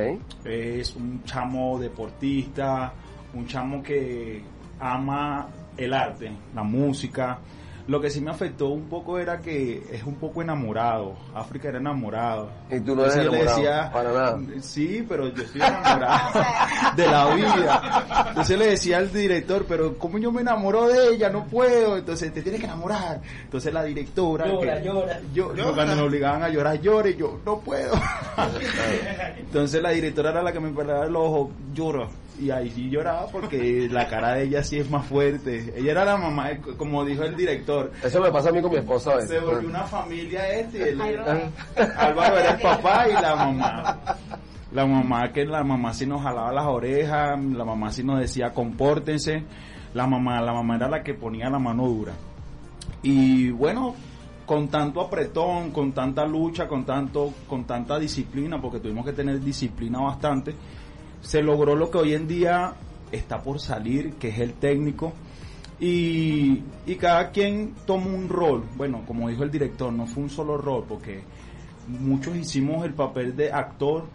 Es 0.46 0.96
un 0.96 1.24
chamo 1.24 1.78
deportista, 1.80 2.94
un 3.34 3.46
chamo 3.48 3.84
que 3.84 4.42
ama 4.80 5.48
el 5.78 5.94
arte, 5.94 6.32
la 6.56 6.64
música. 6.64 7.40
Lo 7.90 8.00
que 8.00 8.12
sí 8.12 8.22
me 8.22 8.30
afectó 8.30 8.68
un 8.68 8.88
poco 8.88 9.18
era 9.18 9.40
que 9.42 9.84
es 9.92 10.04
un 10.04 10.14
poco 10.16 10.44
enamorado. 10.44 11.16
África 11.34 11.70
era 11.70 11.80
enamorado. 11.80 12.52
Y 12.70 12.80
tú 12.82 12.96
no 12.96 13.02
eres 13.04 13.16
Entonces 13.16 13.24
yo 13.26 13.32
le 13.32 13.38
enamorado, 13.42 13.58
decía, 13.58 13.92
para 13.92 14.12
nada. 14.12 14.40
Sí, 14.62 15.06
pero 15.10 15.28
yo 15.30 15.42
estoy 15.44 15.62
enamorado 15.62 16.40
de 16.96 17.06
la 17.08 17.34
vida. 17.34 18.26
Entonces 18.30 18.60
le 18.60 18.66
decía 18.68 18.98
al 19.00 19.12
director, 19.12 19.66
pero 19.68 19.98
¿cómo 19.98 20.20
yo 20.20 20.32
me 20.32 20.42
enamoro 20.42 20.88
de 20.88 21.16
ella? 21.16 21.30
No 21.32 21.46
puedo. 21.48 21.98
Entonces 21.98 22.32
te 22.32 22.44
tienes 22.44 22.60
que 22.62 22.68
enamorar. 22.68 23.22
Entonces 23.46 23.74
la 23.74 23.84
directora... 23.84 24.46
Llora, 24.46 24.80
que- 24.80 24.86
llora. 24.88 25.20
yo- 25.34 25.56
Llora. 25.56 25.74
Cuando 25.74 25.96
me 25.96 26.02
obligaban 26.04 26.44
a 26.44 26.50
llorar, 26.50 26.80
llore, 26.80 27.16
yo 27.16 27.40
no 27.44 27.60
puedo. 27.60 27.94
Entonces 29.40 29.82
la 29.82 29.90
directora 29.90 30.30
era 30.30 30.44
la 30.44 30.52
que 30.52 30.60
me 30.60 30.70
pelaba 30.70 31.06
el 31.06 31.16
ojo, 31.16 31.52
llora. 31.74 32.08
Y 32.40 32.52
ahí 32.52 32.70
sí 32.72 32.90
lloraba 32.90 33.28
porque 33.28 33.88
la 33.92 34.08
cara 34.08 34.34
de 34.34 34.44
ella 34.44 34.64
sí 34.64 34.78
es 34.80 34.90
más 34.90 35.06
fuerte. 35.06 35.74
Ella 35.76 35.92
era 35.92 36.06
la 36.06 36.18
mamá, 36.18 36.50
como 36.78 37.04
dijo 37.04 37.24
el 37.24 37.36
director. 37.36 37.92
Eso 38.04 38.22
me 38.22 38.32
pasa 38.32 38.50
a 38.50 38.52
mí 38.52 38.62
con 38.62 38.72
mi 38.72 38.78
esposa. 38.78 39.20
Se 39.22 39.40
volvió 39.40 39.68
una 39.70 39.84
familia 39.84 40.48
este. 40.50 40.78
y 40.80 40.82
el- 40.84 41.02
Álvaro 41.98 42.38
era 42.38 42.52
el 42.52 42.62
papá 42.62 43.08
y 43.10 43.14
la 43.14 43.36
mamá. 43.36 44.00
La 44.72 44.86
mamá 44.86 45.32
que 45.34 45.46
la 45.46 45.64
mamá 45.64 45.94
sí 45.94 46.06
nos 46.06 46.22
jalaba 46.22 46.54
las 46.54 46.66
orejas, 46.68 47.44
la 47.44 47.66
mamá 47.66 47.92
sí 47.92 48.04
nos 48.04 48.20
decía 48.20 48.54
compórtense. 48.54 49.44
La 49.96 50.06
mamá, 50.06 50.40
la 50.42 50.54
mamá 50.54 50.76
era 50.76 50.88
la 50.88 51.02
que 51.04 51.16
ponía 51.16 51.50
la 51.50 51.58
mano 51.60 51.88
dura. 51.88 52.14
Y 53.02 53.50
bueno, 53.50 53.96
con 54.46 54.68
tanto 54.68 55.02
apretón, 55.02 55.72
con 55.72 55.92
tanta 55.94 56.26
lucha, 56.26 56.68
con 56.68 56.84
tanto, 56.86 57.34
con 57.48 57.66
tanta 57.66 57.98
disciplina, 57.98 58.62
porque 58.62 58.80
tuvimos 58.80 59.06
que 59.06 59.14
tener 59.14 59.40
disciplina 59.40 60.00
bastante, 60.00 60.54
se 61.22 61.42
logró 61.42 61.76
lo 61.76 61.90
que 61.92 61.98
hoy 62.00 62.14
en 62.14 62.28
día 62.28 62.74
está 63.12 63.42
por 63.42 63.60
salir, 63.60 64.14
que 64.14 64.30
es 64.30 64.40
el 64.40 64.54
técnico. 64.54 65.14
Y, 65.80 66.62
y 66.86 66.96
cada 66.98 67.32
quien 67.32 67.74
toma 67.86 68.08
un 68.08 68.28
rol. 68.28 68.66
Bueno, 68.76 69.04
como 69.08 69.30
dijo 69.30 69.44
el 69.44 69.52
director, 69.52 69.92
no 69.94 70.06
fue 70.06 70.24
un 70.24 70.30
solo 70.30 70.58
rol, 70.58 70.84
porque 70.88 71.22
muchos 71.88 72.36
hicimos 72.36 72.86
el 72.86 72.94
papel 72.94 73.36
de 73.36 73.52
actor. 73.52 74.06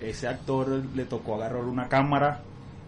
Ese 0.00 0.28
actor 0.28 0.68
le 0.94 1.04
tocó 1.04 1.34
agarrar 1.34 1.64
una 1.64 1.88
cámara, 1.88 2.40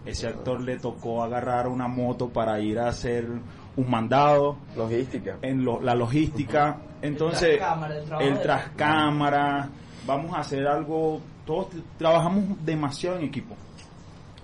ese 0.05 0.27
actor 0.27 0.61
le 0.61 0.77
tocó 0.79 1.23
agarrar 1.23 1.67
una 1.67 1.87
moto 1.87 2.29
para 2.29 2.59
ir 2.59 2.79
a 2.79 2.87
hacer 2.87 3.27
un 3.75 3.89
mandado. 3.89 4.57
Logística. 4.77 5.37
En 5.41 5.63
lo- 5.63 5.81
la 5.81 5.93
logística. 5.93 6.77
Entonces, 7.01 7.57
trascámara, 7.57 7.97
el 7.97 8.05
trabajo 8.05 8.27
el 8.29 8.33
de- 8.35 8.39
tras 8.41 8.69
cámara, 8.77 9.69
vamos 10.07 10.33
a 10.33 10.39
hacer 10.39 10.65
algo, 10.65 11.19
todos 11.45 11.67
trabajamos 11.97 12.43
demasiado 12.65 13.17
en 13.17 13.25
equipo 13.25 13.55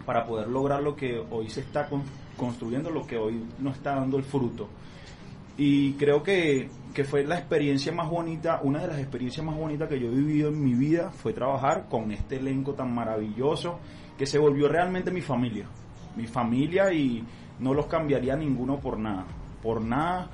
para 0.06 0.26
poder 0.26 0.48
lograr 0.48 0.82
lo 0.82 0.96
que 0.96 1.24
hoy 1.30 1.50
se 1.50 1.62
está 1.62 1.88
con- 1.88 2.04
construyendo, 2.38 2.90
lo 2.90 3.06
que 3.06 3.18
hoy 3.18 3.44
nos 3.60 3.76
está 3.78 3.96
dando 3.96 4.18
el 4.18 4.24
fruto. 4.24 4.68
Y 5.58 5.94
creo 5.94 6.24
que, 6.24 6.70
que 6.94 7.04
fue 7.04 7.26
la 7.26 7.38
experiencia 7.38 7.92
más 7.92 8.10
bonita, 8.10 8.62
una 8.64 8.80
de 8.80 8.88
las 8.88 9.00
experiencias 9.00 9.46
más 9.46 9.58
bonitas 9.58 9.90
que 9.90 10.00
yo 10.00 10.08
he 10.08 10.16
vivido 10.16 10.50
en 10.50 10.64
mi 10.64 10.74
vida 10.74 11.12
fue 11.12 11.34
trabajar 11.34 11.88
con 11.90 12.12
este 12.12 12.38
elenco 12.38 12.74
tan 12.74 12.94
maravilloso 12.94 13.80
que 14.18 14.26
se 14.26 14.40
volvió 14.40 14.68
realmente 14.70 15.12
mi 15.12 15.22
familia. 15.22 15.66
Mi 16.16 16.28
familia 16.28 16.92
y 16.94 17.24
no 17.60 17.74
los 17.74 17.88
cambiaría 17.88 18.36
ninguno 18.36 18.80
por 18.80 18.98
nada. 18.98 19.26
Por 19.62 19.82
nada 19.82 20.30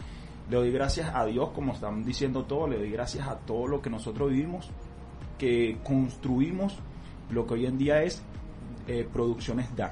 le 0.50 0.58
doy 0.58 0.72
gracias 0.72 1.10
a 1.14 1.26
Dios, 1.26 1.50
como 1.56 1.74
están 1.74 2.04
diciendo 2.04 2.44
todos, 2.44 2.70
le 2.70 2.78
doy 2.78 2.92
gracias 2.92 3.28
a 3.28 3.36
todo 3.36 3.66
lo 3.68 3.82
que 3.82 3.90
nosotros 3.90 4.30
vivimos, 4.30 4.70
que 5.38 5.78
construimos 5.84 6.78
lo 7.30 7.46
que 7.48 7.54
hoy 7.56 7.66
en 7.66 7.78
día 7.78 8.04
es 8.04 8.22
eh, 8.88 9.08
Producciones 9.12 9.76
DA 9.76 9.92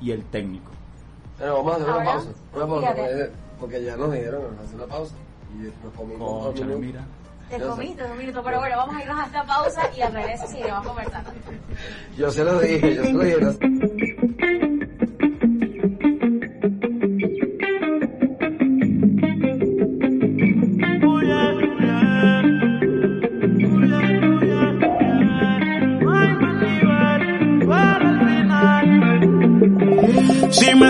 y 0.00 0.10
el 0.10 0.24
técnico. 0.24 0.70
Bueno, 1.38 1.54
vamos 1.64 1.72
a 1.72 1.76
hacer 1.76 1.88
una 1.88 1.94
Ahora, 1.96 2.12
pausa. 2.12 2.30
Una 2.54 2.66
pausa, 2.66 2.86
porque, 2.88 3.30
porque 3.60 3.84
ya 3.84 3.96
nos 3.96 4.12
dijeron 4.12 4.42
hacer 4.62 4.74
una 4.76 4.86
pausa. 4.86 5.14
Y 5.54 5.84
nos 5.84 5.94
comimos 5.96 6.54
minutos. 6.54 6.80
mira. 6.80 7.04
Te 7.48 7.58
Yo 7.58 7.64
sé. 7.64 7.70
comiste 7.70 8.04
un 8.04 8.18
minuto, 8.18 8.42
pero 8.44 8.58
bueno, 8.60 8.76
vamos 8.76 8.94
a 8.96 9.00
irnos 9.02 9.18
a 9.18 9.26
esta 9.26 9.44
pausa 9.44 9.90
y 9.96 10.00
al 10.02 10.12
regreso 10.12 10.46
seguiremos 10.46 10.86
conversando. 10.86 11.30
Yo 12.16 12.30
se 12.30 12.44
lo 12.44 12.60
dije, 12.60 12.94
yo 12.94 13.02
se 13.04 13.12
lo 13.12 13.22
dije. 13.24 13.69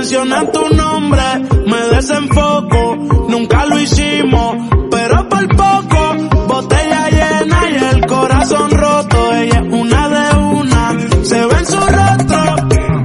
Mencionan 0.01 0.51
tu 0.51 0.66
nombre, 0.74 1.22
me 1.66 1.80
desenfoco. 1.94 2.96
Nunca 3.28 3.66
lo 3.66 3.78
hicimos, 3.78 4.57
pero 4.90 5.28
por 5.28 5.46
poco. 5.48 6.46
Botella 6.48 7.11
llena 7.11 7.59
y 7.70 7.94
el 7.94 8.07
corazón 8.07 8.70
roto. 8.70 9.34
Ella 9.34 9.61
es 9.61 9.72
una 9.74 10.09
de 10.09 10.38
una, 10.38 10.96
se 11.22 11.46
ve 11.46 11.55
en 11.59 11.66
su 11.66 11.80
rostro. 11.80 12.40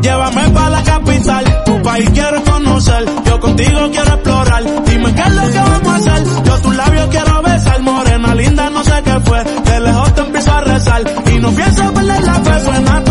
Llévame 0.02 0.50
pa' 0.52 0.70
la 0.70 0.84
capital, 0.84 1.64
tu 1.66 1.82
país 1.82 2.10
quiero 2.12 2.41
conocer. 2.46 3.06
Yo 3.26 3.39
contigo 3.41 3.80
quiero 3.91 4.14
explorar. 4.14 4.64
Dime 4.86 5.14
qué 5.16 5.22
es 5.22 5.36
lo 5.36 5.52
que 5.52 5.58
vamos 5.58 5.88
a 5.88 5.96
hacer. 5.96 6.24
Yo 6.46 6.62
tus 6.62 6.76
labios 6.78 7.08
quiero 7.08 7.41
besar, 7.41 7.82
morena 7.82 8.36
linda, 8.36 8.70
no 8.70 8.84
sé 8.86 9.04
qué 9.04 9.20
fue. 9.20 9.43
De 9.43 9.80
lejos 9.82 10.16
te 10.16 10.22
empiezo 10.22 10.52
a 10.54 10.62
rezar 10.62 11.02
y 11.34 11.39
no 11.39 11.52
pienso 11.52 11.93
perder 11.93 12.24
la 12.24 12.34
fe. 12.36 13.05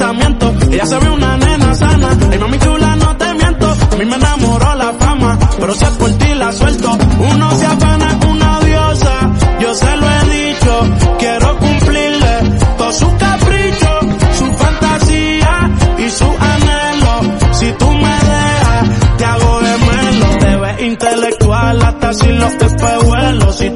Ella 0.00 0.86
se 0.86 0.98
ve 0.98 1.10
una 1.10 1.36
nena 1.36 1.74
sana. 1.74 2.08
Ay, 2.30 2.38
mami 2.38 2.58
chula, 2.58 2.96
no 2.96 3.16
te 3.18 3.34
miento, 3.34 3.66
a 3.66 3.96
mí 3.96 4.04
me 4.06 4.16
enamoró 4.16 4.74
la 4.74 4.92
fama, 4.94 5.38
pero 5.60 5.74
si 5.74 5.84
es 5.84 5.90
por 5.90 6.10
ti 6.12 6.34
la 6.36 6.52
suelto. 6.52 6.90
Uno 7.18 7.50
se 7.58 7.66
afana 7.66 8.18
con 8.18 8.30
una 8.30 8.60
diosa, 8.60 9.30
yo 9.60 9.74
se 9.74 9.96
lo 9.96 10.06
he 10.10 10.24
dicho, 10.38 10.96
quiero 11.18 11.58
cumplirle 11.58 12.58
todos 12.78 12.96
sus 12.96 13.12
caprichos, 13.12 13.98
su 14.38 14.46
fantasía 14.54 15.70
y 15.98 16.08
su 16.08 16.24
anhelo. 16.24 17.38
Si 17.52 17.72
tú 17.72 17.90
me 17.92 18.16
dejas, 18.30 19.16
te 19.18 19.24
hago 19.26 19.60
gemelo. 19.60 20.38
Te 20.38 20.56
ves 20.56 20.80
intelectual 20.80 21.82
hasta 21.82 22.14
sin 22.14 22.38
los 22.38 22.52
espejuelos. 22.54 23.58
Si 23.58 23.70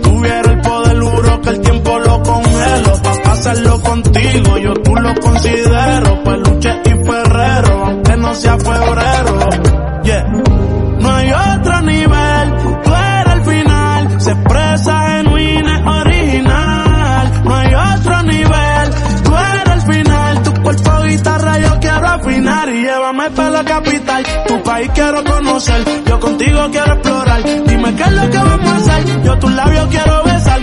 país 24.74 24.90
quiero 24.92 25.22
conocer, 25.22 25.84
yo 26.04 26.18
contigo 26.18 26.68
quiero 26.72 26.94
explorar. 26.94 27.42
Dime 27.44 27.94
qué 27.94 28.02
es 28.02 28.12
lo 28.12 28.30
que 28.30 28.38
vamos 28.38 28.72
a 28.72 28.76
hacer. 28.76 29.22
Yo 29.22 29.38
tus 29.38 29.52
labios 29.52 29.86
quiero 29.88 30.24
besar, 30.24 30.60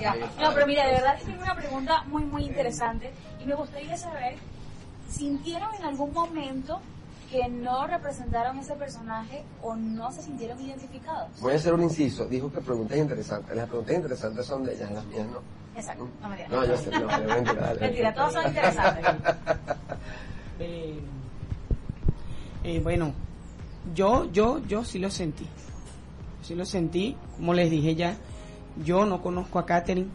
gracias. 0.00 0.36
No, 0.38 0.54
pero 0.54 0.66
mira, 0.66 0.86
de 0.86 0.92
verdad 0.92 1.18
que 1.18 1.24
tengo 1.24 1.42
una 1.42 1.56
pregunta 1.56 2.02
muy, 2.04 2.24
muy 2.24 2.44
interesante 2.44 3.12
y 3.40 3.46
me 3.46 3.54
gustaría 3.54 3.96
saber, 3.96 4.36
¿sintieron 5.10 5.74
en 5.74 5.84
algún 5.84 6.12
momento 6.12 6.80
que 7.30 7.48
no 7.48 7.86
representaron 7.86 8.58
ese 8.58 8.74
personaje 8.74 9.44
o 9.62 9.76
no 9.76 10.10
se 10.12 10.22
sintieron 10.22 10.60
identificados? 10.60 11.28
Voy 11.40 11.52
a 11.52 11.56
hacer 11.56 11.74
un 11.74 11.82
inciso. 11.82 12.26
Dijo 12.26 12.52
que 12.52 12.60
preguntas 12.60 12.98
interesantes. 12.98 13.56
Las 13.56 13.68
preguntas 13.68 13.96
interesantes 13.96 14.46
son 14.46 14.64
de 14.64 14.74
ellas, 14.74 14.90
las 14.90 15.04
mías 15.06 15.26
no. 15.28 15.40
Exacto, 15.76 16.08
no 16.20 16.28
me 16.28 16.36
digas. 16.36 16.50
No, 16.50 16.64
yo 16.64 16.76
sé, 16.76 16.90
no, 16.90 17.06
mentira. 17.06 17.74
Mentira, 17.80 18.14
todos 18.14 18.32
son 18.32 18.46
interesantes. 18.46 19.06
Eh, 20.62 21.00
eh, 22.64 22.80
bueno, 22.80 23.14
yo, 23.94 24.30
yo, 24.30 24.58
yo 24.66 24.84
sí 24.84 24.98
lo 24.98 25.10
sentí. 25.10 25.46
Sí 26.42 26.54
lo 26.54 26.66
sentí, 26.66 27.16
como 27.36 27.54
les 27.54 27.70
dije 27.70 27.94
ya, 27.94 28.14
yo 28.84 29.06
no 29.06 29.22
conozco 29.22 29.58
a 29.58 29.66
Katherine. 29.66 30.08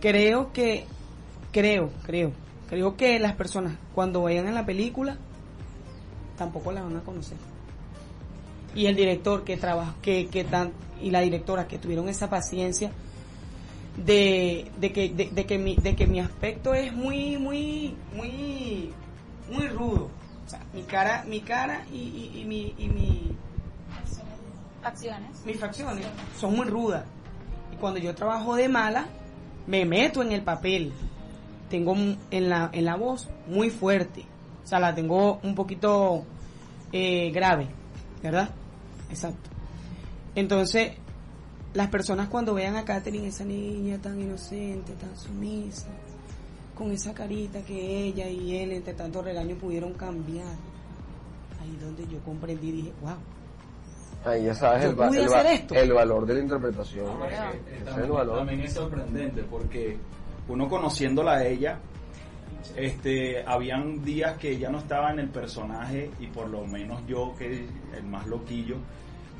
Creo 0.00 0.52
que, 0.52 0.86
creo, 1.52 1.90
creo, 2.04 2.32
creo 2.68 2.96
que 2.96 3.18
las 3.18 3.34
personas 3.34 3.74
cuando 3.94 4.22
vayan 4.22 4.46
a 4.46 4.52
la 4.52 4.64
película 4.64 5.18
tampoco 6.36 6.72
la 6.72 6.82
van 6.82 6.96
a 6.96 7.00
conocer. 7.00 7.36
Y 8.74 8.86
el 8.86 8.96
director 8.96 9.44
que 9.44 9.56
trabaja, 9.56 9.94
que, 10.00 10.28
que 10.28 10.44
tan, 10.44 10.72
y 11.02 11.10
la 11.10 11.20
directora 11.20 11.66
que 11.66 11.78
tuvieron 11.78 12.08
esa 12.08 12.30
paciencia 12.30 12.92
de, 13.96 14.70
de 14.78 14.92
que 14.92 15.08
de, 15.10 15.46
que 15.46 15.58
mi 15.58 15.76
de 15.76 15.96
que 15.96 16.06
mi 16.06 16.20
aspecto 16.20 16.74
es 16.74 16.92
muy 16.94 17.36
muy 17.36 17.94
muy 18.14 18.92
muy 19.50 19.66
rudo 19.66 20.08
mi 20.72 20.82
cara 20.82 21.24
mi 21.26 21.40
cara 21.40 21.84
y, 21.92 22.30
y 22.34 22.44
mi 22.46 22.74
y 22.78 22.88
mi 22.88 23.36
Acciones. 24.82 25.44
mis 25.44 25.58
facciones 25.58 26.06
son 26.38 26.56
muy 26.56 26.66
rudas. 26.66 27.04
Y 27.72 27.76
cuando 27.76 28.00
yo 28.00 28.14
trabajo 28.14 28.56
de 28.56 28.68
mala 28.68 29.06
me 29.66 29.84
meto 29.84 30.22
en 30.22 30.32
el 30.32 30.42
papel. 30.42 30.92
Tengo 31.68 31.94
en 31.94 32.48
la 32.48 32.70
en 32.72 32.84
la 32.84 32.96
voz 32.96 33.28
muy 33.46 33.70
fuerte. 33.70 34.24
O 34.64 34.66
sea 34.66 34.80
la 34.80 34.94
tengo 34.94 35.38
un 35.42 35.54
poquito 35.54 36.24
eh, 36.92 37.30
grave 37.30 37.68
verdad 38.22 38.50
exacto. 39.10 39.50
Entonces 40.34 40.92
las 41.74 41.88
personas 41.88 42.28
cuando 42.28 42.54
vean 42.54 42.76
a 42.76 42.84
Katherine, 42.84 43.28
esa 43.28 43.44
niña 43.44 43.98
tan 43.98 44.20
inocente, 44.20 44.92
tan 44.94 45.16
sumisa, 45.16 45.88
con 46.74 46.90
esa 46.90 47.14
carita 47.14 47.62
que 47.62 48.06
ella 48.06 48.28
y 48.28 48.56
él 48.56 48.72
entre 48.72 48.94
tanto 48.94 49.22
regaño 49.22 49.56
pudieron 49.56 49.92
cambiar, 49.92 50.56
ahí 51.60 51.78
donde 51.80 52.08
yo 52.08 52.18
comprendí 52.24 52.72
dije, 52.72 52.92
wow, 53.02 53.16
Ahí 54.24 54.44
ya 54.44 54.54
sabes 54.54 54.84
el, 54.84 55.00
va- 55.00 55.08
el 55.08 55.30
va- 55.32 55.40
hacer 55.40 55.52
esto. 55.54 55.74
el 55.74 55.92
valor 55.92 56.26
de 56.26 56.34
la 56.34 56.40
interpretación. 56.40 57.06
Eh, 57.06 57.76
el 57.78 57.84
también, 57.84 58.12
valor. 58.12 58.36
también 58.38 58.60
es 58.60 58.72
sorprendente 58.72 59.42
porque 59.44 59.96
uno 60.48 60.68
conociéndola 60.68 61.32
a 61.36 61.46
ella, 61.46 61.78
este, 62.76 63.42
habían 63.46 64.02
días 64.04 64.36
que 64.36 64.50
ella 64.52 64.68
no 64.70 64.78
estaba 64.78 65.10
en 65.12 65.20
el 65.20 65.28
personaje 65.30 66.10
y 66.20 66.26
por 66.26 66.48
lo 66.48 66.66
menos 66.66 67.00
yo, 67.06 67.34
que 67.38 67.66
el 67.96 68.04
más 68.04 68.26
loquillo, 68.26 68.76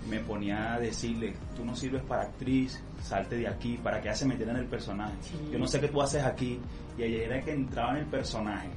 me 0.09 0.19
ponía 0.21 0.75
a 0.75 0.81
decirle, 0.81 1.35
tú 1.55 1.63
no 1.65 1.77
sirves 1.77 2.03
para 2.05 2.23
actriz, 2.23 2.83
salte 3.03 3.37
de 3.37 3.47
aquí, 3.49 3.79
para 3.83 4.01
que 4.01 4.09
ella 4.09 4.17
se 4.17 4.27
metiera 4.27 4.53
en 4.53 4.59
el 4.61 4.67
personaje. 4.67 5.13
Yo 5.53 5.59
no 5.59 5.67
sé 5.67 5.79
qué 5.79 5.89
tú 5.89 6.01
haces 6.01 6.25
aquí. 6.25 6.59
Y 6.97 7.03
ella 7.03 7.25
era 7.27 7.41
que 7.43 7.53
entraba 7.53 7.91
en 7.93 7.99
el 7.99 8.07
personaje. 8.07 8.69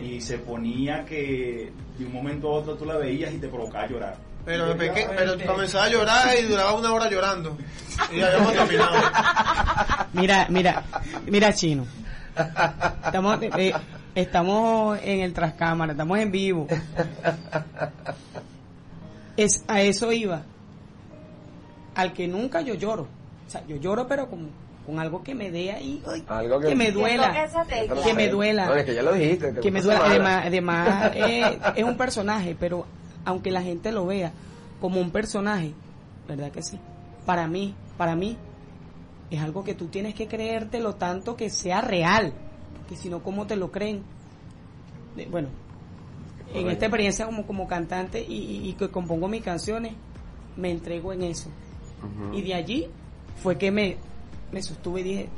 Y 0.00 0.20
se 0.20 0.38
ponía 0.38 1.04
que 1.04 1.72
de 1.98 2.06
un 2.06 2.12
momento 2.12 2.48
a 2.48 2.52
otro 2.60 2.76
tú 2.76 2.84
la 2.84 2.96
veías 2.96 3.34
y 3.34 3.38
te 3.38 3.48
provocaba 3.48 3.84
a 3.84 3.88
llorar. 3.88 4.16
Pero, 4.46 4.66
me 4.68 4.74
pequé- 4.76 5.08
pero 5.14 5.32
comenzaba 5.44 5.84
a 5.84 5.88
llorar 5.90 6.28
y 6.38 6.42
duraba 6.46 6.72
una 6.72 6.92
hora 6.92 7.10
llorando. 7.10 7.58
Y 8.12 8.20
habíamos 8.22 8.52
terminado. 8.54 8.92
mira, 10.12 10.46
mira, 10.48 10.82
mira 11.26 11.52
chino, 11.52 11.84
estamos, 13.04 13.38
eh, 13.42 13.72
estamos 14.14 14.98
en 15.02 15.20
el 15.20 15.32
trascámara, 15.32 15.92
estamos 15.92 16.18
en 16.18 16.30
vivo, 16.30 16.66
es 19.36 19.64
a 19.68 19.80
eso 19.80 20.12
iba, 20.12 20.42
al 21.94 22.12
que 22.12 22.28
nunca 22.28 22.60
yo 22.60 22.74
lloro, 22.74 23.08
o 23.46 23.50
sea, 23.50 23.62
yo 23.66 23.76
lloro 23.76 24.06
pero 24.06 24.28
con, 24.28 24.50
con 24.84 24.98
algo 25.00 25.22
que 25.22 25.34
me 25.34 25.50
dé 25.50 25.72
ahí, 25.72 26.02
ay, 26.06 26.24
Algo 26.28 26.60
que, 26.60 26.74
me 26.74 26.90
duela, 26.92 27.32
Que 28.04 28.14
me 28.14 28.28
duela. 28.28 28.66
No, 28.66 28.74
es 28.74 28.84
que 28.84 28.94
ya 28.94 29.02
lo 29.02 29.12
dijiste. 29.14 29.52
te 29.52 29.60
que 29.60 29.70
me 29.70 29.80
gusta 29.80 29.94
duela. 30.06 30.14
Samara. 30.16 30.42
Además, 30.46 30.86
además 30.86 31.12
eh, 31.14 31.58
es 31.76 31.84
un 31.84 31.96
personaje, 31.96 32.56
pero 32.58 32.86
aunque 33.26 33.50
la 33.50 33.60
gente 33.62 33.92
lo 33.92 34.06
vea 34.06 34.32
como 34.80 35.00
un 35.00 35.10
personaje, 35.10 35.74
¿verdad 36.26 36.50
que 36.50 36.62
sí? 36.62 36.78
Para 37.26 37.46
mí, 37.46 37.74
para 37.98 38.16
mí, 38.16 38.38
es 39.30 39.40
algo 39.42 39.62
que 39.64 39.74
tú 39.74 39.88
tienes 39.88 40.14
que 40.14 40.26
creértelo 40.28 40.94
tanto 40.94 41.36
que 41.36 41.50
sea 41.50 41.80
real, 41.82 42.32
porque 42.78 42.96
si 42.96 43.10
no, 43.10 43.22
¿cómo 43.22 43.46
te 43.46 43.56
lo 43.56 43.70
creen? 43.70 44.02
Bueno, 45.30 45.48
en 46.54 46.70
esta 46.70 46.86
experiencia 46.86 47.26
como, 47.26 47.46
como 47.46 47.66
cantante 47.66 48.24
y, 48.26 48.34
y- 48.34 48.68
y 48.68 48.72
que 48.74 48.88
compongo 48.90 49.28
mis 49.28 49.42
canciones, 49.42 49.92
me 50.56 50.70
entrego 50.70 51.12
en 51.12 51.22
eso. 51.22 51.48
Y 52.32 52.42
de 52.42 52.54
allí 52.54 52.86
fue 53.42 53.58
que 53.58 53.70
me, 53.70 53.96
me 54.52 54.62
sostuve 54.62 55.00
y 55.00 55.04
dije, 55.04 55.28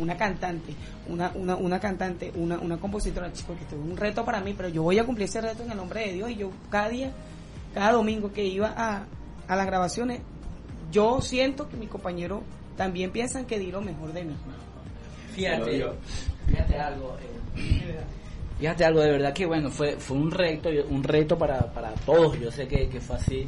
una 0.00 0.16
cantante, 0.16 0.74
una, 1.08 1.30
una, 1.34 1.56
una 1.56 1.78
cantante, 1.78 2.32
una, 2.34 2.58
una 2.58 2.76
compositora, 2.78 3.32
chico, 3.32 3.54
que 3.54 3.62
esto 3.62 3.76
es 3.76 3.82
un 3.82 3.96
reto 3.96 4.24
para 4.24 4.40
mí, 4.40 4.54
pero 4.56 4.68
yo 4.68 4.82
voy 4.82 4.98
a 4.98 5.04
cumplir 5.04 5.28
ese 5.28 5.40
reto 5.40 5.62
en 5.62 5.70
el 5.70 5.76
nombre 5.76 6.06
de 6.06 6.12
Dios 6.14 6.30
y 6.30 6.36
yo 6.36 6.50
cada 6.70 6.88
día, 6.88 7.12
cada 7.74 7.92
domingo 7.92 8.32
que 8.32 8.44
iba 8.44 8.72
a, 8.76 9.04
a 9.46 9.56
las 9.56 9.66
grabaciones, 9.66 10.20
yo 10.90 11.20
siento 11.20 11.68
que 11.68 11.76
mis 11.76 11.88
compañeros 11.88 12.40
también 12.76 13.10
piensan 13.10 13.44
que 13.44 13.58
di 13.58 13.70
lo 13.70 13.80
mejor 13.80 14.12
de 14.12 14.24
mí. 14.24 14.34
Fíjate, 15.34 15.84
fíjate 16.48 16.76
algo. 16.78 17.16
eh, 17.56 18.00
fíjate 18.58 18.84
algo, 18.84 19.00
de 19.00 19.10
verdad 19.12 19.32
que 19.32 19.46
bueno, 19.46 19.70
fue 19.70 19.96
fue 19.96 20.16
un 20.16 20.30
reto, 20.30 20.68
un 20.88 21.02
reto 21.02 21.38
para, 21.38 21.72
para 21.72 21.90
todos. 22.06 22.38
Yo 22.40 22.50
sé 22.50 22.66
que, 22.66 22.88
que 22.88 23.00
fue 23.00 23.16
así. 23.16 23.46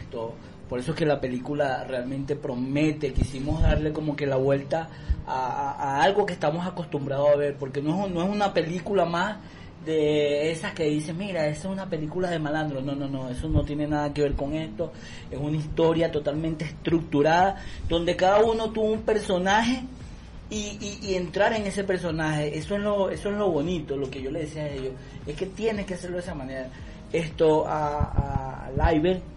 Esto, 0.00 0.34
por 0.68 0.78
eso 0.78 0.92
es 0.92 0.96
que 0.96 1.06
la 1.06 1.20
película 1.20 1.84
realmente 1.84 2.36
promete. 2.36 3.12
Quisimos 3.12 3.62
darle 3.62 3.92
como 3.92 4.16
que 4.16 4.26
la 4.26 4.36
vuelta 4.36 4.88
a, 5.26 6.02
algo 6.02 6.26
que 6.26 6.32
estamos 6.32 6.66
acostumbrados 6.66 7.28
a 7.30 7.36
ver, 7.36 7.56
porque 7.56 7.82
no 7.82 8.06
es, 8.06 8.12
no 8.12 8.22
es 8.22 8.28
una 8.28 8.52
película 8.52 9.04
más 9.04 9.38
de 9.84 10.50
esas 10.50 10.72
que 10.74 10.84
dicen, 10.84 11.18
mira, 11.18 11.46
esa 11.46 11.68
es 11.68 11.72
una 11.74 11.88
película 11.88 12.30
de 12.30 12.38
malandro. 12.38 12.80
No, 12.80 12.94
no, 12.94 13.08
no, 13.08 13.28
eso 13.28 13.48
no 13.48 13.64
tiene 13.64 13.86
nada 13.86 14.12
que 14.12 14.22
ver 14.22 14.34
con 14.34 14.54
esto. 14.54 14.92
Es 15.30 15.38
una 15.38 15.56
historia 15.56 16.10
totalmente 16.10 16.64
estructurada, 16.64 17.56
donde 17.88 18.16
cada 18.16 18.40
uno 18.40 18.70
tuvo 18.70 18.92
un 18.92 19.02
personaje 19.02 19.82
y, 20.52 20.78
y, 20.80 20.98
y 21.10 21.14
entrar 21.14 21.54
en 21.54 21.66
ese 21.66 21.82
personaje, 21.82 22.58
eso 22.58 22.76
es 22.76 22.82
lo 22.82 23.08
eso 23.08 23.30
es 23.30 23.36
lo 23.36 23.50
bonito, 23.50 23.96
lo 23.96 24.10
que 24.10 24.20
yo 24.20 24.30
le 24.30 24.40
decía 24.40 24.64
a 24.64 24.68
ellos, 24.68 24.92
es 25.26 25.34
que 25.34 25.46
tienes 25.46 25.86
que 25.86 25.94
hacerlo 25.94 26.16
de 26.16 26.22
esa 26.22 26.34
manera. 26.34 26.68
Esto 27.12 27.66
a, 27.66 28.66
a 28.66 28.70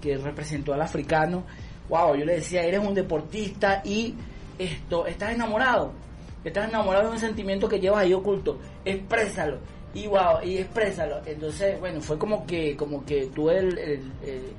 que 0.01 0.17
representó 0.17 0.73
al 0.73 0.81
africano, 0.81 1.43
wow, 1.89 2.15
yo 2.15 2.25
le 2.25 2.35
decía, 2.35 2.63
eres 2.63 2.79
un 2.79 2.93
deportista 2.93 3.81
y 3.83 4.15
esto, 4.57 5.05
estás 5.05 5.33
enamorado, 5.33 5.91
estás 6.43 6.69
enamorado 6.69 7.07
de 7.07 7.11
un 7.13 7.19
sentimiento 7.19 7.67
que 7.67 7.79
llevas 7.79 8.01
ahí 8.01 8.13
oculto, 8.13 8.59
exprésalo, 8.83 9.57
y 9.93 10.07
wow, 10.07 10.41
y 10.43 10.57
exprésalo. 10.57 11.17
Entonces, 11.25 11.79
bueno, 11.79 12.01
fue 12.01 12.17
como 12.17 12.45
que, 12.45 12.75
como 12.75 13.05
que 13.05 13.27
tuve 13.27 13.59
el, 13.59 13.77
el- 13.77 14.11
el- 14.25 14.51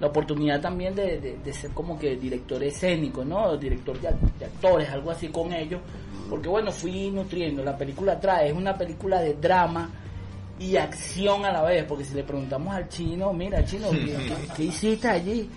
la 0.00 0.08
oportunidad 0.08 0.60
también 0.60 0.94
de, 0.94 1.20
de- 1.20 1.38
de 1.38 1.52
ser 1.52 1.70
como 1.70 1.96
que 1.98 2.16
director 2.16 2.62
escénico, 2.62 3.24
¿no? 3.24 3.56
Director 3.56 3.98
de, 4.00 4.10
de 4.40 4.44
actores, 4.44 4.90
algo 4.90 5.10
así 5.12 5.28
con 5.28 5.52
ellos. 5.52 5.80
Porque 6.28 6.48
bueno, 6.48 6.72
fui 6.72 7.10
nutriendo. 7.12 7.62
La 7.62 7.76
película 7.78 8.18
trae, 8.18 8.48
es 8.48 8.54
una 8.56 8.76
película 8.76 9.20
de 9.20 9.34
drama 9.34 9.88
y 10.58 10.76
acción 10.76 11.44
a 11.44 11.52
la 11.52 11.62
vez. 11.62 11.84
Porque 11.84 12.04
si 12.04 12.14
le 12.14 12.24
preguntamos 12.24 12.74
al 12.74 12.88
chino, 12.88 13.32
mira, 13.32 13.64
chino, 13.64 13.88
¿qué, 14.56 14.64
hiciste 14.64 15.08
allí? 15.08 15.48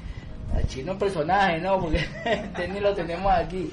Al 0.53 0.67
chino 0.67 0.97
personaje, 0.97 1.59
¿no? 1.59 1.79
Porque 1.79 1.97
este 2.25 2.67
ni 2.67 2.79
lo 2.79 2.93
tenemos 2.93 3.31
aquí. 3.31 3.69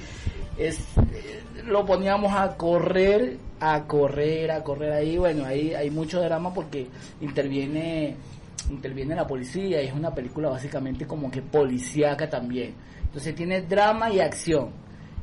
Es, 0.57 0.79
eh, 1.13 1.43
lo 1.65 1.85
poníamos 1.85 2.33
a 2.33 2.55
correr, 2.55 3.37
a 3.59 3.83
correr, 3.83 4.51
a 4.51 4.63
correr 4.63 4.91
ahí. 4.93 5.17
Bueno, 5.17 5.45
ahí 5.45 5.73
hay 5.73 5.89
mucho 5.89 6.21
drama 6.21 6.53
porque 6.53 6.87
interviene 7.21 8.15
interviene 8.69 9.15
la 9.15 9.27
policía 9.27 9.81
y 9.83 9.87
es 9.87 9.93
una 9.93 10.13
película 10.15 10.49
básicamente 10.49 11.05
como 11.05 11.29
que 11.29 11.41
policíaca 11.41 12.29
también. 12.29 12.73
Entonces 13.03 13.35
tiene 13.35 13.61
drama 13.61 14.09
y 14.09 14.19
acción. 14.19 14.69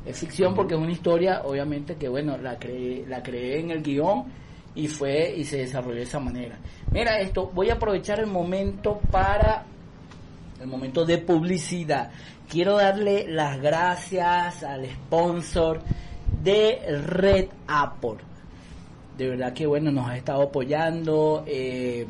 Es 0.05 0.19
ficción 0.19 0.53
porque 0.53 0.75
es 0.75 0.79
una 0.79 0.91
historia, 0.91 1.41
obviamente, 1.45 1.95
que 1.95 2.09
bueno, 2.09 2.37
la 2.37 2.57
creé, 2.57 3.05
la 3.07 3.21
creé 3.23 3.59
en 3.59 3.71
el 3.71 3.81
guion 3.81 4.25
y 4.75 4.87
fue 4.87 5.33
y 5.35 5.43
se 5.43 5.57
desarrolló 5.57 5.95
de 5.95 6.03
esa 6.03 6.19
manera. 6.19 6.57
Mira 6.91 7.19
esto, 7.19 7.51
voy 7.53 7.69
a 7.69 7.73
aprovechar 7.73 8.19
el 8.19 8.27
momento 8.27 8.99
para 9.11 9.65
el 10.61 10.67
momento 10.67 11.05
de 11.05 11.17
publicidad. 11.17 12.11
Quiero 12.49 12.77
darle 12.77 13.25
las 13.27 13.61
gracias 13.61 14.63
al 14.63 14.85
sponsor 14.85 15.81
de 16.43 16.79
Red 17.05 17.47
Apple. 17.67 18.17
De 19.17 19.29
verdad 19.29 19.53
que 19.53 19.65
bueno, 19.65 19.91
nos 19.91 20.09
ha 20.09 20.17
estado 20.17 20.43
apoyando. 20.43 21.43
eh, 21.47 22.07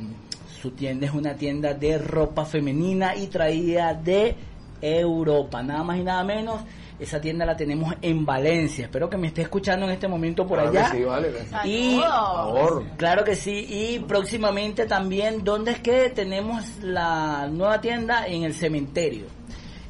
su 0.63 0.71
tienda 0.71 1.07
es 1.07 1.13
una 1.13 1.35
tienda 1.35 1.73
de 1.73 1.97
ropa 1.97 2.45
femenina 2.45 3.17
y 3.17 3.27
traída 3.27 3.93
de 3.93 4.33
Europa, 4.81 5.61
nada 5.61 5.83
más 5.83 5.97
y 5.97 6.03
nada 6.03 6.23
menos. 6.23 6.61
Esa 6.99 7.19
tienda 7.19 7.45
la 7.45 7.55
tenemos 7.57 7.93
en 8.01 8.25
Valencia. 8.25 8.85
Espero 8.85 9.09
que 9.09 9.17
me 9.17 9.27
esté 9.27 9.41
escuchando 9.41 9.85
en 9.85 9.91
este 9.93 10.07
momento 10.07 10.45
por 10.47 10.57
Claro 10.59 10.71
que 10.71 10.77
allá. 10.79 10.91
sí, 10.91 11.03
vale. 11.03 11.31
Y 11.65 11.95
Por 11.99 12.07
favor. 12.07 12.83
claro 12.97 13.23
que 13.23 13.35
sí. 13.35 13.65
Y 13.69 13.99
próximamente 13.99 14.85
también, 14.85 15.43
¿dónde 15.43 15.71
es 15.71 15.79
que 15.79 16.09
tenemos 16.11 16.63
la 16.81 17.47
nueva 17.51 17.81
tienda? 17.81 18.27
En 18.27 18.43
el 18.43 18.53
cementerio. 18.53 19.25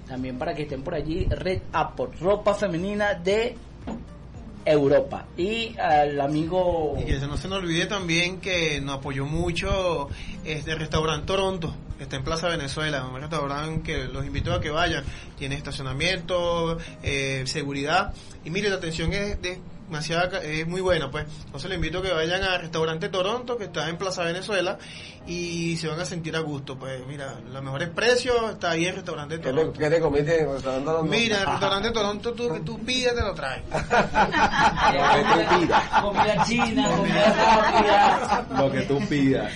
También 0.08 0.38
para 0.38 0.54
que 0.54 0.64
estén 0.64 0.82
por 0.84 0.94
allí, 0.96 1.26
Red 1.30 1.62
Apple, 1.74 2.08
ropa 2.22 2.54
femenina 2.54 3.14
de 3.16 3.56
Europa. 4.66 5.26
Y 5.38 5.78
al 5.78 6.20
amigo... 6.22 6.96
Y 7.00 7.06
que 7.06 7.20
no 7.20 7.38
se 7.38 7.48
nos 7.48 7.60
olvide 7.60 7.86
también 7.86 8.40
que 8.40 8.80
nos 8.82 8.96
apoyó 8.98 9.26
mucho 9.26 10.10
este 10.46 10.76
restaurante 10.76 11.26
Toronto, 11.26 11.76
está 12.00 12.16
en 12.18 12.24
Plaza 12.24 12.48
Venezuela, 12.50 13.06
un 13.06 13.20
restaurante 13.20 13.82
que 13.84 14.04
los 14.06 14.26
invito 14.26 14.54
a 14.54 14.60
que 14.62 14.70
vayan. 14.70 15.04
Tiene 15.38 15.56
estacionamiento, 15.56 16.78
eh, 17.02 17.44
seguridad. 17.46 18.14
Y 18.46 18.50
mire, 18.50 18.70
la 18.70 18.76
atención 18.76 19.14
es 19.14 19.42
de- 19.42 19.60
demasiada 19.88 20.30
ca- 20.30 20.42
es 20.44 20.66
muy 20.68 20.82
buena, 20.82 21.10
pues. 21.12 21.26
Entonces 21.46 21.70
les 21.70 21.76
invito 21.78 22.00
a 22.00 22.02
que 22.02 22.12
vayan 22.12 22.44
al 22.44 22.62
restaurante 22.62 23.10
Toronto, 23.10 23.58
que 23.58 23.66
está 23.66 23.90
en 23.90 23.98
Plaza 23.98 24.24
Venezuela, 24.24 24.78
y 25.28 25.78
se 25.78 25.88
van 25.88 26.00
a 26.00 26.06
sentir 26.06 26.36
a 26.36 26.40
gusto. 26.40 26.78
Pues 26.78 27.06
mira, 27.08 27.36
los 27.52 27.64
mejores 27.64 27.90
precios 27.90 28.36
está 28.52 28.72
ahí 28.72 28.84
en 28.84 28.90
el 28.90 28.96
restaurante 28.96 29.36
¿Qué 29.38 29.44
te, 29.44 29.50
Toronto. 29.52 29.80
qué 29.80 29.90
te 29.90 30.00
comiste 30.00 30.36
en 30.42 30.48
el 30.48 30.54
restaurante 30.54 30.86
Toronto? 30.86 31.12
Mira, 31.12 31.42
el 31.42 31.46
restaurante 31.48 31.92
Toronto, 31.94 32.34
tú, 32.34 32.54
que 32.54 32.60
tú 32.62 32.80
pides, 32.80 33.14
te 33.16 33.22
lo 33.22 33.34
traen. 33.34 33.64
Comida 36.02 36.44
china, 36.46 36.90
comida 36.98 37.62
rápida. 37.62 38.48
Lo 38.60 38.72
que 38.72 38.82
tú 38.82 39.00
pidas. 39.08 39.52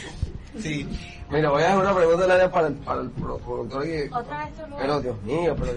Sí. 0.61 0.87
Mira, 1.29 1.49
voy 1.49 1.61
a 1.61 1.67
hacer 1.67 1.79
una 1.79 1.93
pregunta 1.93 2.49
para 2.51 2.67
el, 2.67 2.73
para 2.75 3.01
el 3.01 3.09
pro- 3.11 3.37
productor. 3.39 3.85
y- 3.85 4.07
Otra 4.13 4.45
vez 4.45 4.55
tú 4.55 4.61
no. 4.69 4.77
Pero 4.77 5.01
Dios 5.01 5.21
mío, 5.23 5.55
pero 5.59 5.73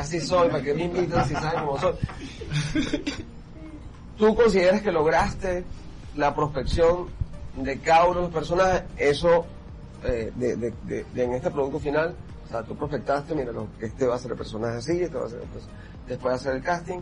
así 0.00 0.18
soy, 0.20 0.48
¿para 0.48 0.62
qué 0.62 0.72
me 0.72 0.84
invitan 0.84 1.28
si 1.28 1.34
saben 1.34 1.60
cómo 1.66 1.78
soy? 1.78 1.92
¿Tú 4.16 4.34
consideras 4.34 4.82
que 4.82 4.92
lograste 4.92 5.64
la 6.14 6.34
prospección 6.34 7.08
de 7.56 7.78
cada 7.80 8.04
uno 8.06 8.14
de 8.16 8.22
los 8.22 8.32
personajes? 8.34 8.82
Eso, 8.96 9.44
eh, 10.04 10.32
de, 10.36 10.56
de- 10.56 10.72
de- 10.84 11.04
de- 11.12 11.24
en 11.24 11.32
este 11.34 11.50
producto 11.50 11.80
final, 11.80 12.14
o 12.44 12.48
sea, 12.48 12.62
tú 12.62 12.76
prospectaste, 12.76 13.34
mira, 13.34 13.50
lo, 13.52 13.66
este 13.80 14.06
va 14.06 14.14
a 14.14 14.18
ser 14.18 14.30
el 14.32 14.36
personaje 14.38 14.76
así, 14.78 15.02
este 15.02 15.18
va 15.18 15.26
a 15.26 15.30
ser 15.30 15.40
después 16.06 16.32
de 16.32 16.36
hacer 16.36 16.54
el 16.56 16.62
casting. 16.62 17.00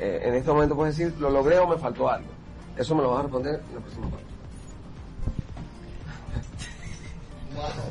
eh, 0.00 0.20
en 0.22 0.34
este 0.36 0.52
momento 0.52 0.76
puedes 0.76 0.96
decir, 0.96 1.12
lo 1.18 1.28
logré 1.30 1.58
o 1.58 1.66
me 1.66 1.76
faltó 1.76 2.08
algo. 2.08 2.28
Eso 2.76 2.94
me 2.94 3.02
lo 3.02 3.10
vas 3.10 3.18
a 3.18 3.22
responder 3.22 3.60
en 3.68 3.74
la 3.74 3.80
próxima 3.80 4.06
parte. 4.08 4.26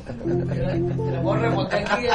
Te 0.06 1.10
la 1.12 1.20
puedo 1.22 1.36
remontar 1.36 1.80
aquí 1.80 2.02
Sí, 2.02 2.08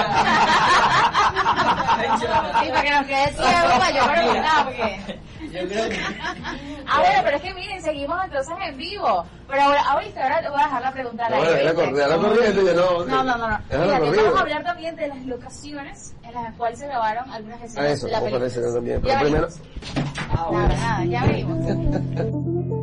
para 2.72 2.82
que 2.82 2.90
nos 2.92 3.06
quede 3.06 3.28
ciego 3.34 3.68
para 3.78 3.92
yo 3.92 4.12
preguntar, 4.12 4.66
porque... 4.66 5.20
Yo 5.54 5.68
creo 5.70 5.90
que... 5.90 5.98
Ah, 6.86 7.00
bueno, 7.00 7.22
pero 7.24 7.38
es 7.38 7.44
que 7.44 7.54
miren, 7.54 7.82
seguimos 7.82 8.18
entonces 8.26 8.54
en 8.68 8.78
vivo. 8.78 9.26
Pero 9.48 9.62
ahora, 9.64 9.82
ahorita, 9.84 10.22
ahora 10.24 10.42
te 10.42 10.50
voy 10.50 10.60
a 10.60 10.64
dejar 10.66 10.82
la 10.82 10.92
pregunta 10.92 11.26
al 11.26 11.32
No, 11.32 11.38
aire, 11.38 11.50
déjala 11.52 11.72
¿viste? 11.72 11.86
cor- 11.86 11.96
déjala 11.96 12.18
corriendo, 12.18 12.62
yo 12.62 12.74
no- 12.74 13.06
No, 13.06 13.24
no, 13.24 13.38
no. 13.38 13.48
no. 13.48 13.58
Fíjate, 13.70 14.22
vamos 14.22 14.36
a 14.38 14.42
hablar 14.42 14.64
también 14.64 14.96
de 14.98 15.08
las 15.08 15.26
locaciones 15.26 16.14
en 16.24 16.34
las 16.34 16.54
cuales 16.56 16.80
se 16.80 16.88
grabaron 16.88 17.32
algunas 17.32 17.62
A 17.62 17.66
escenas 17.66 17.92
eso, 17.92 18.06
de 18.08 18.12
la 18.12 18.18
a 18.18 18.22
película. 18.22 18.46
eso 18.48 18.62
también. 18.74 19.02
Ya 19.02 19.08
Pero 19.08 19.20
primero, 19.22 19.48
venimos. 19.48 20.52
Nada, 20.52 20.68
nada, 20.76 21.06
ya 21.06 21.24
venimos. 21.26 22.83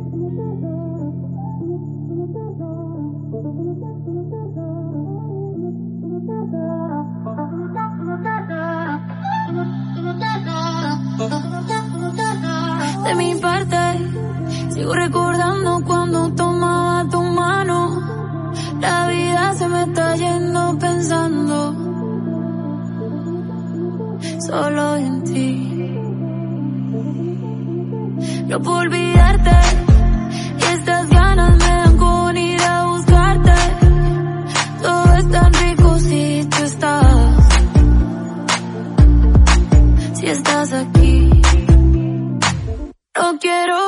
sigo 14.81 14.93
recordando 14.95 15.83
cuando 15.85 16.33
tomaba 16.33 17.07
tu 17.07 17.21
mano. 17.21 17.77
La 18.79 19.07
vida 19.09 19.53
se 19.53 19.67
me 19.67 19.81
está 19.83 20.15
yendo 20.15 20.79
pensando 20.79 21.55
solo 24.47 24.95
en 24.95 25.23
ti. 25.23 25.51
No 28.47 28.59
puedo 28.59 28.77
olvidarte 28.77 29.55
y 30.59 30.63
estas 30.73 31.09
ganas 31.09 31.57
me 31.57 31.71
dan 31.81 31.97
con 31.97 32.37
ir 32.37 32.61
a 32.61 32.85
buscarte. 32.87 33.53
Todo 34.81 35.13
es 35.15 35.29
tan 35.29 35.53
rico 35.53 35.99
si 35.99 36.47
tú 36.49 36.63
estás, 36.63 37.35
si 40.13 40.25
estás 40.25 40.73
aquí. 40.73 41.29
No 43.15 43.37
quiero 43.39 43.80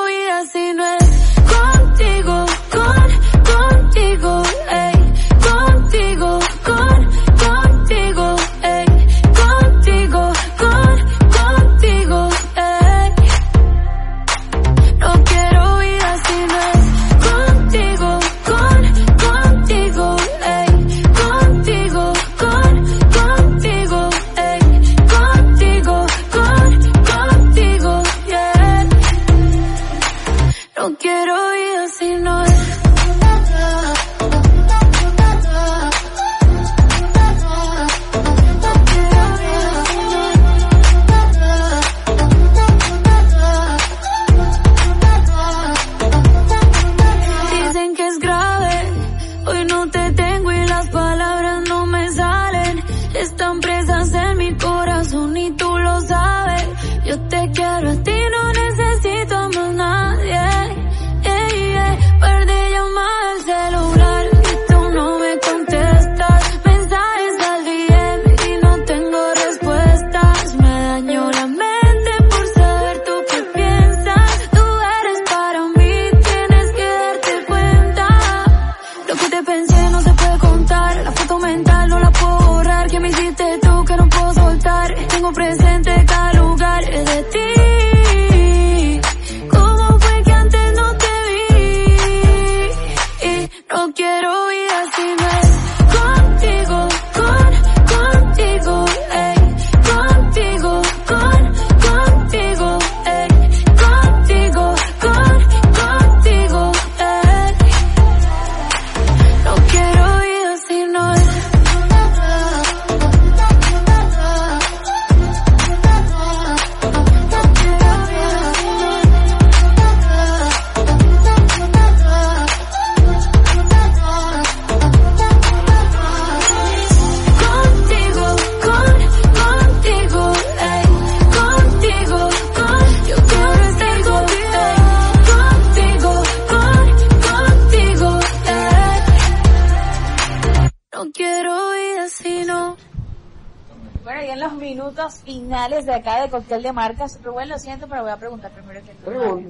de 146.54 146.60
acá 146.60 146.62
de 146.62 146.64
de 146.64 146.74
Marcas, 146.74 147.20
Rubén, 147.24 147.50
lo 147.50 147.60
siento, 147.60 147.88
pero 147.88 148.04
voy 148.04 148.12
a 148.12 148.18
preguntar 148.18 148.52
primero 148.52 148.82
que 148.84 148.94
todo. 148.94 149.42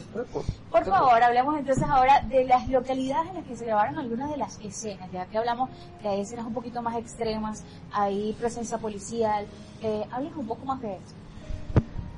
Por 0.71 0.85
favor, 0.85 1.23
hablemos 1.23 1.59
entonces 1.59 1.83
ahora 1.87 2.21
de 2.21 2.45
las 2.45 2.67
localidades 2.69 3.29
en 3.29 3.35
las 3.35 3.45
que 3.45 3.55
se 3.55 3.65
grabaron 3.65 3.97
algunas 3.99 4.29
de 4.29 4.37
las 4.37 4.59
escenas, 4.59 5.11
ya 5.11 5.25
que 5.25 5.37
hablamos 5.37 5.69
que 6.01 6.07
hay 6.07 6.21
escenas 6.21 6.45
un 6.45 6.53
poquito 6.53 6.81
más 6.81 6.97
extremas, 6.97 7.63
hay 7.91 8.33
presencia 8.33 8.77
policial, 8.77 9.45
eh, 9.81 10.03
hablemos 10.11 10.39
un 10.39 10.47
poco 10.47 10.65
más 10.65 10.81
de 10.81 10.93
eso. 10.93 11.15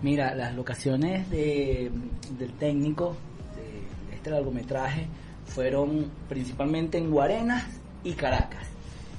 Mira, 0.01 0.35
las 0.35 0.53
locaciones 0.53 1.29
de, 1.29 1.91
del 2.37 2.53
técnico 2.53 3.15
de 3.55 4.15
este 4.15 4.29
largometraje 4.29 5.07
fueron 5.45 6.11
principalmente 6.27 6.97
en 6.97 7.11
Guarenas 7.11 7.63
y 8.03 8.13
Caracas. 8.13 8.74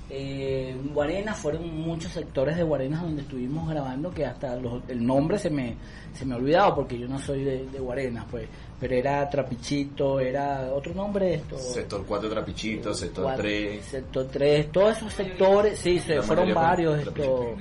Eh, 0.09 0.71
en 0.71 0.95
Guarenas 0.95 1.37
fueron 1.37 1.81
muchos 1.83 2.13
sectores 2.13 2.57
de 2.57 2.63
Guarenas 2.63 3.03
donde 3.03 3.23
estuvimos 3.23 3.69
grabando 3.69 4.11
que 4.13 4.25
hasta 4.25 4.55
los- 4.55 4.83
el 4.89 5.05
nombre 5.05 5.37
se 5.37 5.51
me, 5.51 5.75
se 6.15 6.25
me 6.25 6.35
ha 6.35 6.37
olvidado 6.37 6.77
porque 6.77 6.97
yo 6.97 7.09
no 7.09 7.19
soy 7.19 7.43
de, 7.43 7.67
de 7.67 7.79
Guarenas, 7.81 8.25
pues, 8.31 8.47
pero 8.79 8.95
era 8.95 9.29
Trapichito, 9.29 10.21
era 10.21 10.73
otro 10.73 10.95
nombre 10.95 11.27
de 11.27 11.35
esto. 11.35 11.59
Sector 11.59 12.05
4 12.07 12.29
Trapichito, 12.31 12.95
sector 12.95 13.25
Cuatro- 13.25 13.43
3. 13.43 13.85
Sector 13.85 14.27
3, 14.31 14.71
todos 14.73 14.97
esos 14.97 15.13
sectores, 15.13 15.79
sí, 15.79 15.99
se 15.99 16.23
fueron 16.23 16.55
varios. 16.55 16.99
Esto, 17.01 17.57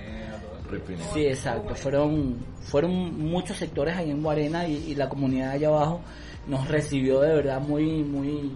sí, 1.14 1.26
exacto, 1.26 1.74
fueron, 1.76 2.36
fueron 2.62 3.18
muchos 3.28 3.58
sectores 3.58 3.96
ahí 3.96 4.12
en 4.12 4.22
Guarena 4.22 4.68
y, 4.68 4.76
y 4.92 4.96
la 4.96 5.10
comunidad 5.10 5.52
allá 5.52 5.70
abajo 5.70 6.02
nos 6.48 6.68
recibió 6.68 7.22
de 7.22 7.34
verdad 7.34 7.60
muy, 7.60 8.04
muy, 8.04 8.52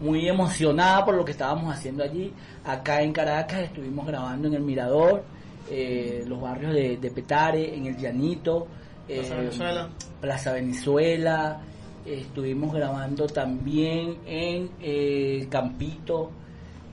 muy 0.00 0.28
emocionada 0.28 1.04
por 1.04 1.14
lo 1.14 1.24
que 1.24 1.32
estábamos 1.32 1.74
haciendo 1.74 2.02
allí. 2.04 2.32
Acá 2.64 3.02
en 3.02 3.12
Caracas 3.12 3.60
estuvimos 3.60 4.06
grabando 4.06 4.48
en 4.48 4.54
el 4.54 4.62
Mirador, 4.62 5.24
eh, 5.70 6.24
los 6.26 6.40
barrios 6.40 6.74
de, 6.74 6.96
de 6.96 7.10
Petare, 7.10 7.74
en 7.74 7.86
el 7.86 7.96
Llanito, 7.96 8.66
eh, 9.08 9.18
Plaza 9.20 9.36
Venezuela. 9.36 9.88
Plaza 10.20 10.52
Venezuela, 10.52 11.60
eh, 12.06 12.20
estuvimos 12.20 12.74
grabando 12.74 13.26
también 13.26 14.18
en 14.26 14.70
eh, 14.80 15.46
Campito 15.50 16.30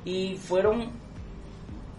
y 0.05 0.35
fueron 0.35 0.89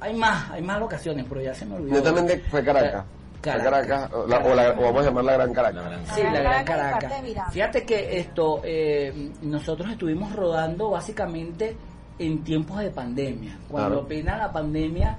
hay 0.00 0.14
más, 0.14 0.50
hay 0.50 0.62
más 0.62 0.80
locaciones, 0.80 1.24
pero 1.28 1.40
ya 1.40 1.54
se 1.54 1.64
me 1.64 1.76
olvidó. 1.76 1.94
Netamente 1.94 2.40
fue 2.50 2.64
Caracas. 2.64 3.04
Caracas, 3.42 4.12
o, 4.12 4.26
la- 4.26 4.38
o 4.38 4.54
la- 4.54 4.70
o 4.70 4.82
vamos 4.82 5.02
a 5.02 5.04
llamar 5.06 5.24
la 5.24 5.32
Gran 5.34 5.52
Caracas. 5.52 5.84
Sí, 6.14 6.22
la 6.22 6.30
Gran 6.40 6.42
Caracas 6.42 6.62
y 6.62 6.64
Caracas. 6.66 7.00
parte 7.02 7.14
de 7.16 7.22
Miranda. 7.28 7.50
Fíjate 7.50 7.84
que 7.84 8.18
esto, 8.18 8.60
eh, 8.64 9.32
nosotros 9.42 9.90
estuvimos 9.90 10.32
rodando 10.34 10.90
básicamente 10.90 11.76
en 12.18 12.44
tiempos 12.44 12.78
de 12.78 12.90
pandemia. 12.90 13.58
Cuando 13.68 13.88
Claro. 13.90 14.04
apenas 14.04 14.38
la 14.38 14.52
pandemia 14.52 15.18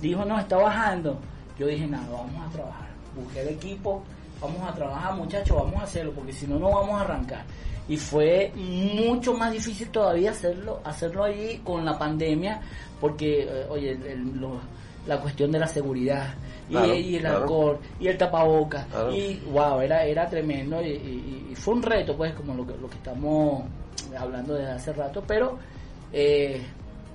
dijo, 0.00 0.24
no, 0.24 0.38
está 0.38 0.56
bajando, 0.56 1.18
yo 1.58 1.66
dije, 1.66 1.86
nada, 1.86 2.06
vamos 2.10 2.46
a 2.48 2.50
trabajar. 2.52 2.88
Busqué 3.16 3.40
el 3.42 3.48
equipo, 3.48 4.02
vamos 4.40 4.68
a 4.68 4.74
trabajar, 4.74 5.14
muchachos, 5.14 5.56
vamos 5.56 5.80
a 5.80 5.84
hacerlo, 5.84 6.12
porque 6.12 6.32
si 6.32 6.46
no, 6.46 6.58
no 6.58 6.70
vamos 6.70 7.00
a 7.00 7.04
arrancar. 7.04 7.42
Y 7.88 7.96
fue 7.96 8.50
mucho 8.54 9.34
más 9.34 9.52
difícil 9.52 9.88
todavía 9.90 10.30
hacerlo, 10.30 10.80
hacerlo 10.84 11.24
allí 11.24 11.58
con 11.64 11.84
la 11.84 11.98
pandemia, 11.98 12.60
porque, 13.00 13.42
eh, 13.42 13.66
oye, 13.68 13.90
el- 13.92 14.06
el- 14.06 14.40
lo- 14.40 14.60
la 15.06 15.20
cuestión 15.20 15.50
de 15.52 15.58
la 15.58 15.66
seguridad 15.66 16.34
Claro, 16.68 16.94
y 16.94 17.14
el 17.16 17.20
claro. 17.20 17.38
alcohol 17.38 17.78
y 18.00 18.08
el 18.08 18.16
tapabocas 18.18 18.86
Claro. 18.86 19.14
y 19.14 19.42
wow 19.52 19.80
era 19.80 20.04
era 20.04 20.28
tremendo 20.28 20.80
y, 20.82 20.88
y- 20.88 21.48
y 21.52 21.54
fue 21.54 21.74
un 21.74 21.82
reto 21.82 22.16
pues 22.16 22.32
como 22.34 22.54
lo 22.54 22.66
que, 22.66 22.74
lo 22.78 22.88
que 22.88 22.96
estamos 22.96 23.64
hablando 24.18 24.54
desde 24.54 24.70
hace 24.72 24.92
rato 24.94 25.22
pero 25.26 25.58
eh, 26.12 26.62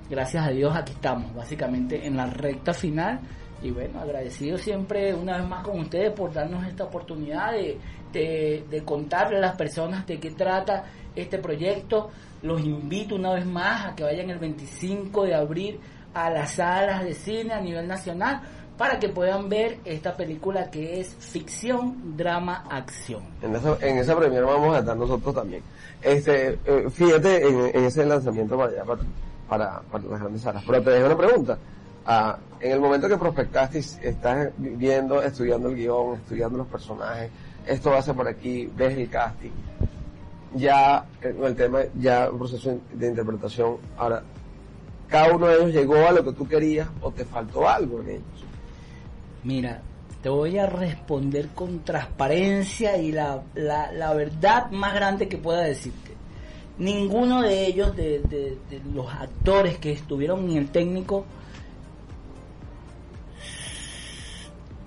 gracias 0.10 0.45
a 0.47 0.50
Dios 0.52 0.76
aquí 0.76 0.93
estamos 0.93 1.34
básicamente 1.34 2.06
en 2.06 2.16
la 2.18 2.26
recta 2.28 2.74
final 2.74 3.20
y 3.62 3.72
bueno 3.72 4.00
agradecido 4.00 4.58
siempre 4.58 5.14
una 5.14 5.38
vez 5.38 5.47
más 5.47 5.64
con 5.64 5.80
ustedes 5.80 6.12
por 6.14 6.32
darnos 6.32 6.66
esta 6.68 6.86
oportunidad 6.86 7.52
de, 7.54 7.78
de, 8.14 8.64
de 8.70 8.84
contarle 8.84 9.38
a 9.38 9.41
las 9.41 9.56
personas 9.56 10.06
de 10.08 10.20
qué 10.20 10.32
trata 10.32 10.86
este 11.16 11.39
proyecto 11.39 12.10
los 12.43 12.62
invito 12.62 13.16
una 13.16 13.34
vez 13.34 13.45
más 13.45 13.88
a 13.88 13.95
que 13.95 14.04
vayan 14.04 14.30
el 14.30 14.39
25 14.39 15.26
de 15.26 15.36
abril 15.36 15.80
a 16.14 16.30
las 16.30 16.52
salas 16.54 17.04
de 17.04 17.14
cine 17.14 17.54
a 17.54 17.60
nivel 17.62 17.88
nacional 17.88 18.41
para 18.80 18.97
que 18.97 19.09
puedan 19.09 19.49
ver 19.49 19.77
esta 19.84 20.15
película 20.15 20.71
que 20.71 21.01
es 21.01 21.09
ficción, 21.19 22.15
drama, 22.15 22.63
acción. 22.69 23.21
En 23.41 23.53
esa, 23.53 23.77
en 23.82 23.97
esa 23.97 24.17
premiere 24.17 24.45
vamos 24.45 24.73
a 24.73 24.80
estar 24.80 24.95
nosotros 24.95 25.36
también. 25.36 25.61
Este, 26.01 26.57
eh, 26.63 26.88
fíjate 26.89 27.45
en, 27.45 27.84
ese 27.84 28.05
lanzamiento 28.05 28.57
para 28.57 28.71
allá, 28.71 28.86
para, 28.86 29.01
para, 29.49 29.82
para 29.82 30.03
las 30.05 30.19
grandes 30.21 30.41
salas. 30.41 30.63
Pero 30.65 30.82
te 30.82 30.91
dejo 30.91 31.07
una 31.07 31.17
pregunta. 31.17 31.57
Ah, 32.05 32.38
en 32.61 32.71
el 32.71 32.80
momento 32.80 33.09
que 33.09 33.17
prospectaste, 33.17 33.80
estás 33.80 34.49
viendo, 34.57 35.21
estudiando 35.21 35.67
el 35.67 35.75
guion, 35.75 36.15
estudiando 36.15 36.59
los 36.59 36.67
personajes, 36.67 37.30
esto 37.67 37.91
va 37.91 37.97
a 37.97 38.01
ser 38.01 38.15
por 38.15 38.30
aquí, 38.30 38.71
ves 38.77 38.97
el 38.97 39.09
casting, 39.09 39.51
ya 40.55 41.03
eh, 41.21 41.36
el 41.43 41.53
tema, 41.53 41.80
ya 41.99 42.30
un 42.32 42.39
proceso 42.39 42.80
de 42.93 43.07
interpretación. 43.07 43.75
Ahora, 43.97 44.23
cada 45.09 45.36
uno 45.36 45.47
de 45.47 45.55
ellos 45.55 45.73
llegó 45.73 45.95
a 45.97 46.13
lo 46.13 46.23
que 46.23 46.32
tú 46.32 46.47
querías 46.47 46.88
o 47.01 47.11
te 47.11 47.25
faltó 47.25 47.67
algo 47.67 47.99
en 47.99 48.11
ellos. 48.11 48.49
Mira, 49.43 49.81
te 50.21 50.29
voy 50.29 50.57
a 50.57 50.65
responder 50.65 51.49
con 51.49 51.79
transparencia 51.83 52.97
y 52.97 53.11
la, 53.11 53.41
la, 53.55 53.91
la 53.91 54.13
verdad 54.13 54.69
más 54.71 54.93
grande 54.93 55.27
que 55.29 55.37
pueda 55.37 55.61
decirte. 55.61 56.09
Ninguno 56.77 57.41
de 57.41 57.65
ellos, 57.67 57.95
de, 57.95 58.19
de- 58.19 58.57
de 58.69 58.81
los 58.93 59.07
actores 59.13 59.77
que 59.79 59.91
estuvieron 59.91 60.49
en 60.49 60.57
el 60.57 60.69
técnico, 60.69 61.25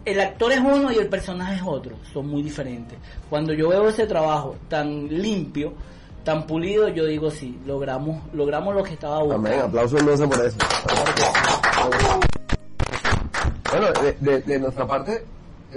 el 0.05 0.21
actor 0.21 0.53
es 0.53 0.59
uno 0.61 0.91
y 0.91 0.97
el 0.97 1.09
personaje 1.09 1.57
es 1.57 1.63
otro, 1.65 1.97
son 2.13 2.29
muy 2.29 2.43
diferentes. 2.43 2.99
Cuando 3.31 3.53
yo 3.53 3.69
veo 3.69 3.89
ese 3.89 4.07
trabajo 4.07 4.57
tan 4.69 5.07
limpio, 5.09 5.75
tan 6.25 6.47
pulido, 6.47 6.89
yo 6.89 7.05
digo 7.05 7.31
sí, 7.31 7.59
logramos, 7.67 8.21
logramos 8.33 8.75
lo 8.75 8.83
que 8.83 8.95
estaba 8.95 9.23
buscando. 9.23 9.49
Amén, 9.49 9.61
inmensos 10.01 10.29
por 10.29 10.45
eso. 10.45 10.57
Bueno, 13.73 13.93
de, 14.01 14.13
de, 14.21 14.41
de 14.43 14.59
nuestra 14.59 14.87
parte, 14.87 15.25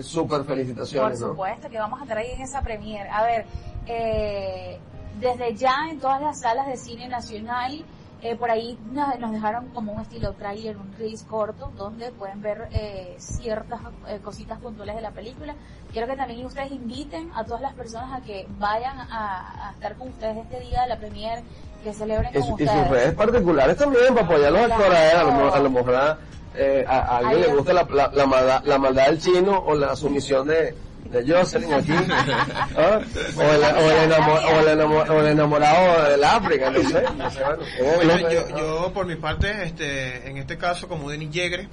súper 0.01 0.39
Por 0.39 0.47
felicitaciones, 0.47 1.19
¿no? 1.21 1.29
supuesto 1.29 1.69
que 1.69 1.79
vamos 1.79 1.99
a 1.99 2.03
estar 2.03 2.17
ahí 2.17 2.31
en 2.31 2.41
esa 2.41 2.61
premier. 2.61 3.07
A 3.07 3.23
ver, 3.23 3.45
eh, 3.87 4.77
desde 5.19 5.55
ya 5.55 5.87
en 5.89 5.99
todas 5.99 6.21
las 6.21 6.39
salas 6.41 6.67
de 6.67 6.77
cine 6.77 7.07
nacional, 7.07 7.85
eh, 8.21 8.35
por 8.35 8.49
ahí 8.49 8.77
nos, 8.91 9.17
nos 9.19 9.31
dejaron 9.31 9.67
como 9.69 9.93
un 9.93 10.01
estilo 10.01 10.33
trailer, 10.33 10.75
un 10.77 10.91
release 10.97 11.25
corto, 11.25 11.71
donde 11.77 12.11
pueden 12.11 12.41
ver 12.41 12.67
eh, 12.71 13.15
ciertas 13.19 13.79
eh, 14.07 14.19
cositas 14.23 14.59
puntuales 14.59 14.95
de 14.95 15.01
la 15.01 15.11
película. 15.11 15.53
Quiero 15.91 16.07
que 16.07 16.15
también 16.17 16.45
ustedes 16.45 16.71
inviten 16.71 17.29
a 17.35 17.43
todas 17.45 17.61
las 17.61 17.73
personas 17.73 18.19
a 18.19 18.25
que 18.25 18.47
vayan 18.59 18.97
a, 18.99 19.67
a 19.67 19.71
estar 19.71 19.95
con 19.95 20.09
ustedes 20.09 20.37
este 20.37 20.59
día 20.61 20.81
de 20.81 20.87
la 20.89 20.97
premier, 20.97 21.43
que 21.83 21.93
celebren 21.93 22.31
Y, 22.33 22.39
con 22.39 22.49
y 22.49 22.51
ustedes. 22.53 22.71
sus 22.71 22.87
redes 22.89 23.13
particulares 23.13 23.77
también, 23.77 24.13
para 24.15 24.25
apoyar 24.25 24.47
a 24.47 24.51
los 24.51 24.71
actores. 24.71 25.13
A 25.13 25.23
lo, 25.23 25.53
a 25.53 25.59
lo 25.59 25.69
mejor 25.69 25.95
a, 25.95 26.17
eh, 26.57 26.85
a- 26.87 26.99
a 26.99 27.17
alguien 27.19 27.41
le 27.41 27.47
gusta 27.47 27.73
la, 27.73 27.83
la, 27.89 28.11
la 28.13 28.25
maldad, 28.25 28.63
la 28.65 28.77
maldad 28.77 29.07
del 29.07 29.19
chino 29.21 29.57
o 29.59 29.75
la 29.75 29.95
sumisión 29.95 30.47
de, 30.47 30.73
de 31.11 31.31
Jocelyn 31.33 31.73
aquí. 31.73 31.91
¿Ah? 32.77 32.99
O, 33.37 33.41
el, 33.41 33.63
o, 33.63 33.91
el 33.91 34.11
enamo- 34.11 34.39
o, 34.39 34.59
el 34.59 34.79
enamo- 34.79 35.09
o 35.09 35.19
el 35.19 35.27
enamorado 35.27 36.09
del 36.11 36.23
África, 36.23 36.69
no 36.71 36.81
sé. 36.89 37.03
No 37.17 37.29
sé 37.31 37.43
bueno, 37.43 37.57
¿cómo 37.79 37.93
Bueno, 37.95 38.31
yo, 38.31 38.57
yo, 38.57 38.91
por 38.93 39.05
mi 39.05 39.15
parte, 39.15 39.63
este, 39.63 40.29
en 40.29 40.37
este 40.37 40.57
caso, 40.57 40.87
como 40.87 41.09
Denis 41.09 41.31
Yegre, 41.31 41.67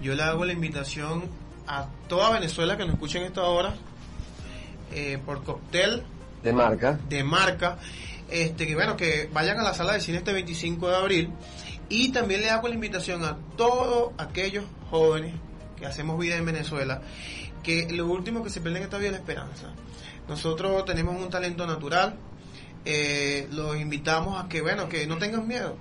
yo 0.00 0.14
le 0.14 0.22
hago 0.22 0.44
la 0.44 0.52
invitación 0.52 1.24
a 1.66 1.86
toda 2.08 2.30
Venezuela 2.30 2.76
que 2.76 2.84
nos 2.84 2.94
escuchen 2.94 3.22
esta 3.24 3.42
hora 3.44 3.74
eh, 4.92 5.18
por 5.24 5.42
cóctel 5.42 6.02
De 6.42 6.52
marca. 6.52 6.98
de 7.08 7.24
marca. 7.24 7.78
Este, 8.30 8.66
que 8.66 8.74
bueno, 8.74 8.96
que 8.96 9.28
vayan 9.32 9.58
a 9.60 9.62
la 9.62 9.72
sala 9.74 9.92
de 9.92 10.00
cine 10.00 10.18
este 10.18 10.32
25 10.32 10.88
de 10.88 10.96
abril. 10.96 11.30
Y 11.88 12.10
también 12.10 12.40
le 12.40 12.50
hago 12.50 12.68
la 12.68 12.74
invitación 12.74 13.24
a 13.24 13.36
todos 13.56 14.12
aquellos 14.18 14.64
jóvenes 14.90 15.34
que 15.78 15.86
hacemos 15.86 16.18
vida 16.18 16.36
en 16.36 16.44
Venezuela, 16.46 17.02
que 17.62 17.88
lo 17.90 18.06
último 18.06 18.42
que 18.42 18.50
se 18.50 18.60
pierde 18.60 18.78
en 18.78 18.84
esta 18.84 18.98
vida 18.98 19.08
es 19.08 19.12
la 19.12 19.18
esperanza. 19.18 19.72
Nosotros 20.28 20.84
tenemos 20.84 21.20
un 21.20 21.30
talento 21.30 21.66
natural, 21.66 22.16
eh, 22.84 23.46
los 23.52 23.76
invitamos 23.76 24.42
a 24.42 24.48
que, 24.48 24.60
bueno, 24.62 24.88
que 24.88 25.06
no 25.06 25.18
tengan 25.18 25.46
miedo. 25.46 25.76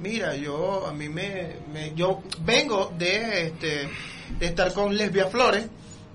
Mira, 0.00 0.34
yo, 0.36 0.86
a 0.86 0.92
mí 0.92 1.08
me, 1.08 1.56
me- 1.72 1.94
yo 1.94 2.22
vengo 2.40 2.92
de, 2.98 3.46
este, 3.46 3.88
de 4.38 4.46
estar 4.46 4.72
con 4.74 4.96
Lesbia 4.96 5.26
Flores, 5.26 5.66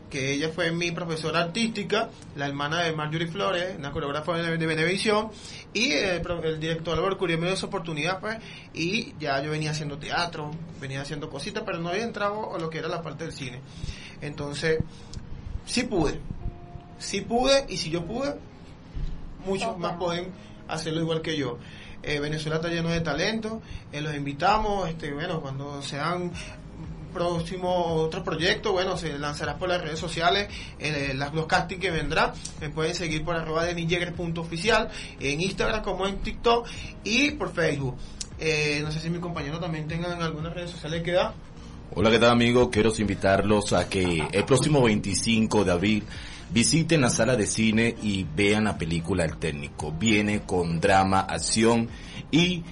que 0.09 0.31
ella 0.31 0.49
fue 0.49 0.71
mi 0.71 0.91
profesora 0.91 1.41
artística, 1.41 2.09
la 2.35 2.47
hermana 2.47 2.83
de 2.83 2.93
Marjorie 2.93 3.27
Flores, 3.27 3.75
una 3.77 3.91
coreógrafa 3.91 4.37
de, 4.37 4.57
de 4.57 4.65
Venevisión, 4.65 5.29
y 5.73 5.91
el, 5.91 6.21
el 6.43 6.59
director 6.59 6.97
Álvaro 6.97 7.17
Curie 7.17 7.37
me 7.37 7.47
dio 7.47 7.55
esa 7.55 7.65
oportunidad, 7.65 8.19
pues, 8.19 8.37
y 8.73 9.13
ya 9.19 9.41
yo 9.41 9.51
venía 9.51 9.71
haciendo 9.71 9.97
teatro, 9.97 10.51
venía 10.79 11.01
haciendo 11.01 11.29
cositas, 11.29 11.63
pero 11.65 11.79
no 11.79 11.89
había 11.89 12.03
entrado 12.03 12.55
a 12.55 12.59
lo 12.59 12.69
que 12.69 12.79
era 12.79 12.87
la 12.87 13.01
parte 13.01 13.25
del 13.25 13.33
cine. 13.33 13.61
Entonces, 14.21 14.79
sí 15.65 15.83
pude, 15.83 16.19
sí 16.99 17.21
pude, 17.21 17.65
y 17.67 17.77
si 17.77 17.89
yo 17.89 18.05
pude, 18.05 18.35
muchos 19.45 19.77
más 19.77 19.97
pueden 19.97 20.31
hacerlo 20.67 21.01
igual 21.01 21.21
que 21.21 21.37
yo. 21.37 21.57
Eh, 22.03 22.19
Venezuela 22.19 22.57
está 22.57 22.69
lleno 22.69 22.89
de 22.89 23.01
talento, 23.01 23.61
eh, 23.91 23.99
los 23.99 24.15
invitamos, 24.15 24.87
este, 24.87 25.11
bueno, 25.11 25.41
cuando 25.41 25.81
sean 25.81 26.31
próximos 27.07 27.73
otros 28.05 28.23
proyectos, 28.23 28.71
bueno, 28.71 28.97
se 28.97 29.17
lanzará 29.17 29.57
por 29.57 29.69
las 29.69 29.81
redes 29.81 29.99
sociales, 29.99 30.47
eh, 30.79 31.13
las, 31.15 31.33
los 31.33 31.47
que 31.47 31.91
vendrá, 31.91 32.33
me 32.61 32.69
pueden 32.69 32.95
seguir 32.95 33.23
por 33.23 33.35
arroba 33.35 33.65
oficial 34.37 34.89
en 35.19 35.41
Instagram 35.41 35.81
como 35.81 36.07
en 36.07 36.17
TikTok 36.17 36.67
y 37.03 37.31
por 37.31 37.53
Facebook. 37.53 37.95
Eh, 38.39 38.81
no 38.83 38.91
sé 38.91 38.99
si 38.99 39.09
mis 39.09 39.19
compañeros 39.19 39.59
también 39.59 39.87
tengan 39.87 40.21
algunas 40.21 40.53
redes 40.53 40.71
sociales 40.71 41.01
que 41.03 41.13
da. 41.13 41.33
Hola, 41.95 42.11
¿qué 42.11 42.19
tal 42.19 42.31
amigos? 42.31 42.69
Quiero 42.71 42.91
invitarlos 42.97 43.73
a 43.73 43.87
que 43.89 44.27
el 44.31 44.45
próximo 44.45 44.83
25 44.83 45.63
de 45.63 45.71
abril 45.71 46.03
visiten 46.49 47.01
la 47.01 47.09
sala 47.09 47.35
de 47.35 47.47
cine 47.47 47.95
y 48.03 48.25
vean 48.35 48.65
la 48.65 48.77
película 48.77 49.25
El 49.25 49.37
Técnico. 49.37 49.91
Viene 49.91 50.41
con 50.41 50.79
drama, 50.79 51.21
acción 51.21 51.89
y 52.31 52.63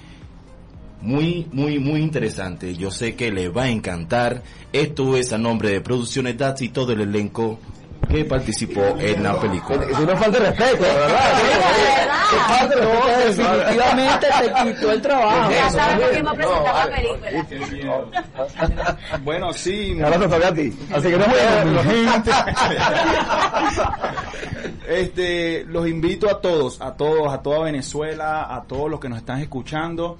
muy, 1.00 1.46
muy, 1.52 1.78
muy 1.78 2.00
interesante. 2.00 2.74
Yo 2.74 2.90
sé 2.90 3.14
que 3.14 3.30
le 3.30 3.48
va 3.48 3.64
a 3.64 3.68
encantar. 3.68 4.42
Esto 4.72 5.16
es 5.16 5.32
a 5.32 5.38
nombre 5.38 5.70
de 5.70 5.80
Producciones 5.80 6.36
DATS 6.36 6.62
y 6.62 6.68
todo 6.70 6.92
el 6.92 7.00
elenco 7.00 7.60
que 8.08 8.24
participó 8.24 8.96
en 8.98 9.22
la 9.22 9.38
película. 9.40 9.84
Es 9.84 9.98
una 9.98 10.16
falta 10.16 10.38
de 10.38 10.50
respeto, 10.50 10.82
verdad. 10.82 12.16
Definitivamente 13.26 14.26
te 14.40 14.52
quitó 14.64 14.90
el 14.92 15.02
trabajo. 15.02 15.50
Ya 15.50 15.70
sabes 15.70 16.08
quién 16.10 16.26
va 16.26 16.30
a 16.30 16.34
presentar 16.34 16.88
la 16.88 16.96
película. 16.96 18.04
Bueno, 19.22 19.52
sí. 19.52 19.98
Ahora 20.02 20.18
te 20.18 20.28
toca 20.28 20.48
a 20.48 20.54
ti. 20.54 20.76
Así 20.92 21.08
que 21.08 21.16
no 21.16 21.26
Este, 24.88 25.64
los 25.64 25.88
invito 25.88 26.30
a 26.30 26.40
todos, 26.40 26.80
a 26.80 26.96
todos, 26.96 27.32
a 27.32 27.42
toda 27.42 27.64
Venezuela, 27.64 28.54
a 28.54 28.62
todos 28.62 28.88
los 28.88 29.00
que 29.00 29.08
nos 29.08 29.18
están 29.18 29.40
escuchando. 29.40 30.16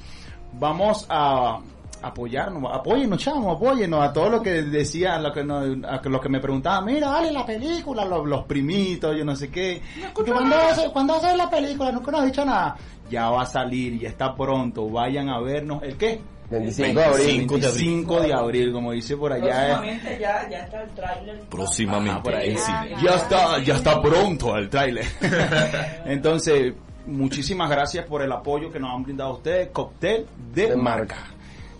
Vamos 0.58 1.06
a 1.08 1.58
apoyarnos, 2.02 2.62
apóyennos, 2.72 3.18
chamo, 3.18 3.52
apóyennos 3.52 4.02
a 4.02 4.12
todo 4.12 4.28
lo 4.28 4.42
que 4.42 4.62
decía, 4.62 5.16
a 5.16 5.18
lo 5.20 5.32
que, 5.32 5.42
nos- 5.42 5.82
a 5.84 6.00
lo 6.08 6.20
que 6.20 6.28
me 6.28 6.40
preguntaban, 6.40 6.84
mira, 6.84 7.08
dale 7.10 7.32
la 7.32 7.44
película, 7.44 8.04
los, 8.04 8.26
los 8.26 8.44
primitos, 8.44 9.16
yo 9.16 9.24
no 9.24 9.34
sé 9.34 9.48
qué. 9.50 9.82
Que 10.14 10.30
¿Cuándo 10.32 10.56
va 10.56 10.68
a 10.70 10.74
ser- 10.74 10.90
cuándo 10.92 11.14
va 11.14 11.18
a 11.18 11.22
ser 11.22 11.36
la 11.36 11.50
película? 11.50 11.90
Nunca 11.90 12.10
nos 12.12 12.20
has 12.20 12.26
dicho 12.26 12.44
nada. 12.44 12.76
Ya 13.10 13.30
va 13.30 13.42
a 13.42 13.46
salir, 13.46 13.98
ya 13.98 14.08
está 14.08 14.34
pronto, 14.34 14.88
vayan 14.90 15.28
a 15.30 15.40
vernos. 15.40 15.82
¿El 15.82 15.96
qué? 15.96 16.20
25 16.48 17.00
de 17.00 17.04
abril. 17.04 17.26
25 17.26 17.56
de 17.58 17.66
abril. 17.66 17.84
25 17.86 18.20
de 18.20 18.32
abril, 18.34 18.72
como 18.72 18.92
dice 18.92 19.16
por 19.16 19.32
allá. 19.32 19.44
Próximamente 19.80 20.18
ya, 20.20 20.48
ya 20.48 20.58
está 20.58 20.82
el 20.82 20.90
tráiler. 20.90 21.40
Próximamente. 21.50 22.18
Ah, 22.18 22.22
por 22.22 22.34
ahí 22.34 22.56
sí. 22.56 22.72
Ya. 22.90 23.00
Ya 23.02 23.14
está, 23.16 23.58
ya 23.64 23.74
está 23.74 24.00
pronto 24.00 24.56
el 24.56 24.68
tráiler. 24.70 25.04
Entonces, 26.04 26.72
muchísimas 27.06 27.70
gracias 27.70 28.06
por 28.06 28.22
el 28.22 28.32
apoyo 28.32 28.70
que 28.70 28.78
nos 28.78 28.94
han 28.94 29.02
brindado 29.02 29.34
ustedes. 29.34 29.70
Cóctel 29.70 30.26
de, 30.54 30.68
De 30.68 30.76
marca. 30.76 31.16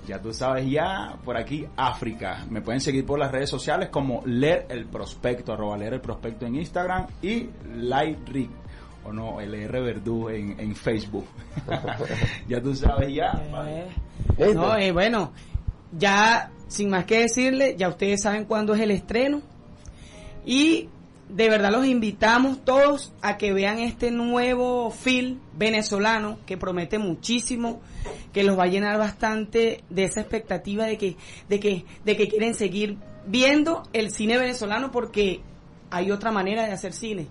Ya 0.06 0.20
tú 0.20 0.32
sabes 0.32 0.70
ya, 0.70 1.16
por 1.24 1.36
aquí 1.36 1.66
África. 1.76 2.46
Me 2.48 2.60
pueden 2.60 2.80
seguir 2.80 3.04
por 3.04 3.18
las 3.18 3.32
redes 3.32 3.50
sociales 3.50 3.88
como 3.88 4.22
leer 4.24 4.66
el 4.68 4.86
prospecto, 4.86 5.52
arroba 5.52 5.76
leer 5.76 5.94
el 5.94 6.00
prospecto 6.00 6.46
en 6.46 6.54
Instagram 6.56 7.06
y 7.22 7.48
Light 7.74 8.28
Rick, 8.28 8.50
o 9.04 9.12
no, 9.12 9.40
LR 9.40 9.80
Verdú 9.80 10.28
en, 10.28 10.60
en 10.60 10.76
Facebook. 10.76 11.26
ya 12.48 12.60
tú 12.60 12.74
sabes 12.74 13.12
ya. 13.12 13.32
No, 14.54 14.76
eh, 14.76 14.92
bueno, 14.92 15.32
ya 15.90 16.52
sin 16.68 16.90
más 16.90 17.04
que 17.04 17.20
decirle, 17.20 17.74
ya 17.76 17.88
ustedes 17.88 18.22
saben 18.22 18.44
cuándo 18.44 18.74
es 18.74 18.80
el 18.80 18.92
estreno. 18.92 19.42
Y 20.44 20.88
de 21.28 21.50
verdad 21.50 21.72
los 21.72 21.86
invitamos 21.86 22.64
todos 22.64 23.12
a 23.20 23.36
que 23.36 23.52
vean 23.52 23.78
este 23.78 24.10
nuevo 24.10 24.90
film 24.90 25.40
venezolano 25.56 26.38
que 26.46 26.56
promete 26.56 26.98
muchísimo, 26.98 27.80
que 28.32 28.44
los 28.44 28.58
va 28.58 28.64
a 28.64 28.68
llenar 28.68 28.98
bastante 28.98 29.82
de 29.90 30.04
esa 30.04 30.20
expectativa 30.20 30.86
de 30.86 30.98
que, 30.98 31.16
de 31.48 31.60
que, 31.60 31.84
de 32.04 32.16
que 32.16 32.28
quieren 32.28 32.54
seguir 32.54 32.98
viendo 33.26 33.82
el 33.92 34.10
cine 34.10 34.38
venezolano 34.38 34.92
porque 34.92 35.40
hay 35.90 36.10
otra 36.10 36.30
manera 36.30 36.66
de 36.66 36.72
hacer 36.72 36.92
cine. 36.92 37.26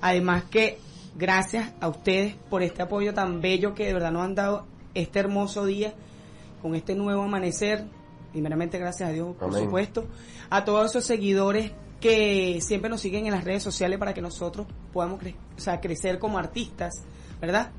Además 0.00 0.44
que 0.44 0.78
gracias 1.14 1.72
a 1.80 1.88
ustedes 1.88 2.34
por 2.48 2.62
este 2.62 2.82
apoyo 2.82 3.12
tan 3.12 3.40
bello 3.40 3.74
que 3.74 3.86
de 3.86 3.92
verdad 3.92 4.12
nos 4.12 4.22
han 4.22 4.34
dado 4.34 4.66
este 4.94 5.18
hermoso 5.20 5.66
día 5.66 5.92
con 6.62 6.74
este 6.74 6.94
nuevo 6.94 7.22
amanecer. 7.22 7.84
Primeramente 8.32 8.78
gracias 8.78 9.10
a 9.10 9.12
Dios, 9.12 9.36
por 9.36 9.52
supuesto. 9.52 10.06
A 10.48 10.64
todos 10.64 10.90
esos 10.90 11.04
seguidores 11.04 11.72
que 12.02 12.58
siempre 12.60 12.90
nos 12.90 13.00
siguen 13.00 13.26
en 13.26 13.32
las 13.32 13.44
redes 13.44 13.62
sociales 13.62 13.98
para 13.98 14.12
que 14.12 14.20
nosotros 14.20 14.66
podamos 14.92 15.20
crecer 15.80 16.18
como 16.18 16.36
artistas, 16.36 16.92
¿verdad? 17.40 17.70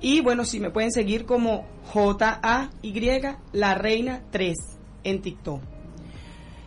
Y 0.00 0.20
bueno, 0.20 0.44
si 0.44 0.60
me 0.60 0.70
pueden 0.70 0.92
seguir 0.92 1.24
como 1.24 1.64
J-A-Y, 1.92 3.20
la 3.52 3.74
reina 3.74 4.22
3 4.30 4.56
en 5.04 5.22
TikTok. 5.22 5.62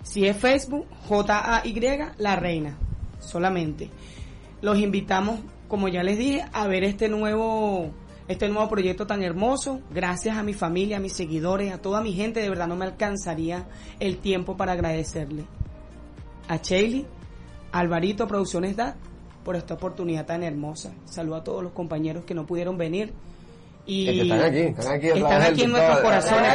Si 0.02 0.26
es 0.26 0.36
Facebook, 0.36 0.88
J-A-Y, 1.08 1.80
la 2.18 2.36
reina, 2.36 2.76
solamente. 3.20 3.92
Los 4.64 4.80
invitamos, 4.80 5.42
como 5.68 5.90
ya 5.90 6.02
les 6.02 6.18
dije, 6.18 6.44
a 6.52 6.66
ver 6.66 6.84
este 6.84 7.08
nuevo, 7.08 7.92
este 8.28 8.50
nuevo 8.50 8.68
proyecto 8.68 9.06
tan 9.06 9.22
hermoso. 9.22 9.80
Gracias 9.94 10.38
a 10.38 10.44
mi 10.44 10.54
familia, 10.54 10.98
a 10.98 11.00
mis 11.00 11.14
seguidores, 11.14 11.72
a 11.72 11.78
toda 11.78 12.02
mi 12.02 12.14
gente, 12.14 12.40
de 12.40 12.50
verdad 12.50 12.68
no 12.68 12.76
me 12.76 12.86
alcanzaría 12.86 13.68
el 14.00 14.18
tiempo 14.18 14.58
para 14.58 14.72
agradecerle. 14.72 15.46
A 16.50 16.58
Shaley, 16.58 17.06
Alvarito 17.72 18.28
Producciones 18.28 18.76
Da, 18.76 18.96
por 19.46 19.56
esta 19.56 19.76
oportunidad 19.76 20.26
tan 20.26 20.44
hermosa. 20.44 20.92
Saludo 21.06 21.36
a 21.38 21.44
todos 21.44 21.64
los 21.64 21.72
compañeros 21.72 22.26
que 22.26 22.34
no 22.36 22.46
pudieron 22.46 22.78
venir. 22.78 23.14
Y 23.86 24.08
Es 24.08 24.14
que 24.16 24.22
están 24.22 24.42
aquí, 24.44 24.60
están 24.60 24.94
aquí 24.94 25.08
están 25.08 25.60
en 25.60 25.72
nuestros 25.72 26.00
corazones. 26.02 26.52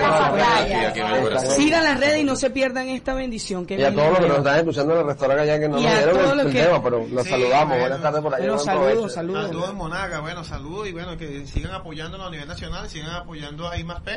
Sigan 1.56 1.82
las 1.84 1.98
redes 1.98 2.18
y 2.20 2.24
no 2.24 2.36
se 2.36 2.50
pierdan 2.50 2.86
esta 2.88 3.12
bendición 3.14 3.66
que 3.66 3.76
Y 3.76 3.82
a 3.82 3.92
todos 3.92 4.10
los 4.10 4.18
que 4.20 4.28
nos 4.28 4.38
están 4.38 4.58
escuchando 4.58 4.92
en 4.94 5.00
el 5.00 5.06
restaurante 5.06 5.42
allá 5.42 5.58
que 5.58 5.68
no 5.68 5.80
nos 5.80 5.82
dieron 5.82 6.40
el, 6.40 6.52
que- 6.52 6.62
tema, 6.62 6.82
pero 6.82 7.06
los 7.08 7.24
Sí, 7.24 7.30
saludamos. 7.30 7.66
bueno. 7.68 7.80
Buenas 7.80 8.02
tardes 8.02 8.20
por 8.22 8.34
allá. 8.34 8.44
Bueno, 8.44 8.58
saludos, 8.60 9.14
saludos. 9.14 9.46
Saludos 9.46 9.70
en 9.70 9.76
Monaga, 9.76 10.20
bueno, 10.20 10.44
saludos 10.44 10.88
y 10.88 10.92
bueno, 10.92 11.16
que 11.16 11.46
sigan 11.46 11.72
apoyándonos 11.74 12.28
a 12.28 12.30
nivel 12.30 12.46
nacional, 12.46 12.88
sigan 12.88 13.10
apoyando 13.10 13.68
a 13.68 13.78
IMASP 13.78 14.08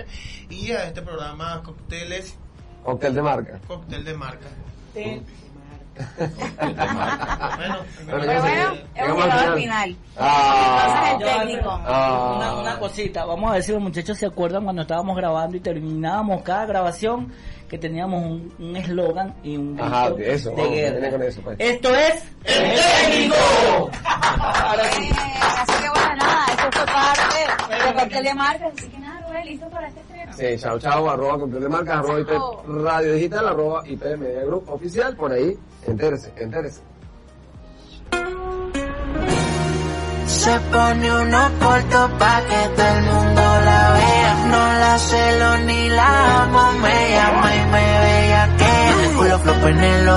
y 0.51 0.71
a 0.71 0.86
este 0.86 1.01
programa 1.01 1.61
Cócteles, 1.63 2.36
Cóctel 2.84 3.15
de 3.15 3.21
marca. 3.23 3.59
Cóctel 3.67 4.03
de 4.05 4.13
Marca. 4.13 4.47
Bueno, 8.05 8.21
Pero 8.27 8.41
bueno, 8.41 8.73
Llegamos 8.95 9.23
llegado 9.23 9.41
al 9.41 9.49
al 9.49 9.59
final. 9.59 9.95
Ah. 10.17 11.09
Entonces 11.13 11.37
el 11.37 11.47
técnico. 11.47 11.69
Ah. 11.85 12.33
Una, 12.37 12.53
una 12.59 12.79
cosita, 12.79 13.25
vamos 13.25 13.51
a 13.51 13.55
decir, 13.55 13.73
los 13.75 13.83
muchachos 13.83 14.17
se 14.17 14.25
acuerdan 14.25 14.63
cuando 14.63 14.81
estábamos 14.83 15.15
grabando 15.15 15.57
y 15.57 15.59
terminábamos 15.59 16.41
cada 16.43 16.65
grabación 16.65 17.31
que 17.69 17.77
teníamos 17.77 18.23
un 18.23 18.53
un 18.59 18.75
eslogan 18.77 19.33
y 19.43 19.57
un 19.57 19.75
grito 19.75 19.93
Ajá, 19.93 20.09
eso, 20.19 20.51
de 20.51 20.69
guerra. 20.69 21.09
con 21.11 21.23
eso, 21.23 21.41
pues. 21.41 21.55
Esto 21.59 21.93
es 21.95 22.23
el 22.45 22.75
técnico. 23.09 23.35
Ahora 24.05 24.83
sí. 24.91 25.09
Así 25.41 25.83
que 25.83 25.89
bueno, 25.89 26.15
nada, 26.15 26.45
eso 26.47 26.71
fue 26.71 26.85
parte 26.85 27.85
de 27.87 27.93
Cóctel 27.93 28.23
de 28.23 28.33
Marcas. 28.33 28.73
Así 28.77 28.87
que 28.89 28.97
nada, 28.99 29.27
Rubén, 29.27 29.45
listo 29.45 29.69
para 29.69 29.87
este. 29.87 30.01
Sí, 30.38 30.45
chao, 30.59 30.77
chao, 30.77 31.09
arroba 31.09 31.39
Cóctel 31.39 31.61
de 31.61 31.69
marca, 31.69 31.97
arroba 31.97 32.19
IP 32.19 32.29
Radio 32.83 33.13
Digital, 33.13 33.47
arroba 33.47 33.81
IP 33.88 34.03
Media 34.17 34.45
Group 34.45 34.69
Oficial, 34.69 35.15
por 35.15 35.31
ahí, 35.31 35.57
entérese, 35.88 36.31
entérese. 36.38 36.81
Se 40.27 40.59
pone 40.71 41.11
unos 41.11 41.49
cortos 41.59 42.11
pa' 42.19 42.41
que 42.41 42.69
todo 42.75 42.88
el 42.88 43.03
mundo 43.03 43.41
la 43.41 43.91
vea. 43.93 44.45
No 44.51 44.79
la 44.79 44.97
celo 44.99 45.57
ni 45.65 45.89
la 45.89 46.43
amo, 46.43 46.71
me 46.83 47.11
llama 47.11 47.55
y 47.55 47.65
me 47.71 47.99
bella 48.05 48.57
que 48.57 48.89
el 48.89 49.15
culo 49.15 49.39
flop 49.39 49.65
en 49.65 49.83
el 49.83 50.07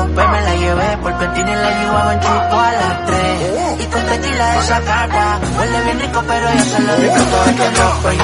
abajo 1.91 2.11
en 2.13 2.21
chupo 2.21 2.57
a 2.61 2.73
las 2.73 3.07
tres. 3.07 3.81
Y 3.81 3.87
con 3.87 4.03
tequila 4.07 4.59
esa 4.61 4.81
carta. 4.81 5.41
Huele 5.59 5.81
bien 5.85 6.01
rico, 6.01 6.23
pero 6.27 6.47
yo 6.55 6.65
se 6.65 6.83
lo 6.83 6.97
digo 6.97 7.15
todo 7.15 7.45
el 7.49 7.57
que 7.57 7.71
ropa 7.71 8.15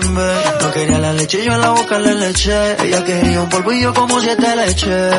que. 0.00 0.06
No 0.60 0.72
quería 0.72 0.98
la 0.98 1.12
leche, 1.12 1.44
yo 1.44 1.52
en 1.52 1.60
la 1.60 1.70
boca 1.70 1.98
le 1.98 2.14
leche. 2.14 2.76
Ella 2.84 3.04
quería 3.04 3.40
un 3.40 3.48
polvillo 3.48 3.94
como 3.94 4.20
siete 4.20 4.56
leche. 4.56 5.10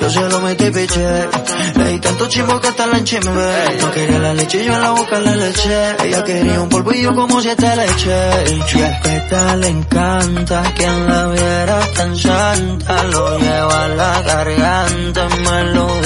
Yo 0.00 0.10
se 0.10 0.20
lo 0.20 0.40
metí 0.40 0.70
peche. 0.70 1.28
Le 1.76 1.84
di 1.90 1.98
tanto 1.98 2.28
chimbo 2.28 2.60
que 2.60 2.68
hasta 2.68 2.86
la 2.86 2.98
enchimbe. 2.98 3.78
No 3.80 3.90
quería 3.90 4.18
la 4.18 4.34
leche, 4.34 4.64
yo 4.64 4.74
en 4.74 4.80
la 4.80 4.90
boca 4.90 5.18
le 5.20 5.36
leche. 5.36 5.96
Ella 6.04 6.24
quería 6.24 6.60
un 6.60 6.68
polvillo 6.68 7.14
como 7.14 7.40
siete 7.40 7.76
leche. 7.76 8.16
Y 8.46 8.78
respeta, 8.78 9.56
le 9.56 9.68
encanta. 9.68 10.62
Quien 10.76 11.06
la 11.06 11.26
viera 11.28 11.80
tan 11.94 12.16
santa. 12.16 13.02
Lo 13.04 13.38
lleva 13.38 13.84
a 13.84 13.88
la 13.88 14.22
garganta. 14.22 15.28
Melodía 15.28 16.03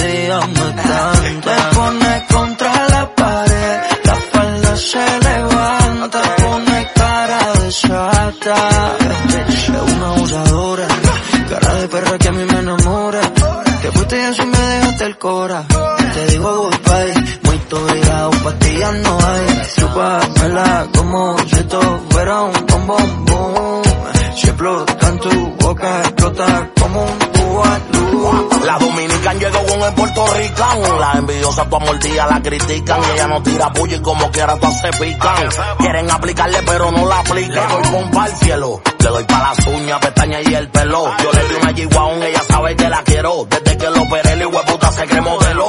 critican. 32.49 33.01
Y 33.03 33.11
ella 33.13 33.27
no 33.29 33.43
tira 33.43 33.73
puya 33.73 33.97
y 33.97 34.01
como 34.01 34.31
quiera 34.31 34.57
todas 34.57 34.81
se 34.81 34.91
pican. 34.91 35.49
Quieren 35.79 36.11
aplicarle 36.11 36.59
pero 36.67 36.91
no 36.91 37.07
la 37.07 37.21
aplican. 37.21 37.69
Doy 37.69 37.93
pompa 37.93 38.25
al 38.25 38.33
cielo. 38.37 38.81
Le 38.99 39.09
doy 39.09 39.25
pa' 39.25 39.39
las 39.39 39.67
uñas, 39.67 40.01
pestañas 40.01 40.49
y 40.49 40.55
el 40.55 40.69
pelo. 40.71 41.05
Yo 41.23 41.33
le 41.33 41.49
di 41.49 41.55
una 41.55 41.73
G-Wagon, 41.73 42.23
ella 42.23 42.43
sabe 42.49 42.77
que 42.77 42.89
la 42.89 43.03
quiero. 43.03 43.47
Desde 43.49 43.79
que 43.79 43.91
lo 43.91 44.03
operé, 44.03 44.33
el 44.33 44.47
hueputa 44.47 44.93
se 44.93 45.07
cree 45.07 45.21
modelo. 45.21 45.69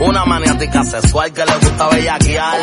Una 0.00 0.24
maniática 0.24 0.84
sexual 0.84 1.32
que 1.32 1.44
le 1.44 1.54
gusta 1.58 1.88
bellaquear. 1.88 2.60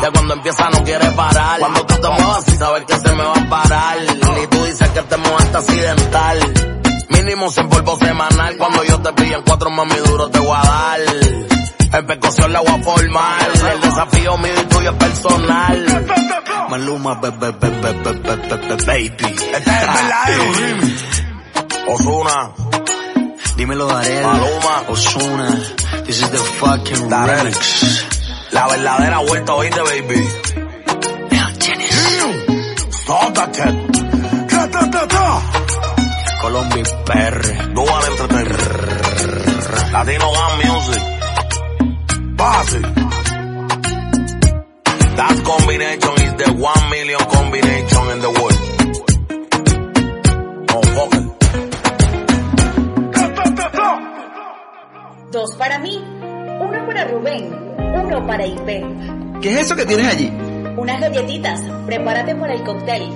que 0.00 0.10
cuando 0.12 0.34
empieza 0.34 0.70
no 0.70 0.84
quiere 0.84 1.10
parar. 1.10 1.60
Cuando 1.60 1.86
tú 1.86 1.94
te 1.94 2.08
muevas 2.08 2.44
sin 2.44 2.58
saber 2.58 2.84
que 2.84 2.98
se 2.98 3.12
me 3.14 3.22
va 3.22 3.34
a 3.34 3.48
parar. 3.48 3.96
Y 4.42 4.46
tú 4.46 4.64
dices 4.64 4.88
que 4.90 5.02
te 5.02 5.16
mueves 5.16 5.54
accidental. 5.54 6.38
Mínimo 7.08 7.50
sin 7.50 7.68
polvo 7.68 7.96
semanal. 7.96 8.56
Cuando 8.58 8.84
yo 8.84 9.00
te 9.00 9.12
pillo 9.12 9.36
en 9.36 9.42
cuatro 9.42 9.70
mami 9.70 9.94
explosión 12.26 12.52
la 12.52 12.60
voy 12.60 12.68
a 12.70 12.82
formar. 12.82 13.50
El 13.72 13.80
desafío 13.80 14.38
mío 14.38 14.52
y 14.60 14.64
tuyo 14.66 14.90
es 14.90 14.96
personal. 14.96 16.06
Maluma, 16.70 17.14
bebé, 17.14 17.52
bebé, 17.52 17.92
bebé, 17.92 18.76
baby. 18.86 19.36
Esta 19.52 20.26
Osuna. 21.88 22.50
Dímelo 23.56 23.86
Darel. 23.86 24.26
Maluma. 24.26 24.82
Osuna. 24.88 25.48
This 26.04 26.22
is 26.22 26.30
the 26.30 26.38
fucking 26.38 27.08
Darel. 27.08 27.54
La 28.52 28.66
verdadera 28.68 29.18
vuelta, 29.18 29.54
oíste, 29.54 29.80
baby. 29.80 30.28
Colombia 36.40 36.82
PR. 37.04 37.74
Dual 37.74 38.04
Entertainment. 38.04 39.92
Latino 39.92 40.32
Gang 40.32 40.64
Music. 40.64 41.15
That 45.16 45.36
combination 45.44 46.14
is 46.20 46.34
the 46.36 46.52
one 46.52 46.90
million 46.90 47.20
combination 47.30 48.10
in 48.12 48.20
the 48.20 48.28
world. 48.28 48.58
Oh. 53.78 54.02
Dos 55.32 55.56
para 55.56 55.78
mí, 55.78 55.96
uno 56.60 56.86
para 56.86 57.04
Rubén, 57.06 57.50
uno 57.78 58.26
para 58.26 58.46
IP. 58.46 59.40
¿Qué 59.40 59.52
es 59.52 59.58
eso 59.62 59.74
que 59.76 59.86
tienes 59.86 60.06
allí? 60.06 60.30
Unas 60.76 61.00
galletitas, 61.00 61.62
prepárate 61.86 62.34
para 62.34 62.52
el 62.52 62.62
cóctel. 62.64 63.12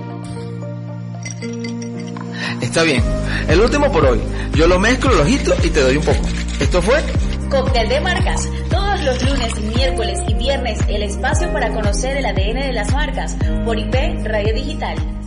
Está 2.62 2.82
bien. 2.84 3.02
El 3.48 3.60
último 3.60 3.92
por 3.92 4.06
hoy. 4.06 4.20
Yo 4.54 4.66
lo 4.66 4.78
mezclo, 4.78 5.12
lo 5.12 5.22
agito 5.22 5.54
y 5.62 5.68
te 5.68 5.80
doy 5.82 5.96
un 5.98 6.04
poco. 6.04 6.20
Esto 6.58 6.80
fue 6.80 7.02
Cóctel 7.50 7.88
de 7.88 8.00
marcas, 8.00 8.48
todos 8.70 9.02
los 9.02 9.22
lunes, 9.24 9.60
miércoles 9.60 10.20
y 10.28 10.34
viernes 10.34 10.78
el 10.86 11.02
espacio 11.02 11.52
para 11.52 11.70
conocer 11.70 12.16
el 12.16 12.24
ADN 12.24 12.60
de 12.60 12.72
las 12.72 12.92
marcas 12.92 13.36
por 13.64 13.76
IP 13.76 14.24
Radio 14.24 14.54
Digital. 14.54 15.19